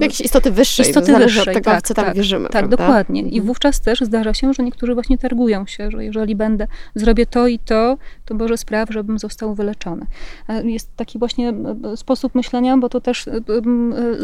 [0.00, 2.44] Jakiejś istoty wyższej, istoty wyższej, od tego, tak, co tam tak, wierzymy.
[2.44, 2.76] Tak, prawda?
[2.76, 3.20] dokładnie.
[3.20, 3.46] I mhm.
[3.46, 7.58] wówczas też zdarza się, że niektórzy właśnie targują się, że jeżeli będę, zrobię to i
[7.58, 7.98] to,
[8.34, 10.06] Boże spraw, żebym został wyleczony.
[10.48, 11.52] E, jest taki właśnie
[11.92, 13.28] e, sposób myślenia, bo to też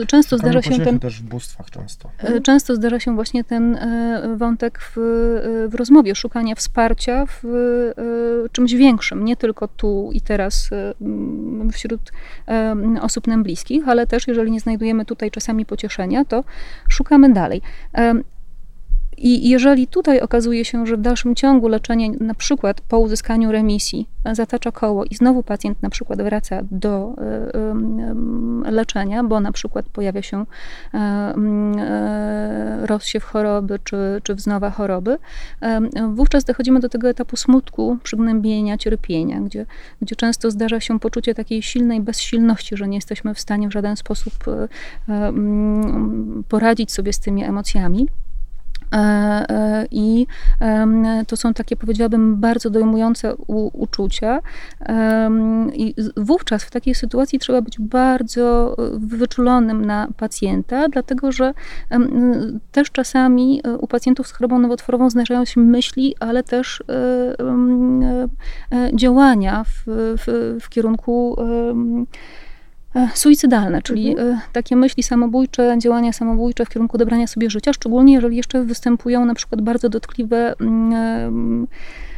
[0.06, 0.98] często zdarza się ten...
[0.98, 2.10] też w bóstwach często.
[2.42, 3.78] Często zdarza się właśnie ten
[4.36, 4.96] wątek w,
[5.68, 7.42] w rozmowie, szukania wsparcia w
[8.52, 10.70] czymś większym, nie tylko tu i teraz
[11.72, 12.12] wśród
[13.00, 16.44] osób nam bliskich, ale też jeżeli nie znajdujemy tutaj czasami pocieszenia, to
[16.88, 17.62] szukamy dalej.
[19.20, 24.08] I jeżeli tutaj okazuje się, że w dalszym ciągu leczenie, na przykład po uzyskaniu remisji,
[24.32, 27.14] zatacza koło i znowu pacjent na przykład wraca do
[28.64, 30.44] leczenia, bo na przykład pojawia się
[30.94, 35.18] e, e, rozsiew choroby czy, czy wznowa choroby,
[36.12, 39.66] wówczas dochodzimy do tego etapu smutku, przygnębienia, cierpienia, gdzie,
[40.02, 43.96] gdzie często zdarza się poczucie takiej silnej bezsilności, że nie jesteśmy w stanie w żaden
[43.96, 44.34] sposób
[45.08, 45.32] e,
[46.48, 48.08] poradzić sobie z tymi emocjami.
[48.92, 50.26] E, e, I
[51.26, 53.36] to są takie, powiedziałabym, bardzo dojmujące
[53.72, 54.40] uczucia.
[55.74, 61.54] I wówczas w takiej sytuacji trzeba być bardzo e, wyczulonym na pacjenta, dlatego że
[62.72, 66.82] też czasami u pacjentów z chorobą nowotworową zdarzają się myśli, ale też
[68.94, 72.08] działania w, w, w kierunku E,
[73.14, 74.28] suicydalne, czyli mhm.
[74.28, 79.24] E, takie myśli samobójcze, działania samobójcze w kierunku odebrania sobie życia, szczególnie jeżeli jeszcze występują
[79.24, 81.66] na przykład bardzo dotkliwe mm,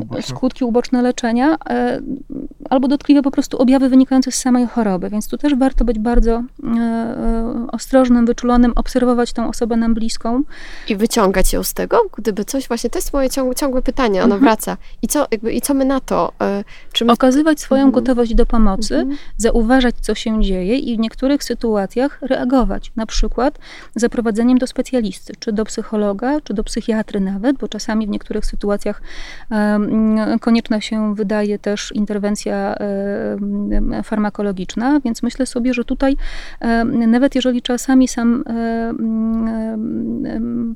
[0.00, 0.22] uboczne.
[0.22, 2.00] skutki uboczne leczenia, e,
[2.70, 5.10] albo dotkliwe po prostu objawy wynikające z samej choroby.
[5.10, 10.42] Więc tu też warto być bardzo e, e, ostrożnym, wyczulonym, obserwować tą osobę nam bliską.
[10.88, 14.34] I wyciągać ją z tego, gdyby coś, właśnie to jest moje ciągłe, ciągłe pytanie, ono
[14.34, 14.40] mhm.
[14.40, 14.76] wraca.
[15.02, 16.32] I co, jakby, I co my na to?
[16.92, 17.12] Czy my...
[17.12, 17.92] Okazywać swoją mhm.
[17.92, 19.18] gotowość do pomocy, mhm.
[19.36, 22.92] zauważać, co się dzieje i w niektórych sytuacjach reagować.
[22.96, 23.58] Na przykład
[23.94, 29.02] zaprowadzeniem do specjalisty, czy do psychologa, czy do psychiatry nawet, bo czasami w niektórych sytuacjach
[30.40, 32.74] Konieczna się wydaje też interwencja
[34.04, 36.16] farmakologiczna, więc myślę sobie, że tutaj
[37.06, 38.44] nawet jeżeli czasami sam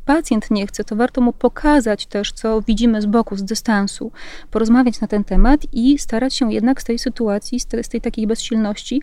[0.04, 4.12] pacjent nie chce, to warto mu pokazać też, co widzimy z boku, z dystansu,
[4.50, 8.00] porozmawiać na ten temat i starać się jednak z tej sytuacji, z tej, z tej
[8.00, 9.02] takiej bezsilności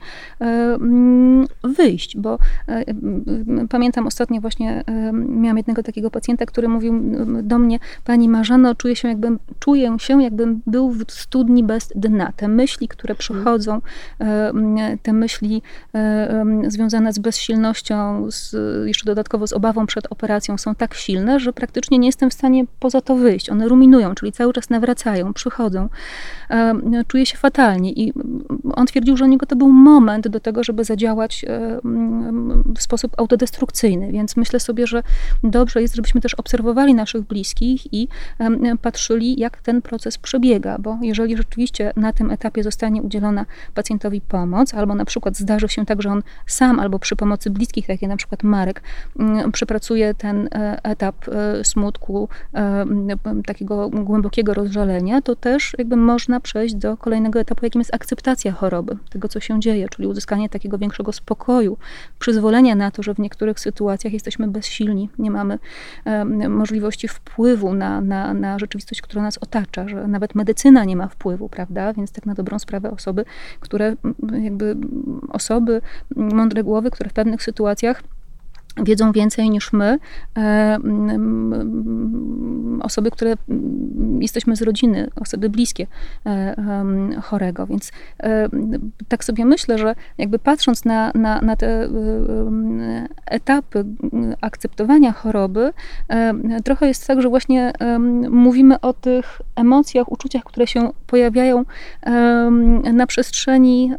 [1.64, 2.38] wyjść, bo
[3.70, 4.84] pamiętam ostatnio właśnie
[5.14, 7.02] miałam jednego takiego pacjenta, który mówił
[7.44, 12.32] do mnie, pani Marzano, czuję się jakbym czuję się, jakbym był w studni bez dna.
[12.36, 13.82] Te myśli, które przychodzą,
[14.20, 15.62] e, te myśli
[15.96, 18.56] e, związane z bezsilnością, z,
[18.88, 22.66] jeszcze dodatkowo z obawą przed operacją, są tak silne, że praktycznie nie jestem w stanie
[22.80, 23.50] poza to wyjść.
[23.50, 25.90] One ruminują, czyli cały czas nawracają, przychodzą.
[26.50, 26.74] E,
[27.08, 28.14] czuję się fatalnie i
[28.76, 31.46] on twierdził, że u niego to był moment do tego, żeby zadziałać
[32.76, 35.04] w sposób autodestrukcyjny, więc myślę sobie, że
[35.44, 38.08] dobrze jest, żebyśmy też obserwowali naszych bliskich i
[38.82, 44.74] patrzyli, jak ten proces przebiega, bo jeżeli rzeczywiście na tym etapie zostanie udzielona pacjentowi pomoc,
[44.74, 48.10] albo na przykład zdarzy się tak, że on sam albo przy pomocy bliskich, tak jak
[48.10, 48.82] na przykład Marek,
[49.20, 52.86] mm, przepracuje ten e, etap e, smutku, e,
[53.46, 58.98] takiego głębokiego rozżalenia, to też jakby można przejść do kolejnego etapu, jakim jest akceptacja choroby,
[59.10, 61.78] tego co się dzieje, czyli uzyskanie takiego większego spokoju,
[62.20, 65.60] przyzwolenia na to, że w niektórych sytuacjach jesteśmy bezsilni, nie mamy
[66.50, 71.50] możliwości wpływu na, na, na rzeczywistość, która nas otacza, że nawet medycyna nie ma wpływu,
[71.50, 71.94] prawda?
[71.94, 73.26] Więc tak na dobrą sprawę osoby,
[73.60, 73.96] które
[74.42, 74.76] jakby
[75.30, 75.82] osoby,
[76.16, 78.04] mądre głowy, które w pewnych sytuacjach
[78.78, 80.00] wiedzą więcej niż my,
[80.38, 80.40] e,
[80.76, 81.54] mm,
[82.84, 83.34] osoby, które
[84.20, 85.88] jesteśmy z rodziny, osoby bliskie
[86.26, 86.56] e,
[87.24, 87.68] chorego.
[87.68, 87.92] Więc
[88.24, 88.50] e,
[89.08, 91.90] tak sobie myślę, że jakby patrząc na, na, na te
[93.26, 93.86] etapy
[94.42, 95.74] akceptowania choroby,
[96.64, 97.74] trochę jest tak, że właśnie
[98.30, 101.66] mówimy o tych emocjach, uczuciach, które się pojawiają
[102.94, 103.92] na przestrzeni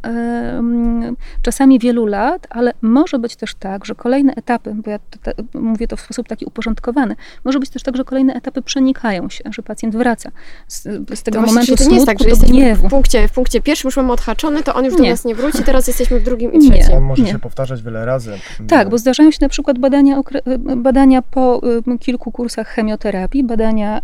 [1.42, 5.60] czasami wielu lat, ale może być też tak, że kolejne etapy etapy, bo ja to,
[5.60, 7.16] mówię to w sposób taki uporządkowany.
[7.44, 10.30] Może być też tak, że kolejne etapy przenikają się, że pacjent wraca
[10.68, 10.82] z,
[11.14, 13.88] z tego to momentu to nie jest tak, że jesteśmy w punkcie, w punkcie pierwszym
[13.88, 15.00] już mamy odhaczony, to on już nie.
[15.00, 16.88] do nas nie wróci, teraz jesteśmy w drugim i trzecim.
[16.88, 17.32] Nie, on może nie.
[17.32, 18.32] się powtarzać wiele razy.
[18.68, 20.20] Tak, bo zdarzają się na przykład badania,
[20.76, 21.60] badania po
[21.94, 24.00] y, kilku kursach chemioterapii, badania y,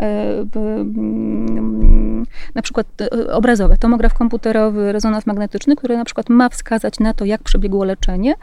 [2.54, 7.24] na przykład y, obrazowe, tomograf komputerowy, rezonans magnetyczny, który na przykład ma wskazać na to,
[7.24, 8.34] jak przebiegło leczenie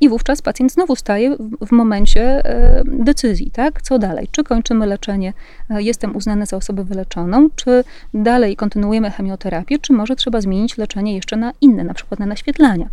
[0.00, 1.36] i wówczas pacjent znowu staje
[1.66, 3.82] w momencie e, decyzji, tak?
[3.82, 4.28] Co dalej?
[4.30, 5.32] Czy kończymy leczenie,
[5.70, 7.84] e, jestem uznany za osobę wyleczoną, czy
[8.14, 12.88] dalej kontynuujemy chemioterapię, czy może trzeba zmienić leczenie jeszcze na inne, na przykład na naświetlania.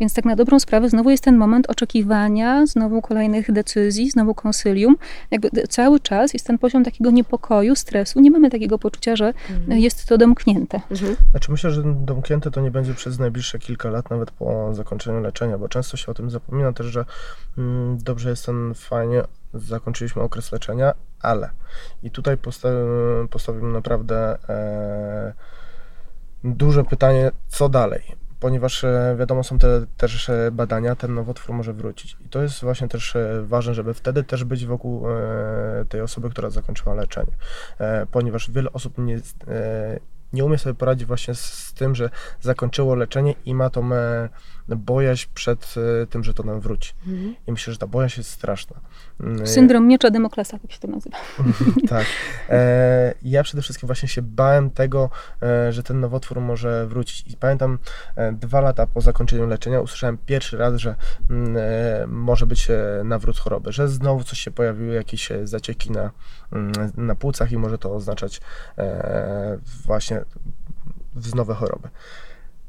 [0.00, 4.96] Więc tak na dobrą sprawę znowu jest ten moment oczekiwania, znowu kolejnych decyzji, znowu konsylium.
[5.30, 8.20] Jakby cały czas jest ten poziom takiego niepokoju, stresu.
[8.20, 9.80] Nie mamy takiego poczucia, że mhm.
[9.80, 10.80] jest to domknięte.
[10.90, 11.16] Mhm.
[11.30, 15.58] Znaczy myślę, że domknięte to nie będzie przez najbliższe kilka lat, nawet po zakończeniu leczenia,
[15.58, 17.04] bo często się o tym zapomina też, że
[17.58, 19.22] mm, dobrze jest ten fajnie,
[19.54, 21.50] zakończyliśmy okres leczenia, ale
[22.02, 25.32] i tutaj postawiłem, postawiłem naprawdę e,
[26.44, 28.02] duże pytanie, co dalej?
[28.40, 32.16] Ponieważ e, wiadomo, są te też e, badania, ten nowotwór może wrócić.
[32.20, 35.04] I to jest właśnie też e, ważne, żeby wtedy też być wokół
[35.88, 37.32] tej osoby, która zakończyła leczenie.
[38.10, 39.20] Ponieważ wiele osób nie,
[40.32, 42.10] nie umie sobie poradzić właśnie z tym, że
[42.40, 43.90] zakończyło leczenie i ma tą
[44.76, 45.74] bojaźń przed
[46.10, 46.92] tym, że to nam wróci.
[47.06, 47.34] Mhm.
[47.46, 48.80] I myślę, że ta bojaźń jest straszna.
[49.20, 51.16] Mm, Syndrom miecza Demoklesa, tak się to nazywa.
[51.88, 52.06] tak.
[52.48, 55.10] E, ja przede wszystkim właśnie się bałem tego,
[55.42, 57.32] e, że ten nowotwór może wrócić.
[57.32, 57.78] I pamiętam
[58.16, 60.94] e, dwa lata po zakończeniu leczenia usłyszałem pierwszy raz, że
[61.30, 65.90] mm, e, może być e, nawrót choroby, że znowu coś się pojawiły, jakieś e, zacieki
[65.90, 66.10] na,
[66.52, 68.40] mm, na płucach i może to oznaczać
[69.86, 70.24] właśnie
[71.34, 71.88] nowe choroby.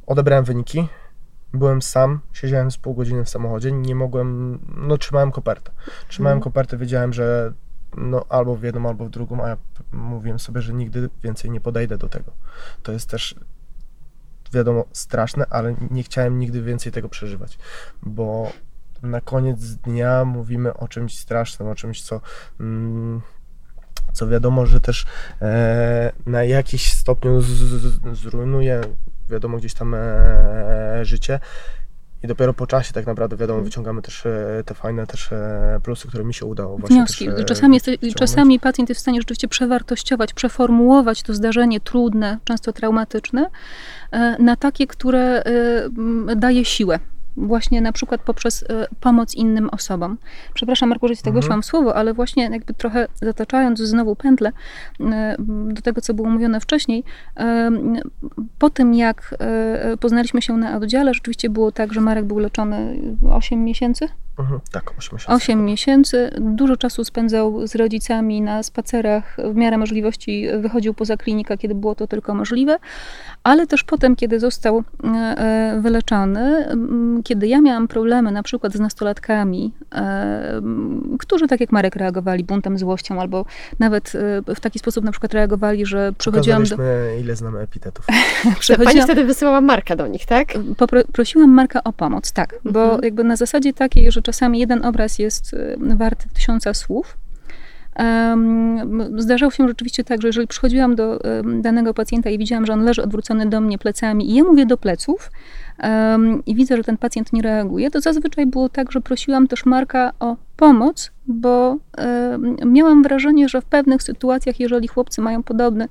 [0.07, 0.87] Odebrałem wyniki,
[1.53, 5.71] byłem sam, siedziałem z pół godziny w samochodzie, nie mogłem, no trzymałem kopertę.
[6.07, 6.43] Trzymałem mm.
[6.43, 7.53] kopertę, wiedziałem, że
[7.97, 9.57] no albo w jedną, albo w drugą, a ja
[9.91, 12.31] mówiłem sobie, że nigdy więcej nie podejdę do tego.
[12.83, 13.35] To jest też
[14.53, 17.59] wiadomo straszne, ale nie chciałem nigdy więcej tego przeżywać,
[18.03, 18.51] bo
[19.01, 22.21] na koniec dnia mówimy o czymś strasznym, o czymś, co
[22.59, 23.21] mm,
[24.13, 25.05] co wiadomo, że też
[25.41, 28.81] e, na jakiś stopniu z, z, zrujnuje
[29.31, 31.39] wiadomo, gdzieś tam e, życie.
[32.23, 33.65] I dopiero po czasie tak naprawdę, wiadomo, mhm.
[33.65, 37.27] wyciągamy też e, te fajne też e, plusy, które mi się udało właśnie Wnioski.
[37.45, 43.49] Czasami, jest, czasami pacjent jest w stanie rzeczywiście przewartościować, przeformułować to zdarzenie trudne, często traumatyczne,
[44.39, 45.43] na takie, które
[46.35, 46.99] daje siłę
[47.37, 50.17] właśnie na przykład poprzez e, pomoc innym osobom.
[50.53, 51.61] Przepraszam, Marku, że ci tego mhm.
[51.61, 54.51] w słowo, ale właśnie jakby trochę zataczając znowu pętlę
[54.99, 55.35] e,
[55.67, 57.03] do tego, co było mówione wcześniej,
[57.37, 57.71] e,
[58.59, 59.35] po tym jak
[59.99, 63.01] poznaliśmy się na oddziale, rzeczywiście było tak, że Marek był leczony
[63.31, 64.09] 8 miesięcy?
[64.39, 65.33] Mhm, tak, 8 miesięcy.
[65.35, 66.29] 8 miesięcy.
[66.39, 69.37] Dużo czasu spędzał z rodzicami na spacerach.
[69.53, 72.77] W miarę możliwości wychodził poza klinikę, kiedy było to tylko możliwe.
[73.43, 74.83] Ale też potem, kiedy został
[75.79, 76.65] wyleczony,
[77.23, 80.61] kiedy ja miałam problemy na przykład z nastolatkami, e,
[81.19, 83.45] którzy tak jak Marek reagowali buntem, złością, albo
[83.79, 84.13] nawet
[84.49, 86.77] e, w taki sposób na przykład reagowali, że przychodziłam do...
[87.21, 88.05] ile znamy epitetów.
[88.85, 90.47] Pani wtedy wysyłała Marka do nich, tak?
[90.77, 92.53] Popro prosiłam Marka o pomoc, tak.
[92.53, 92.73] Mhm.
[92.73, 97.17] Bo jakby na zasadzie takiej, że czasami jeden obraz jest e, wart tysiąca słów,
[99.17, 101.19] zdarzało się rzeczywiście tak, że jeżeli przychodziłam do
[101.61, 104.77] danego pacjenta i widziałam, że on leży odwrócony do mnie plecami i ja mówię do
[104.77, 105.31] pleców,
[106.45, 110.11] i widzę, że ten pacjent nie reaguje, to zazwyczaj było tak, że prosiłam też Marka
[110.19, 111.77] o pomoc, bo
[112.65, 115.87] miałam wrażenie, że w pewnych sytuacjach, jeżeli chłopcy mają podobny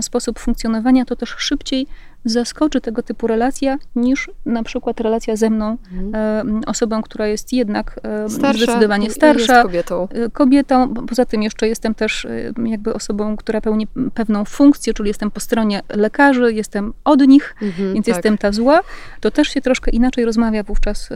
[0.00, 1.86] sposób funkcjonowania, to też szybciej
[2.24, 6.60] zaskoczy tego typu relacja niż na przykład relacja ze mną, mhm.
[6.66, 9.62] osobą, która jest jednak starsza, zdecydowanie starsza.
[9.62, 10.08] kobietą.
[10.10, 10.94] E, kobietą.
[10.94, 12.26] Poza tym jeszcze jestem też
[12.64, 17.94] jakby osobą, która pełni pewną funkcję, czyli jestem po stronie lekarzy, jestem od nich, mhm,
[17.94, 18.14] więc tak.
[18.14, 18.80] jestem ta zła.
[19.20, 21.08] To też się troszkę inaczej rozmawia wówczas,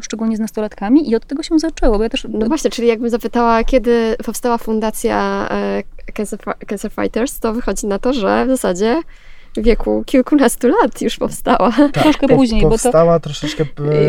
[0.00, 1.98] szczególnie z nastolatkami i od tego się zaczęło.
[1.98, 2.26] Bo ja też...
[2.28, 5.82] No właśnie, czyli jakbym zapytała, kiedy powstała fundacja e,
[6.12, 9.02] Cancer, Cancer Fighters, to wychodzi na to, że w zasadzie
[9.56, 11.72] wieku kilkunastu lat już powstała.
[11.72, 13.24] Tak, troszkę później, powstała bo to...
[13.24, 13.64] troszeczkę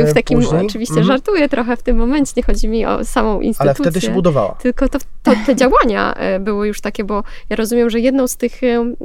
[0.08, 0.66] w takim, później.
[0.66, 1.06] oczywiście mm.
[1.06, 3.70] żartuję trochę w tym momencie, nie chodzi mi o samą instytucję.
[3.70, 4.56] Ale wtedy się budowała.
[4.62, 8.38] Tylko to, to, te działania e, były już takie, bo ja rozumiem, że jedną z
[8.38, 8.96] tych, mm,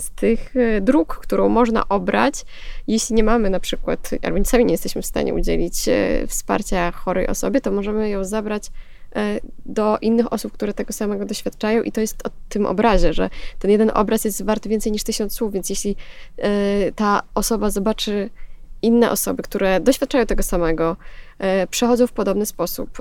[0.00, 2.44] z tych e, dróg, którą można obrać,
[2.86, 7.26] jeśli nie mamy na przykład, albo sami nie jesteśmy w stanie udzielić e, wsparcia chorej
[7.26, 8.70] osobie, to możemy ją zabrać
[9.03, 9.03] E,
[9.66, 13.70] do innych osób, które tego samego doświadczają i to jest o tym obrazie, że ten
[13.70, 15.96] jeden obraz jest wart więcej niż tysiąc słów, więc jeśli
[16.38, 18.30] e, ta osoba zobaczy
[18.82, 20.96] inne osoby, które doświadczają tego samego, e,
[21.70, 22.98] przechodzą w podobny sposób,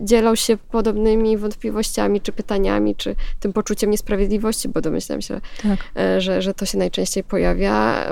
[0.00, 5.78] dzielą się podobnymi wątpliwościami, czy pytaniami, czy tym poczuciem niesprawiedliwości, bo domyślam się, tak.
[6.18, 8.06] że, że to się najczęściej pojawia,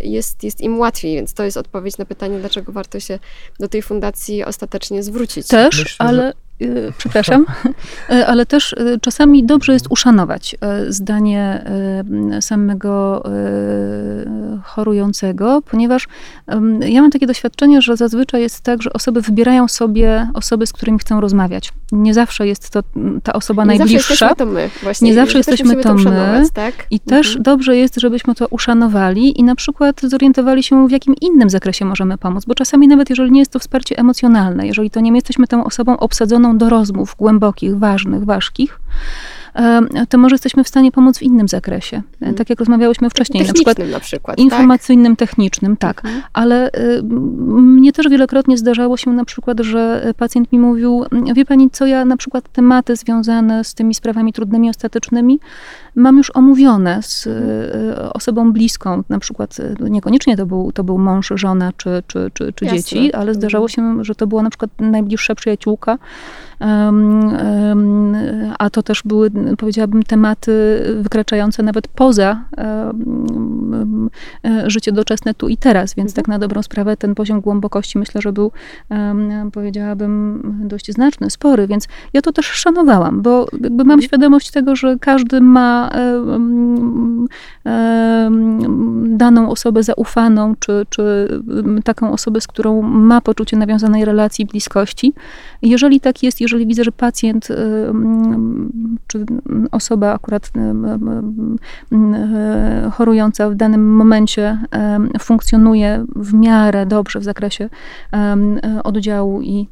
[0.00, 3.18] jest, jest im łatwiej, więc to jest odpowiedź na pytanie, dlaczego warto się
[3.60, 5.48] do tej fundacji ostatecznie zwrócić.
[5.48, 6.32] Też, Myślę, ale
[6.98, 7.46] przepraszam,
[8.10, 10.56] y, ale też y, czasami dobrze jest uszanować
[10.88, 11.64] zdanie
[12.40, 13.22] samego
[14.64, 16.08] chorującego, ponieważ
[16.80, 20.98] ja mam takie doświadczenie, że zazwyczaj jest tak, że osoby wybierają sobie osoby, z którymi
[20.98, 21.72] chcą rozmawiać.
[21.92, 22.82] Nie zawsze jest to
[23.22, 24.14] ta osoba nie najbliższa.
[24.14, 24.70] Zawsze to my.
[25.02, 26.44] Nie zawsze jesteśmy to my.
[26.54, 26.86] Tak?
[26.90, 27.42] I też mhm.
[27.42, 32.18] dobrze jest, żebyśmy to uszanowali i na przykład zorientowali się, w jakim innym zakresie możemy
[32.18, 35.46] pomóc, bo czasami nawet jeżeli nie jest to wsparcie emocjonalne, jeżeli to nie my jesteśmy
[35.46, 38.80] tą osobą obsadzoną do rozmów głębokich, ważnych, ważkich,
[40.08, 42.02] to może jesteśmy w stanie pomóc w innym zakresie.
[42.12, 42.34] Mhm.
[42.34, 43.46] Tak jak rozmawiałyśmy wcześniej.
[43.46, 44.38] Na przykład, na przykład.
[44.38, 45.28] Informacyjnym, tak?
[45.28, 46.04] technicznym, tak.
[46.04, 46.22] Mhm.
[46.32, 51.70] Ale y, mnie też wielokrotnie zdarzało się na przykład, że pacjent mi mówił, wie pani
[51.70, 55.40] co, ja na przykład tematy związane z tymi sprawami trudnymi, ostatecznymi
[55.94, 60.98] mam już omówione z y, osobą bliską, na przykład y, niekoniecznie to był, to był
[60.98, 64.70] mąż, żona czy, czy, czy, czy dzieci, ale zdarzało się, że to była na przykład
[64.80, 65.98] najbliższa przyjaciółka,
[68.58, 72.92] a to też były, powiedziałabym, tematy wykraczające nawet poza e,
[74.70, 76.34] życie doczesne tu i teraz, więc tak mhm.
[76.34, 78.52] na dobrą sprawę ten poziom głębokości myślę, że był,
[79.52, 84.02] powiedziałabym, dość znaczny, spory, więc ja to też szanowałam, bo jakby mam mhm.
[84.02, 85.90] świadomość tego, że każdy ma
[89.04, 91.28] daną osobę zaufaną, czy, czy
[91.84, 95.12] taką osobę, z którą ma poczucie nawiązanej relacji, bliskości.
[95.62, 97.48] Jeżeli tak jest, jeżeli widzę, że pacjent
[99.06, 99.24] czy
[99.70, 100.50] osoba akurat
[102.92, 104.58] chorująca w danym momencie
[105.20, 107.68] funkcjonuje w miarę dobrze w zakresie
[108.84, 109.68] oddziału i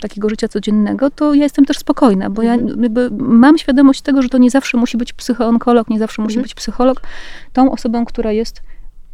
[0.00, 3.10] takiego życia codziennego, to ja jestem też spokojna, bo ja mhm.
[3.18, 6.42] mam świadomość tego, że to nie zawsze musi być psychoonkolog, nie zawsze musi mhm.
[6.42, 7.00] być psycholog.
[7.52, 8.62] Tą osobą, która jest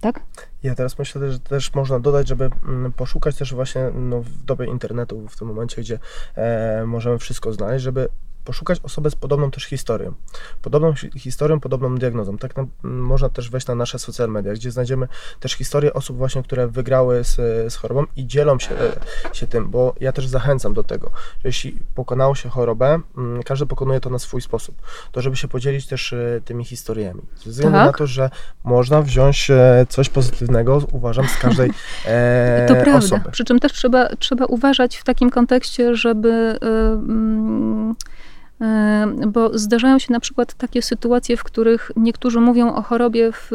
[0.04, 0.20] tak?
[0.62, 4.66] Ja teraz myślę, że też można dodać, żeby mm, poszukać też właśnie no, w dobie
[4.66, 5.98] internetu, w tym momencie, gdzie
[6.34, 8.08] e, możemy wszystko znaleźć, żeby
[8.44, 10.14] poszukać osobę z podobną też historią.
[10.62, 12.38] Podobną historią, podobną diagnozą.
[12.38, 15.08] Tak na, można też wejść na nasze social media, gdzie znajdziemy
[15.40, 17.36] też historię osób właśnie, które wygrały z,
[17.72, 18.74] z chorobą i dzielą się,
[19.32, 23.66] się tym, bo ja też zachęcam do tego, że jeśli pokonało się chorobę, mm, każdy
[23.66, 24.74] pokonuje to na swój sposób,
[25.12, 27.22] to żeby się podzielić też e, tymi historiami.
[27.36, 27.86] Ze względu tak?
[27.86, 28.30] na to, że
[28.64, 31.70] można wziąć e, coś pozytywnego, uważam, z każdej
[32.06, 32.98] e, To prawda.
[32.98, 33.30] Osoby.
[33.30, 36.58] Przy czym też trzeba, trzeba uważać w takim kontekście, żeby...
[36.62, 38.13] Yy,
[39.26, 43.50] bo zdarzają się na przykład takie sytuacje, w których niektórzy mówią o chorobie w,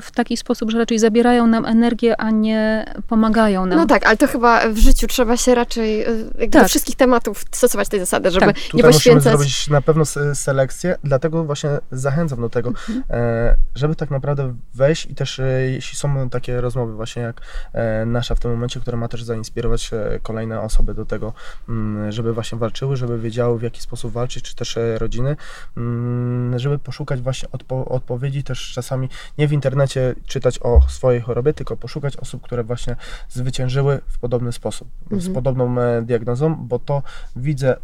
[0.00, 3.78] w taki sposób, że raczej zabierają nam energię, a nie pomagają nam.
[3.78, 6.06] No tak, ale to chyba w życiu trzeba się raczej e,
[6.38, 6.50] tak.
[6.50, 8.56] do wszystkich tematów stosować tej zasady, żeby tak.
[8.56, 9.24] nie Tutaj poświęcać...
[9.24, 10.04] musimy zrobić na pewno
[10.34, 13.02] selekcję, dlatego właśnie zachęcam do tego, mhm.
[13.10, 17.40] E, żeby tak naprawdę wejść i też e, jeśli są takie rozmowy właśnie jak
[18.06, 19.90] nasza w tym momencie, która ma też zainspirować
[20.22, 21.32] kolejne osoby do tego,
[21.68, 25.36] mm, żeby właśnie walczyły, żeby wiedziały w jaki sposób walczyć, czy też e, rodziny,
[25.76, 29.08] mm, żeby poszukać właśnie odpo odpowiedzi, też czasami
[29.38, 32.96] nie w internecie czytać o swojej chorobie, tylko poszukać osób, które właśnie
[33.28, 35.20] zwyciężyły w podobny sposób, mhm.
[35.20, 37.02] z podobną e, diagnozą, bo to
[37.36, 37.76] widzę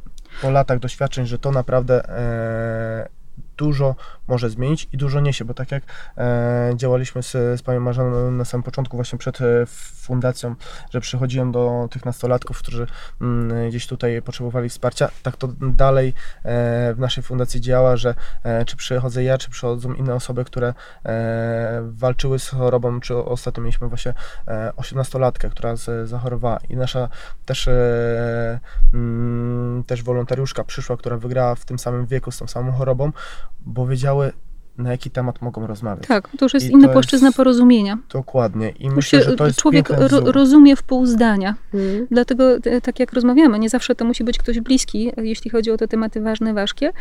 [0.43, 3.09] po latach doświadczeń, że to naprawdę e,
[3.57, 3.95] dużo
[4.29, 5.83] może zmienić i dużo niesie, bo tak jak
[6.19, 9.67] e, działaliśmy z, z panią Marzaną na samym początku, właśnie przed e,
[10.09, 10.55] fundacją,
[10.91, 12.87] że przychodziłem do tych nastolatków, którzy
[13.21, 16.09] m, mm, gdzieś tutaj potrzebowali wsparcia, tak to dalej
[16.45, 20.75] e, w naszej fundacji działa, że e, czy przychodzę ja, czy przychodzą inne osoby, które
[21.05, 24.15] e, walczyły z chorobą, czy ostatnio mieliśmy właśnie
[24.49, 26.59] e, 18-latkę, która z, zachorowała.
[26.69, 27.09] I nasza
[27.47, 28.61] też, e,
[28.95, 33.13] m, też wolontariuszka przyszła, która wygrała w tym samym wieku z tą samą chorobą,
[33.61, 33.87] bo
[34.23, 34.49] wiedziały,
[34.79, 36.07] na jaki temat mogą rozmawiać.
[36.09, 37.37] Tak, to już jest I inna płaszczyzna jest...
[37.37, 37.99] porozumienia.
[38.13, 38.71] Dokładnie.
[38.71, 41.55] I myślę, że to jest Człowiek ro rozumie w pół zdania.
[41.73, 42.07] Hmm.
[42.11, 45.77] Dlatego, e, tak jak rozmawiamy, nie zawsze to musi być ktoś bliski, jeśli chodzi o
[45.77, 46.93] te tematy ważne, ważkie,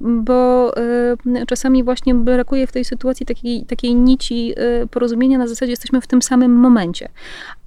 [0.00, 5.72] bo y, czasami właśnie brakuje w tej sytuacji takiej, takiej nici y, porozumienia, na zasadzie
[5.72, 7.08] jesteśmy w tym samym momencie.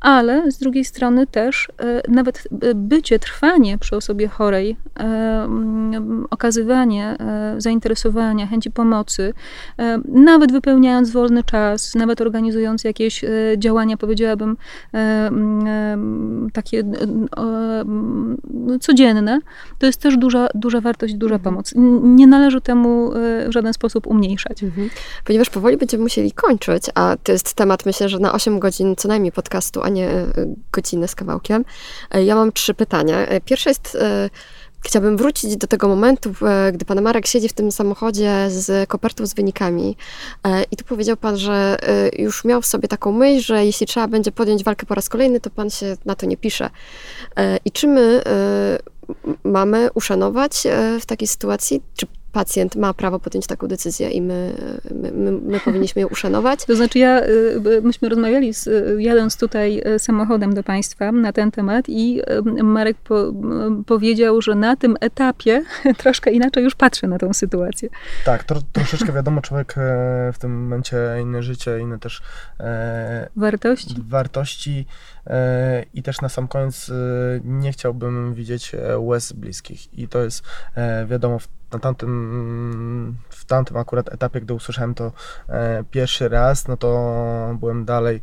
[0.01, 1.67] Ale z drugiej strony też
[2.07, 4.77] y, nawet bycie, trwanie przy osobie chorej,
[6.29, 7.17] okazywanie
[7.57, 9.33] zainteresowania, chęci pomocy,
[9.77, 14.57] E, nawet wypełniając wolny czas, nawet organizując jakieś e, działania, powiedziałabym,
[14.93, 15.31] e,
[16.53, 16.83] takie
[18.81, 19.39] codzienne,
[19.79, 21.43] to jest też duża, duża wartość, duża mhm.
[21.53, 21.73] pomoc.
[22.01, 23.11] Nie należy temu
[23.47, 24.63] w żaden sposób umniejszać.
[24.63, 24.89] Mhm.
[25.25, 29.07] Ponieważ powoli będziemy musieli kończyć, a to jest temat, myślę, że na 8 godzin co
[29.07, 30.09] najmniej podcastu, a nie
[30.71, 31.65] godzinę z kawałkiem.
[32.25, 33.27] Ja mam trzy pytania.
[33.45, 33.97] Pierwsze jest
[34.85, 39.25] Chciałabym wrócić do tego momentu, e, gdy pan Marek siedzi w tym samochodzie z kopertą
[39.25, 39.97] z wynikami.
[40.43, 43.87] E, I tu powiedział pan, że e, już miał w sobie taką myśl, że jeśli
[43.87, 46.69] trzeba będzie podjąć walkę po raz kolejny, to pan się na to nie pisze.
[47.65, 48.21] I czy my
[49.43, 50.63] mamy uszanować
[51.01, 54.53] w takiej sytuacji, czy pacjent ma prawo podjąć taką decyzję i my,
[54.91, 56.65] my, my, my powinniśmy ją uszanować.
[56.65, 58.69] To znaczy ja, y, myśmy rozmawiali z,
[58.99, 62.21] jadąc tutaj y, samochodem do Państwa na ten temat i
[62.59, 63.33] y, Marek po,
[63.85, 65.63] powiedział, że na tym etapie
[65.97, 67.89] troszkę inaczej już patrzy na tą sytuację.
[68.25, 72.21] Tak, to, troszeczkę wiadomo, człowiek e, w tym momencie inne życie, inne też
[72.59, 73.95] e, wartości.
[74.07, 74.85] wartości
[75.27, 76.93] e, i też na sam koniec e,
[77.43, 80.43] nie chciałbym widzieć e, łez bliskich i to jest
[80.75, 85.11] e, wiadomo w na tamtym, w tamtym akurat etapie, gdy usłyszałem to
[85.49, 88.21] e, pierwszy raz, no to byłem dalej e,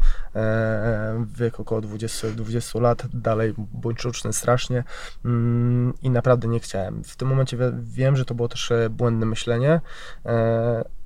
[1.26, 4.84] w wieku około 20, 20 lat, dalej buńczuczny strasznie
[5.24, 7.04] mm, i naprawdę nie chciałem.
[7.04, 9.80] W tym momencie wiem, że to było też e, błędne myślenie,
[10.26, 10.97] e,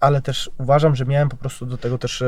[0.00, 2.26] ale też uważam, że miałem po prostu do tego też e,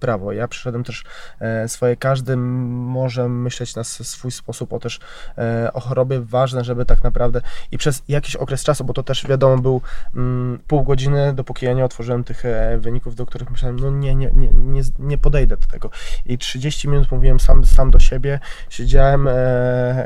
[0.00, 0.32] prawo.
[0.32, 1.04] Ja przyszedłem też
[1.40, 5.00] e, swoje, każdy może myśleć na swój sposób o też
[5.38, 6.20] e, o chorobie.
[6.20, 9.80] Ważne, żeby tak naprawdę i przez jakiś okres czasu, bo to też wiadomo był
[10.14, 12.42] mm, pół godziny, dopóki ja nie otworzyłem tych
[12.78, 15.90] wyników, do których myślałem, no nie, nie, nie, nie, nie podejdę do tego.
[16.26, 19.28] I 30 minut mówiłem sam, sam do siebie, siedziałem,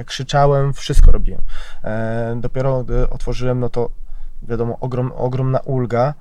[0.07, 1.41] krzyczałem, wszystko robiłem.
[2.37, 3.91] Dopiero gdy otworzyłem, no to
[4.43, 6.15] wiadomo, ogrom, ogromna ulga,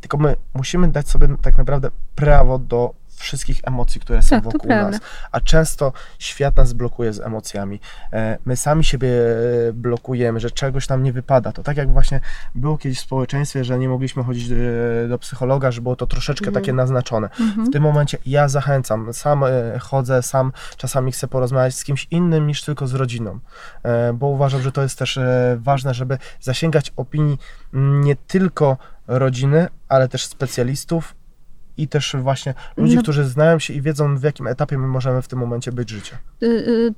[0.00, 4.68] tylko my musimy dać sobie tak naprawdę prawo do wszystkich emocji, które są tak, wokół
[4.68, 5.00] nas.
[5.32, 7.80] A często świat nas blokuje z emocjami.
[8.12, 9.08] E, my sami siebie
[9.68, 11.52] e, blokujemy, że czegoś nam nie wypada.
[11.52, 12.20] To tak jak właśnie
[12.54, 14.56] było kiedyś w społeczeństwie, że nie mogliśmy chodzić do,
[15.08, 16.62] do psychologa, że było to troszeczkę mhm.
[16.62, 17.28] takie naznaczone.
[17.40, 17.66] Mhm.
[17.66, 22.46] W tym momencie ja zachęcam, sam e, chodzę, sam czasami chcę porozmawiać z kimś innym
[22.46, 23.38] niż tylko z rodziną,
[24.14, 25.18] bo uważam, że to jest też
[25.56, 27.38] ważne, żeby zasięgać opinii
[27.72, 28.76] nie tylko
[29.10, 31.14] rodziny, ale też specjalistów
[31.76, 33.02] i też właśnie ludzi, no.
[33.02, 36.18] którzy znają się i wiedzą, w jakim etapie my możemy w tym momencie być życia.
[36.42, 36.46] Y,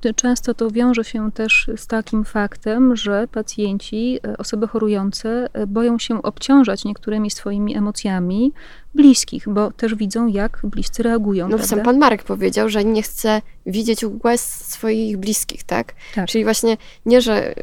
[0.06, 5.98] y, często to wiąże się też z takim faktem, że pacjenci, y, osoby chorujące boją
[5.98, 8.52] się obciążać niektórymi swoimi emocjami
[8.95, 11.49] bliskich, bo też widzą, jak bliscy reagują.
[11.49, 15.95] No sam pan Marek powiedział, że nie chce widzieć łez swoich bliskich, tak?
[16.14, 16.28] tak.
[16.28, 16.76] Czyli właśnie
[17.07, 17.55] nie, że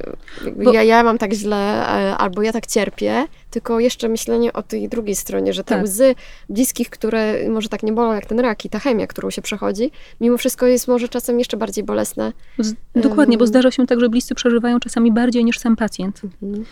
[0.55, 0.73] bo...
[0.73, 4.89] ja, ja mam tak źle, e, albo ja tak cierpię, tylko jeszcze myślenie o tej
[4.89, 5.83] drugiej stronie, że te tak.
[5.83, 6.15] łzy
[6.49, 9.91] bliskich, które może tak nie bolą jak ten rak i ta chemia, którą się przechodzi,
[10.21, 12.33] mimo wszystko jest może czasem jeszcze bardziej bolesne.
[12.59, 16.21] Z, dokładnie, bo zdarza się tak, że bliscy przeżywają czasami bardziej niż sam pacjent.
[16.43, 16.65] Mhm.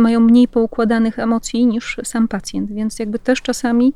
[0.00, 3.92] Mają mniej poukładanych emocji niż sam pacjent, więc jakby też czasami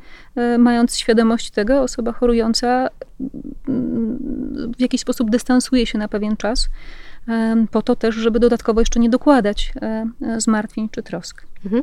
[0.58, 2.88] mając świadomość tego, osoba chorująca
[4.76, 6.68] w jakiś sposób dystansuje się na pewien czas,
[7.70, 10.06] po to też, żeby dodatkowo jeszcze nie dokładać e,
[10.38, 11.46] zmartwień czy trosk.
[11.66, 11.82] Mhm.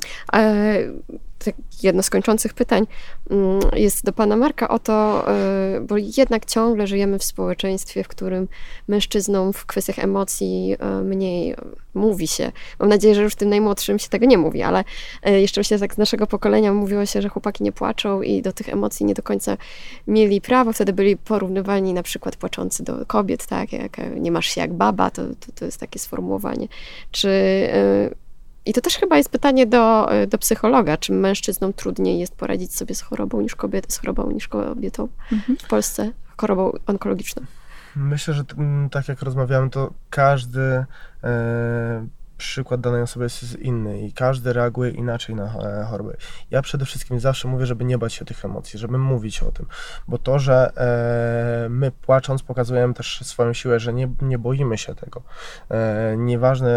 [1.46, 2.88] Tak jedno z kończących pytań
[3.30, 8.08] mm, jest do pana Marka o to, e, bo jednak ciągle żyjemy w społeczeństwie, w
[8.08, 8.48] którym
[8.88, 11.56] mężczyznom w kwestiach emocji e, mniej
[11.94, 12.52] mówi się.
[12.80, 14.84] Mam nadzieję, że już tym najmłodszym się tego nie mówi, ale
[15.26, 18.70] jeszcze myślę, tak z naszego pokolenia mówiło się, że chłopaki nie płaczą i do tych
[18.70, 19.58] emocji nie do końca
[20.08, 20.74] mieli prawo.
[20.74, 25.10] Wtedy byli porównywani na przykład płaczący do kobiet, tak, jak nie masz się jak baba,
[25.10, 26.68] to, to, to jest takie sformułowanie.
[27.12, 27.30] Czy
[28.66, 32.96] i to też chyba jest pytanie do, do psychologa, czy mężczyznom trudniej jest poradzić sobie
[32.96, 35.58] z chorobą niż kobiety, z chorobą niż kobietą mhm.
[35.58, 37.44] w Polsce, chorobą onkologiczną.
[37.96, 38.44] Myślę, że
[38.92, 40.86] tak jak rozmawiamy, to każdy
[41.24, 42.08] e,
[42.42, 46.18] przykład danej osoby jest inny i każdy reaguje inaczej na e, choroby.
[46.52, 49.66] Ja przede wszystkim zawsze mówię, żeby nie bać się tych emocji, żeby mówić o tym,
[50.08, 54.96] bo to, że e, my płacząc pokazujemy też swoją siłę, że nie, nie boimy się
[54.96, 55.22] tego.
[55.70, 56.72] E, nieważne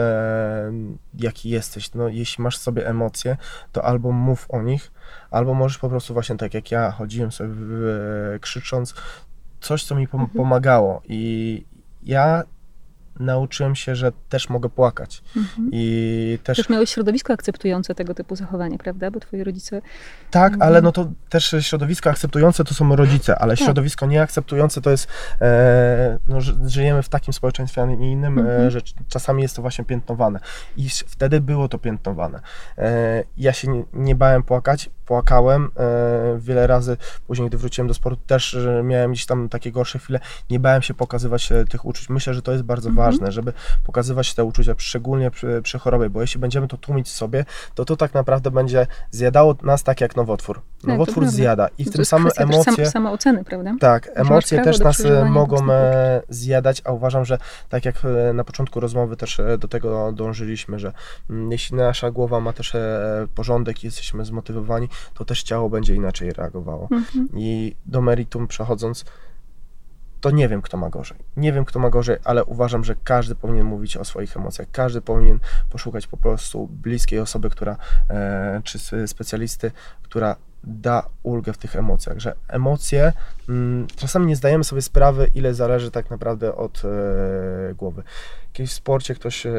[1.14, 3.36] jaki jesteś, no jeśli masz sobie emocje,
[3.72, 4.92] to albo mów o nich,
[5.30, 7.54] albo możesz po prostu właśnie tak jak ja chodziłem sobie
[8.40, 8.94] krzycząc,
[9.60, 10.28] coś, co mi mhm.
[10.28, 11.64] pomagało i
[12.02, 12.42] ja
[13.20, 15.22] nauczyłem się, że też mogę płakać.
[15.36, 15.68] Mhm.
[15.72, 16.56] I też...
[16.56, 19.10] też miałeś środowisko akceptujące tego typu zachowanie, prawda?
[19.10, 19.82] Bo twoi rodzice...
[20.30, 20.68] Tak, mhm.
[20.68, 23.64] ale no to też środowisko akceptujące to są rodzice, ale tak.
[23.64, 25.08] środowisko nieakceptujące to jest,
[25.40, 28.70] e, no, żyjemy w takim społeczeństwie, a nie innym, e, mhm.
[28.70, 30.40] że czasami jest to właśnie piętnowane.
[30.76, 32.40] I wtedy było to piętnowane.
[32.78, 36.96] E, ja się nie, nie bałem płakać, płakałem e, wiele razy.
[37.26, 40.20] Później, gdy wróciłem do sportu, też miałem gdzieś tam takie gorsze chwile.
[40.50, 42.08] Nie bałem się pokazywać e, tych uczuć.
[42.08, 43.03] Myślę, że to jest bardzo mhm.
[43.03, 43.52] ważne, żeby
[43.84, 47.44] pokazywać te uczucia, szczególnie przy, przy, chorobie, bo jeśli będziemy to tłumić sobie,
[47.74, 50.60] to to tak naprawdę będzie zjadało nas tak jak nowotwór.
[50.80, 52.86] Tak, nowotwór zjada i w tym samym emocje...
[52.90, 53.74] Sam, oceny, prawda?
[53.80, 55.56] Tak, emocje też nas e, mogą
[56.28, 57.38] zjadać, a uważam, że
[57.68, 58.02] tak jak
[58.34, 60.92] na początku rozmowy też do tego dążyliśmy, że
[61.30, 62.72] mm, jeśli nasza głowa ma też
[63.34, 66.88] porządek i jesteśmy zmotywowani, to też ciało będzie inaczej reagowało.
[66.90, 67.28] Mhm.
[67.36, 69.04] I do meritum przechodząc,
[70.24, 71.18] to nie wiem, kto ma gorzej.
[71.36, 74.68] Nie wiem, kto ma gorzej, ale uważam, że każdy powinien mówić o swoich emocjach.
[74.72, 75.38] Każdy powinien
[75.70, 77.76] poszukać po prostu bliskiej osoby, która,
[78.10, 79.72] e, czy specjalisty,
[80.02, 80.36] która
[80.66, 83.12] da ulgę w tych emocjach, że emocje,
[83.48, 88.02] mm, czasami nie zdajemy sobie sprawy, ile zależy tak naprawdę od e, głowy.
[88.52, 89.52] Kiedyś w sporcie ktoś, e,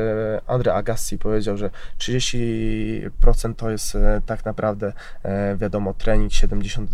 [0.48, 4.94] Andre Agassi powiedział, że 30% to jest e, tak naprawdę,
[5.24, 6.88] e, wiadomo, trening, 70%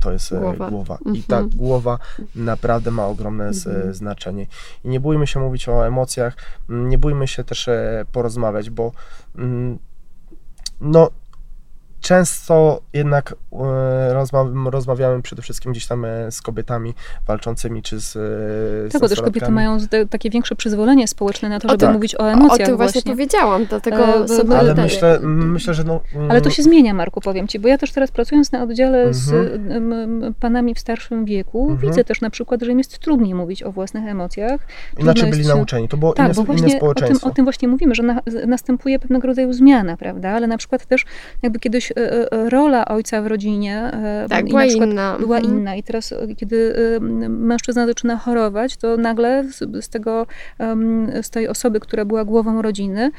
[0.00, 0.70] to jest Głowa.
[0.70, 0.98] głowa.
[1.04, 1.22] I Mhm.
[1.50, 1.98] ta głowa
[2.34, 3.94] naprawdę ma ogromne z, Mhm.
[3.94, 4.46] znaczenie.
[4.84, 6.36] I nie bójmy się mówić o emocjach,
[6.68, 7.68] nie bójmy się też
[8.12, 8.92] porozmawiać, bo
[9.38, 9.78] mm,
[10.80, 11.10] no
[12.02, 13.56] często jednak e,
[14.14, 16.94] rozma- rozmawiamy przede wszystkim gdzieś tam e, z kobietami
[17.26, 18.16] walczącymi, czy z,
[18.86, 19.78] e, Tak, bo też kobiety mają
[20.10, 21.94] takie większe przyzwolenie społeczne na to, O żeby tak.
[21.94, 23.12] mówić o O, o emocjach tym właśnie właśnie.
[23.12, 24.88] powiedziałam, dlatego E, sobie Ale daję.
[24.88, 26.00] myślę, myślę, że no...
[26.14, 29.14] mm, Ale to się zmienia, Marku, powiem ci, bo ja też teraz pracując na oddziale
[29.14, 30.34] z Mhm.
[30.40, 31.90] panami w starszym wieku, Mhm.
[31.90, 34.60] widzę też na przykład, że im jest trudniej mówić o własnych emocjach.
[34.98, 37.28] Inaczej byli się- nauczeni, to było Tak, inne, bo inne właśnie o tym, społeczeństwo.
[37.28, 40.30] o tym właśnie mówimy, że na, następuje pewnego rodzaju zmiana, prawda?
[40.30, 41.04] Ale na przykład też
[41.42, 45.16] jakby kiedyś e, e, rola ojca w rodzinie e, Tak, była inna.
[45.18, 45.58] była Mhm.
[45.58, 46.74] inna i teraz e, kiedy
[47.28, 49.44] mężczyzna zaczyna chorować, to nagle
[49.80, 50.26] z, tego,
[51.22, 53.10] z tej osoby, która była głową rodziny,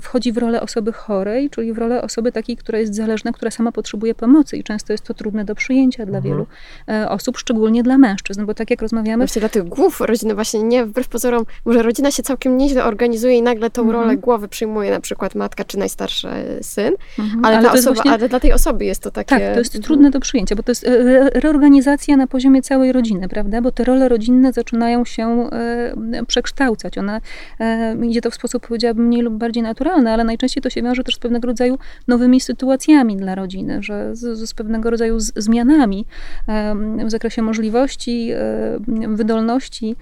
[0.00, 3.72] wchodzi w rolę osoby chorej, czyli w rolę osoby takiej, która jest zależna, która sama
[3.72, 6.34] potrzebuje pomocy i często jest to trudne do przyjęcia dla Mhm.
[6.34, 6.46] wielu
[6.88, 10.62] e, osób, szczególnie dla mężczyzn, bo tak jak rozmawiamy, Właśnie dla tych głów rodziny właśnie
[10.62, 14.00] nie, wbrew pozorom, może rodzina się całkiem nieźle organizuje i nagle tą Mhm.
[14.00, 16.28] rolę głowy przyjmuje na przykład matka czy najstarszy
[16.62, 19.28] syn, Mhm, ale, ta to jest osoba, właśnie- ale dla tej osoby jest to takie...
[19.28, 19.82] Tak, to jest Mhm.
[19.82, 23.60] trudne do przyjęcia, bo to jest e, re- reorganizacja na poziomie całej rodziny, prawda?
[23.62, 26.98] Bo te role rodzinne zaczynają się e, przekształcać.
[26.98, 27.20] One,
[27.60, 31.04] e, idzie to w sposób, powiedziałabym, mniej lub bardziej naturalny, ale najczęściej to się wiąże
[31.04, 36.06] też z pewnego rodzaju nowymi sytuacjami dla rodziny, że z, z pewnego rodzaju z, zmianami
[37.04, 38.30] w zakresie możliwości,
[39.08, 39.96] wydolności,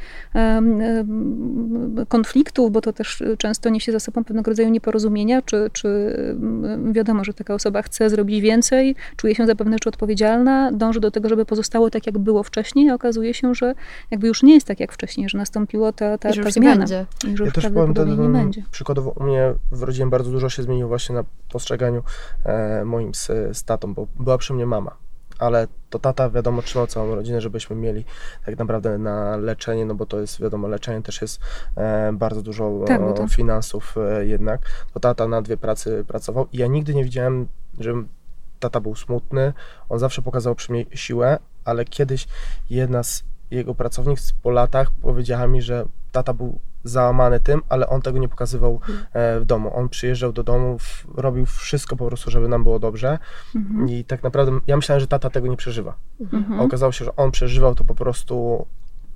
[2.09, 6.16] konfliktów, bo to też często niesie za sobą pewnego rodzaju nieporozumienia, czy, czy
[6.93, 11.28] wiadomo, że taka osoba chce zrobić więcej, czuje się zapewne czy odpowiedzialna, dąży do tego,
[11.28, 13.74] żeby pozostało tak, jak było wcześniej, a okazuje się, że
[14.10, 16.56] jakby już nie jest tak jak wcześniej, że nastąpiło ta, ta, I że ta już
[16.56, 16.78] nie zmiana.
[16.78, 17.06] będzie.
[17.24, 18.62] I że Ja już też powiem, prawdopodobnie ten, nie będzie.
[18.70, 22.02] przykładowo u mnie w rodzinie bardzo dużo się zmieniło właśnie na postrzeganiu
[22.44, 24.96] e, moim z, z tatą, bo była przy mnie mama,
[25.38, 28.05] ale to tata wiadomo trzymał całą rodzinę, żebyśmy mieli
[28.46, 31.40] tak naprawdę na leczenie, no bo to jest wiadomo, leczenie też jest
[31.76, 34.60] e, bardzo dużo Tak, to- e, finansów e, jednak.
[34.94, 37.48] To tata na dwie pracy pracował i ja nigdy nie widziałem,
[37.80, 37.92] że
[38.60, 39.52] tata był smutny,
[39.88, 42.26] on zawsze pokazał przy mnie siłę, ale kiedyś
[42.70, 48.02] jedna z jego pracownic po latach powiedziała mi, że tata był załamany tym, ale on
[48.02, 48.80] tego nie pokazywał
[49.12, 49.76] e, w domu.
[49.76, 50.78] On przyjeżdżał do domu,
[51.14, 53.18] robił wszystko po prostu, żeby nam było dobrze
[53.55, 53.88] Mhm.
[53.88, 55.94] i tak naprawdę ja myślałem, że tata tego nie przeżywa.
[56.20, 56.60] Mhm.
[56.60, 58.66] A okazało się, że on przeżywał to po prostu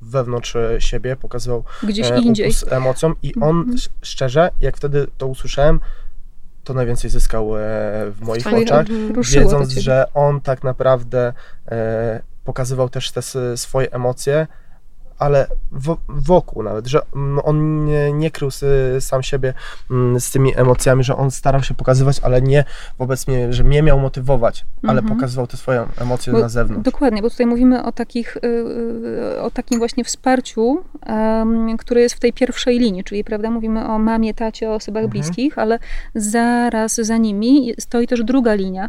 [0.02, 2.46] wewnątrz e, siebie, pokazywał Gdzieś e, indziej.
[2.48, 3.74] upust emocjom i on Mhm.
[3.76, 5.80] sz- szczerze, jak wtedy to usłyszałem,
[6.64, 7.60] to najwięcej zyskał e,
[8.10, 8.86] w moich oczach,
[9.32, 11.32] wiedząc, że on tak naprawdę
[11.68, 13.22] e, pokazywał też te
[13.56, 14.46] swoje emocje,
[15.18, 18.48] ale wo- wokół nawet, że mm, on nie, nie krył
[19.00, 19.54] sam siebie
[19.90, 22.64] mm, z tymi emocjami, że on starał się pokazywać, ale nie
[22.98, 25.16] wobec mnie, że mnie miał motywować, ale Mhm.
[25.16, 26.84] pokazywał te swoje emocje Bo na zewnątrz.
[26.84, 28.40] Dokładnie, bo tutaj mówimy o, takich, y,
[29.36, 30.84] y, o takim właśnie wsparciu,
[31.78, 35.10] które jest w tej pierwszej linii, czyli prawda, mówimy o mamie, tacie, o osobach Mhm.
[35.10, 35.78] bliskich, ale
[36.14, 38.88] zaraz za nimi stoi też druga linia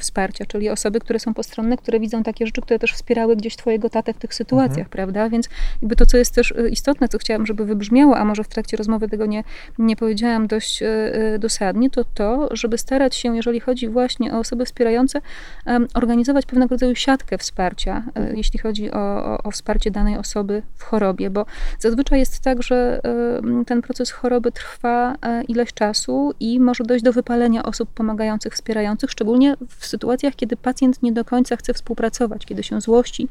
[0.00, 3.90] wsparcia, czyli osoby, które są postronne, które widzą takie rzeczy, które też wspierały gdzieś twojego
[3.90, 4.88] tatę w tych sytuacjach, Mhm.
[4.90, 5.48] prawda, więc
[5.82, 8.76] jakby to, co jest też y, istotne, co chciałam, żeby wybrzmiało, a może w trakcie
[8.76, 9.44] rozmowy tego nie,
[9.78, 10.86] nie powiedziałam dość y,
[11.34, 15.20] y, dosadnie, to to, żeby starać się, jeżeli chodzi właśnie o osoby wspierające,
[15.94, 20.82] organizować pewnego rodzaju siatkę wsparcia, e, jeśli chodzi o, o, o wsparcie danej osoby w
[20.82, 21.46] chorobie, bo
[21.78, 23.00] zazwyczaj jest tak, że
[23.66, 29.10] ten proces choroby trwa e, ileś czasu i może dojść do wypalenia osób pomagających, wspierających,
[29.10, 33.28] szczególnie w sytuacjach, kiedy pacjent nie do końca chce współpracować, kiedy się złości,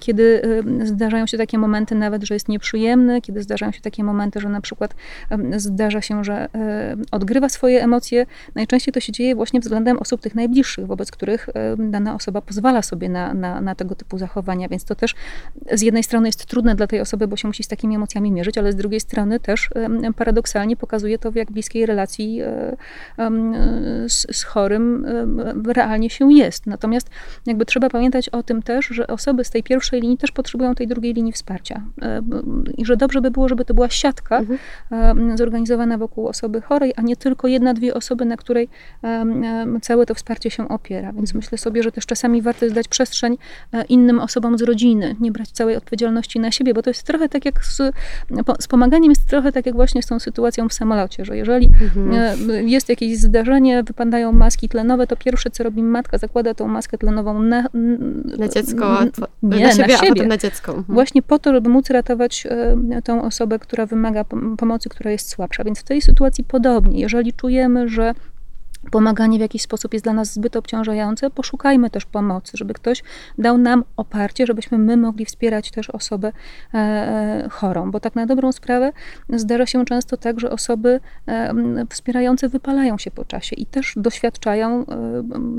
[0.00, 0.42] kiedy
[0.84, 4.60] zdarzają się takie momenty nawet, że jest nieprzyjemny, kiedy zdarzają się takie momenty, że na
[4.60, 4.94] przykład
[5.56, 8.26] zdarza się, że e, odgrywa swoje emocje.
[8.54, 12.82] Najczęściej to się dzieje właśnie względem osób tych najbliższych, wobec których em, dana osoba pozwala
[12.82, 15.14] sobie na, na, na tego typu zachowania, więc to też
[15.72, 18.58] z jednej strony jest trudne dla tej osoby, bo się musi z takimi emocjami mierzyć,
[18.58, 19.70] ale z drugiej strony też
[20.16, 22.76] paradoksalnie pokazuje to, w jak bliskiej relacji e,
[24.08, 25.06] z, z chorym
[25.66, 26.66] realnie się jest.
[26.66, 27.10] Natomiast
[27.46, 30.86] jakby trzeba pamiętać o tym też, że osoby z tej pierwszej linii też potrzebują tej
[30.86, 31.82] drugiej linii wsparcia.
[32.02, 32.22] E,
[32.76, 34.58] I że dobrze by było, żeby to była siatka Mhm.
[35.32, 38.68] e, zorganizowana wokół osoby chorej, a nie tylko jedna, dwie osoby, na której
[39.04, 39.24] e,
[39.82, 41.12] całe to wsparcie się opiera.
[41.12, 43.36] Więc myślę sobie, że też czasami warto jest dać przestrzeń
[43.88, 47.44] innym osobom z rodziny, nie brać całej odpowiedzialności na siebie, bo to jest trochę tak
[47.44, 47.78] jak z,
[48.60, 52.68] z pomaganiem, jest trochę tak jak właśnie z tą sytuacją w samolocie, że jeżeli Mhm.
[52.68, 57.42] jest jakieś zdarzenie, wypadają maski tlenowe, to pierwsze co robi matka, zakłada tą maskę tlenową
[57.42, 57.64] na,
[58.38, 58.98] Na dziecko,
[59.42, 60.28] nie, na siebie, na siebie.
[60.70, 60.94] Mhm.
[60.94, 65.28] Właśnie po to, żeby móc ratować e, tą osobę, która wymaga pom- pomocy, która jest
[65.28, 65.64] słabsza.
[65.64, 68.14] Więc w tej sytuacji podobnie, jeżeli czujemy, że
[68.92, 73.02] pomaganie w jakiś sposób jest dla nas zbyt obciążające, poszukajmy też pomocy, żeby ktoś
[73.38, 76.32] dał nam oparcie, żebyśmy my mogli wspierać też osobę
[76.74, 78.92] e, e, chorą, bo tak na dobrą sprawę
[79.28, 81.54] zdarza się często tak, że osoby e,
[81.90, 84.86] wspierające wypalają się po czasie i też doświadczają e,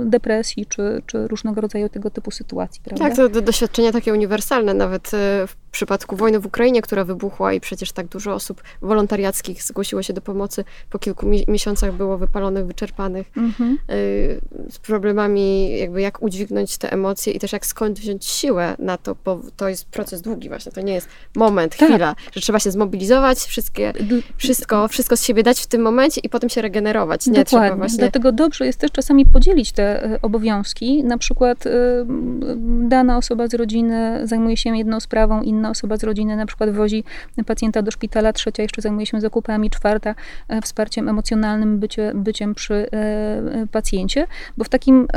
[0.05, 3.05] depresji czy, czy różnego rodzaju tego typu sytuacji, prawda?
[3.05, 7.53] Tak, to do, doświadczenia takie uniwersalne, nawet e, w przypadku wojny w Ukrainie, która wybuchła
[7.53, 12.17] i przecież tak dużo osób wolontariackich zgłosiło się do pomocy, po kilku mi- miesiącach było
[12.17, 13.77] wypalonych, wyczerpanych, Mhm.
[13.91, 18.97] y, z problemami jakby jak udźwignąć te emocje i też jak skąd wziąć siłę na
[18.97, 21.89] to, bo to jest proces długi właśnie, to nie jest moment, Tak.
[21.89, 23.93] chwila, że trzeba się zmobilizować, wszystkie,
[24.37, 27.33] wszystko, wszystko z siebie dać w tym momencie i potem się regenerować, nie?
[27.45, 27.77] Trzeba Dokładnie.
[27.77, 27.97] właśnie...
[27.99, 31.03] Dlatego dobrze jest też czasami podzielić te e, obowiązki.
[31.03, 36.35] Na przykład m, dana osoba z rodziny zajmuje się jedną sprawą, inna osoba z rodziny
[36.35, 37.03] na przykład wozi
[37.45, 40.15] pacjenta do szpitala, trzecia jeszcze zajmuje się zakupami, czwarta
[40.47, 44.27] e, wsparciem emocjonalnym, bycie, byciem przy e, e, pacjencie.
[44.57, 45.07] Bo w takim,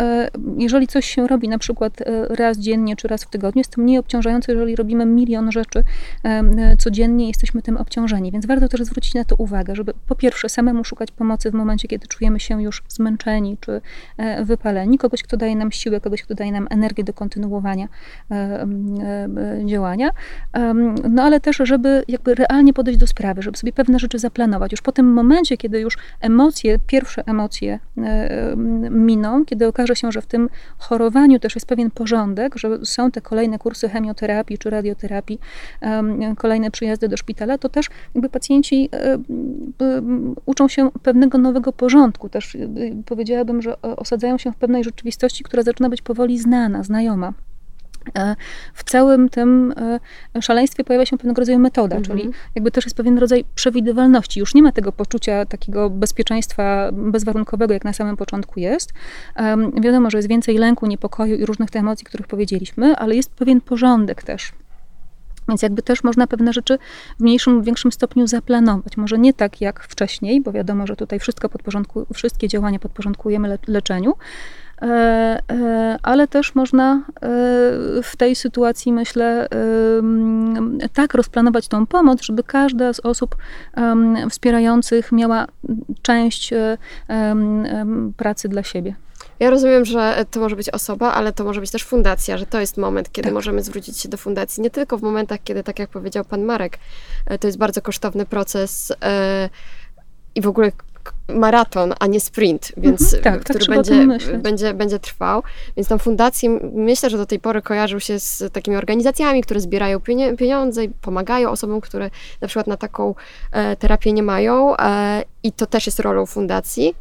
[0.59, 3.99] jeżeli coś się robi na przykład raz dziennie czy raz w tygodniu, jest to mniej
[3.99, 5.83] obciążające, jeżeli robimy milion rzeczy
[6.79, 8.33] codziennie, jesteśmy tym obciążeni.
[8.33, 11.89] Więc warto też zwrócić na to uwagę, żeby po pierwsze samemu szukać pomocy w momencie,
[11.89, 13.81] kiedy czujemy się już zmęczeni czy
[14.45, 17.89] wypaleni, kogoś, kto daje nam siłę, kogoś, kto daje nam energię do kontynuowania
[19.65, 20.11] działania.
[21.11, 24.73] No ale też, żeby jakby realnie podejść do sprawy, żeby sobie pewne rzeczy zaplanować.
[24.73, 28.57] Już po tym momencie, kiedy już emocje, pierwsze emocje e,
[28.91, 30.49] miną, kiedy okaże się, że w tym
[30.79, 35.39] chorowaniu też jest pewien porządek, że są te kolejne kursy chemioterapii czy radioterapii,
[36.39, 39.19] kolejne przyjazdy do szpitala, to też jakby pacjenci e,
[40.47, 42.29] uczą się pewnego nowego porządku.
[42.29, 42.59] Też e,
[43.07, 47.33] powiedziałabym, że osadzają się w pewnej rzeczywistości, która zaczyna być powoli znana, znajoma.
[48.19, 48.37] E,
[48.75, 49.75] W całym tym
[50.37, 52.19] e, szaleństwie pojawia się pewnego rodzaju metoda, Mhm.
[52.19, 54.41] czyli jakby też jest pewien rodzaj przewidywalności.
[54.41, 58.93] Już nie ma tego poczucia takiego bezpieczeństwa bezwarunkowego, jak na samym początku jest.
[59.81, 63.61] Wiadomo, że jest więcej lęku, niepokoju i różnych tych emocji, których powiedzieliśmy, ale jest pewien
[63.61, 64.53] porządek też.
[65.49, 66.79] Więc jakby też można pewne rzeczy
[67.19, 68.97] w mniejszym większym stopniu zaplanować.
[68.97, 73.59] Może nie tak jak wcześniej, bo wiadomo, że tutaj wszystko podporządku, wszystkie działania podporządkujemy le,
[73.67, 74.15] leczeniu,
[76.03, 77.21] ale też można e,
[78.03, 79.49] w tej sytuacji, myślę,
[80.93, 83.37] tak rozplanować tą pomoc, żeby każda z osób
[84.31, 85.47] wspierających miała
[86.03, 86.79] część e,
[88.17, 88.95] pracy dla siebie.
[89.41, 92.61] Ja rozumiem, że to może być osoba, ale to może być też fundacja, że to
[92.61, 93.35] jest moment, kiedy Tak.
[93.35, 94.63] możemy zwrócić się do fundacji.
[94.63, 96.79] Nie tylko w momentach, kiedy, tak jak powiedział pan Marek,
[97.27, 99.49] e, to jest bardzo kosztowny proces e,
[100.35, 100.73] i w ogóle
[101.29, 105.43] maraton, a nie sprint, więc Mhm, tak, tak który tym będzie, będzie, będzie trwał.
[105.77, 110.01] Więc tam fundacje, myślę, że do tej pory kojarzył się z takimi organizacjami, które zbierają
[110.39, 112.11] pieniądze i pomagają osobom, które
[112.41, 113.15] na przykład na taką
[113.53, 116.95] e, terapię nie mają e, i to też jest rolą fundacji.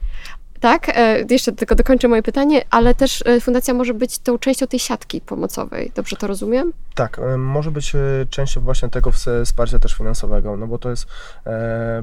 [0.60, 4.68] Tak, e, jeszcze tylko dokończę moje pytanie, ale też e, fundacja może być tą częścią
[4.68, 5.91] tej siatki pomocowej.
[5.95, 6.73] Dobrze to rozumiem?
[6.95, 7.94] Tak, e, może być
[8.30, 11.07] częścią właśnie tego ws- wsparcia też finansowego, no bo to jest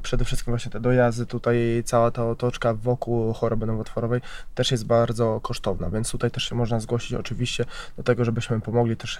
[0.02, 4.20] przede wszystkim właśnie te dojazdy, tutaj cała ta otoczka wokół choroby nowotworowej
[4.54, 7.64] też jest bardzo kosztowna, więc tutaj też się można zgłosić oczywiście
[7.96, 9.18] do tego, żebyśmy pomogli też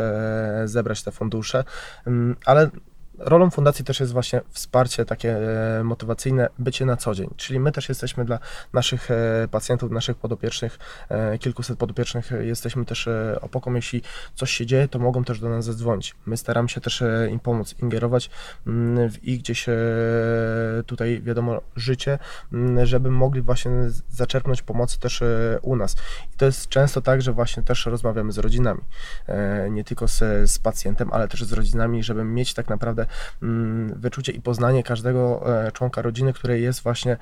[0.65, 1.65] zebrać te fundusze,
[2.07, 2.71] Mm, ale
[3.25, 5.37] rolą fundacji też jest właśnie wsparcie takie
[5.79, 8.39] e, motywacyjne, bycie na co dzień, czyli my też jesteśmy dla
[8.73, 10.79] naszych e, pacjentów, naszych podopiecznych,
[11.09, 13.09] e, kilkuset podopiecznych, jesteśmy też
[13.41, 14.03] opoką, jeśli
[14.35, 16.15] coś się dzieje, to mogą też do nas zadzwonić.
[16.27, 18.31] My staramy się też im pomóc, ingerować
[18.67, 19.67] mm, w ich gdzieś
[20.87, 22.19] tutaj, wiadomo, życie,
[22.53, 23.71] mm, żeby mogli właśnie
[24.11, 25.23] zaczerpnąć pomocy też
[25.63, 25.97] u nas.
[26.35, 28.81] I to jest często tak, że właśnie też rozmawiamy z rodzinami,
[29.71, 33.07] nie tylko z, z pacjentem, ale też z rodzinami, żeby mieć tak naprawdę
[33.97, 37.19] wyczucie i poznanie każdego e, członka rodziny, który jest właśnie e,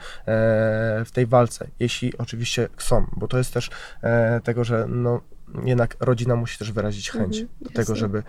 [1.05, 3.71] w tej walce, jeśli oczywiście chcą, bo to jest też
[4.03, 5.21] e, tego, że no,
[5.65, 8.23] jednak rodzina musi też wyrazić chęć Mhm, do tego, żeby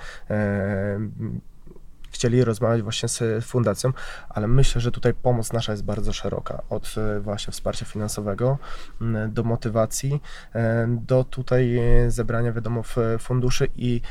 [2.21, 3.93] chcieli rozmawiać właśnie z fundacją,
[4.29, 6.61] ale myślę, że tutaj pomoc nasza jest bardzo szeroka.
[6.69, 8.57] Od e, właśnie wsparcia finansowego
[9.29, 10.21] do motywacji,
[10.55, 12.83] e, do tutaj zebrania, wiadomo,
[13.19, 14.01] funduszy i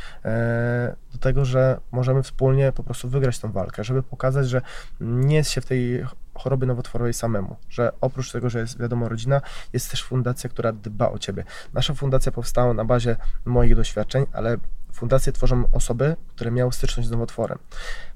[1.12, 4.62] do tego, że możemy wspólnie po prostu wygrać tą walkę, żeby pokazać, że
[5.00, 6.04] nie jest się w tej
[6.34, 9.40] choroby nowotworowej samemu, że oprócz tego, że jest wiadomo rodzina,
[9.72, 11.44] jest też fundacja, która dba o ciebie.
[11.72, 14.56] Nasza fundacja powstała na bazie moich doświadczeń, ale
[15.00, 17.58] fundacje tworzą osoby, które miały styczność z nowotworem.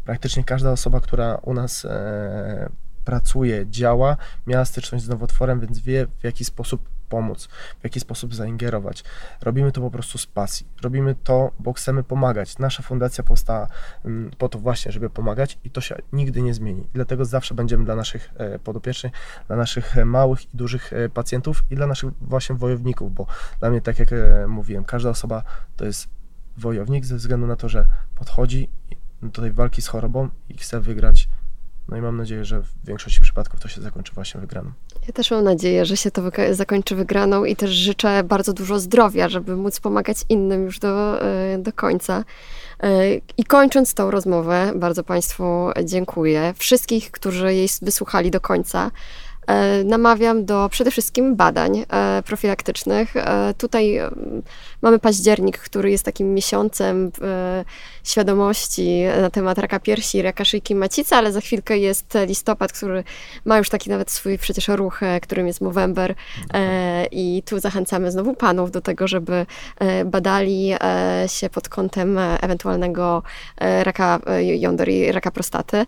[0.05, 2.69] Praktycznie każda osoba, która u nas e,
[3.05, 4.17] pracuje, działa,
[4.47, 7.49] miała styczność z nowotworem, więc wie w jaki sposób pomóc,
[7.81, 9.05] w jaki sposób zaingerować.
[9.43, 10.67] Robimy to po prostu z pasji.
[10.83, 12.59] Robimy to, bo chcemy pomagać.
[12.59, 13.67] Nasza fundacja powstała
[14.05, 16.87] mm, po to właśnie, żeby pomagać i to się nigdy nie zmieni.
[16.93, 19.13] dlatego zawsze będziemy dla naszych e, podopiecznych,
[19.47, 23.27] dla naszych e, małych i dużych pacjentów i dla naszych właśnie wojowników, bo
[23.61, 24.11] dla mnie, tak jak
[24.49, 25.43] mówiłem, każda osoba
[25.77, 26.09] to jest
[26.57, 28.69] wojownik ze względu na to, że podchodzi
[29.23, 31.29] do tej walki z chorobą i chce wygrać
[31.89, 34.73] no i mam nadzieję, że w większości przypadków to się zakończy właśnie wygraną.
[35.07, 39.29] Ja też mam nadzieję, że się to zakończy wygraną i też życzę bardzo dużo zdrowia,
[39.29, 42.25] żeby móc pomagać innym już do, e, do końca.
[42.83, 46.55] E, I kończąc tą rozmowę, bardzo Państwu dziękuję.
[46.57, 48.91] Wszystkich, którzy jej wysłuchali do końca.
[49.47, 53.17] E, namawiam do przede wszystkim badań e, profilaktycznych.
[53.17, 54.01] E, tutaj
[54.83, 57.13] mamy październik, który jest takim miesiącem
[58.05, 63.05] świadomości na temat raka piersi, raka szyjki macicy, ale za chwilkę jest listopad, który
[63.45, 66.15] ma już taki nawet swój przecież ruch, którym jest Movember
[67.11, 69.47] i tu zachęcamy znowu panów do tego, żeby
[70.05, 70.75] badali
[71.27, 73.23] się pod kątem ewentualnego
[73.83, 75.87] raka jąder i raka prostaty.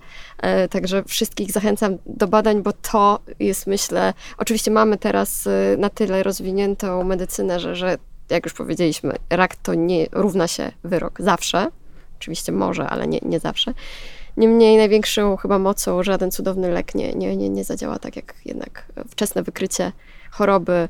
[0.71, 6.23] Także wszystkich zachęcam do badań, bo to jest, myślę, oczywiście mamy teraz y, na tyle
[6.23, 7.99] rozwiniętą medycynę, że, że
[8.31, 11.69] jak już powiedzieliśmy, rak to nie równa się wyrok zawsze.
[12.19, 13.73] Oczywiście może, ale nie, nie zawsze.
[14.37, 18.85] Niemniej największą chyba mocą żaden cudowny lek nie, nie, nie, nie zadziała tak jak jednak
[19.11, 19.93] wczesne wykrycie
[20.31, 20.89] choroby.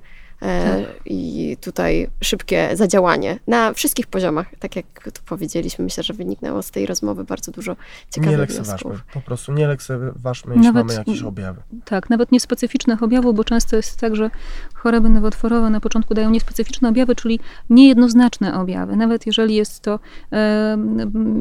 [1.04, 5.84] I tutaj szybkie zadziałanie na wszystkich poziomach, tak jak tu powiedzieliśmy.
[5.84, 7.76] Myślę, że wyniknęło z tej rozmowy bardzo dużo
[8.10, 9.04] ciekawych nie wniosków.
[9.12, 11.62] Po prostu nie lekceważmy, jeśli nawet, mamy jakieś objawy.
[11.84, 14.30] Tak, nawet niespecyficznych objawów, bo często jest tak, że
[14.74, 17.40] choroby nowotworowe na początku dają niespecyficzne objawy, czyli
[17.70, 18.96] niejednoznaczne objawy.
[18.96, 19.98] Nawet jeżeli jest to
[20.32, 20.78] e,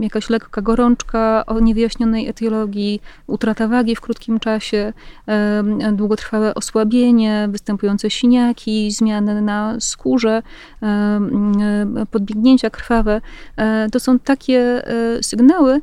[0.01, 4.93] jakaś lekka gorączka o niewyjaśnionej etiologii, utrata wagi w krótkim czasie,
[5.27, 5.63] e,
[5.93, 10.41] długotrwałe osłabienie, występujące siniaki, zmiany na skórze,
[10.81, 13.21] e, e, podbiegnięcia krwawe.
[13.57, 14.81] E, to są takie
[15.21, 15.81] sygnały,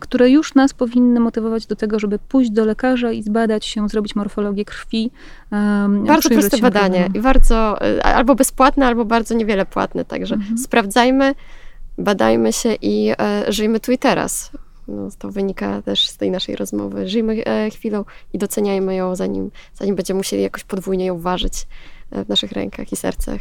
[0.00, 4.16] które już nas powinny motywować do tego, żeby pójść do lekarza i zbadać się, zrobić
[4.16, 5.10] morfologię krwi.
[6.06, 10.58] Bardzo proste badanie i bardzo albo bezpłatne, albo bardzo niewiele płatne, także mhm.
[10.58, 11.34] sprawdzajmy,
[11.98, 13.12] badajmy się i
[13.48, 14.50] żyjmy tu i teraz.
[14.88, 17.08] No, to wynika też z tej naszej rozmowy.
[17.08, 17.42] Żyjmy
[17.72, 21.66] chwilą i doceniajmy ją, zanim, zanim będziemy musieli jakoś podwójnie ją ważyć
[22.24, 23.40] w naszych rękach i sercach.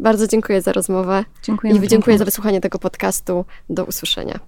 [0.00, 1.24] Bardzo dziękuję za rozmowę.
[1.42, 1.74] Dziękuję.
[1.74, 3.44] I dziękuję za wysłuchanie tego podcastu.
[3.70, 4.40] Do usłyszenia.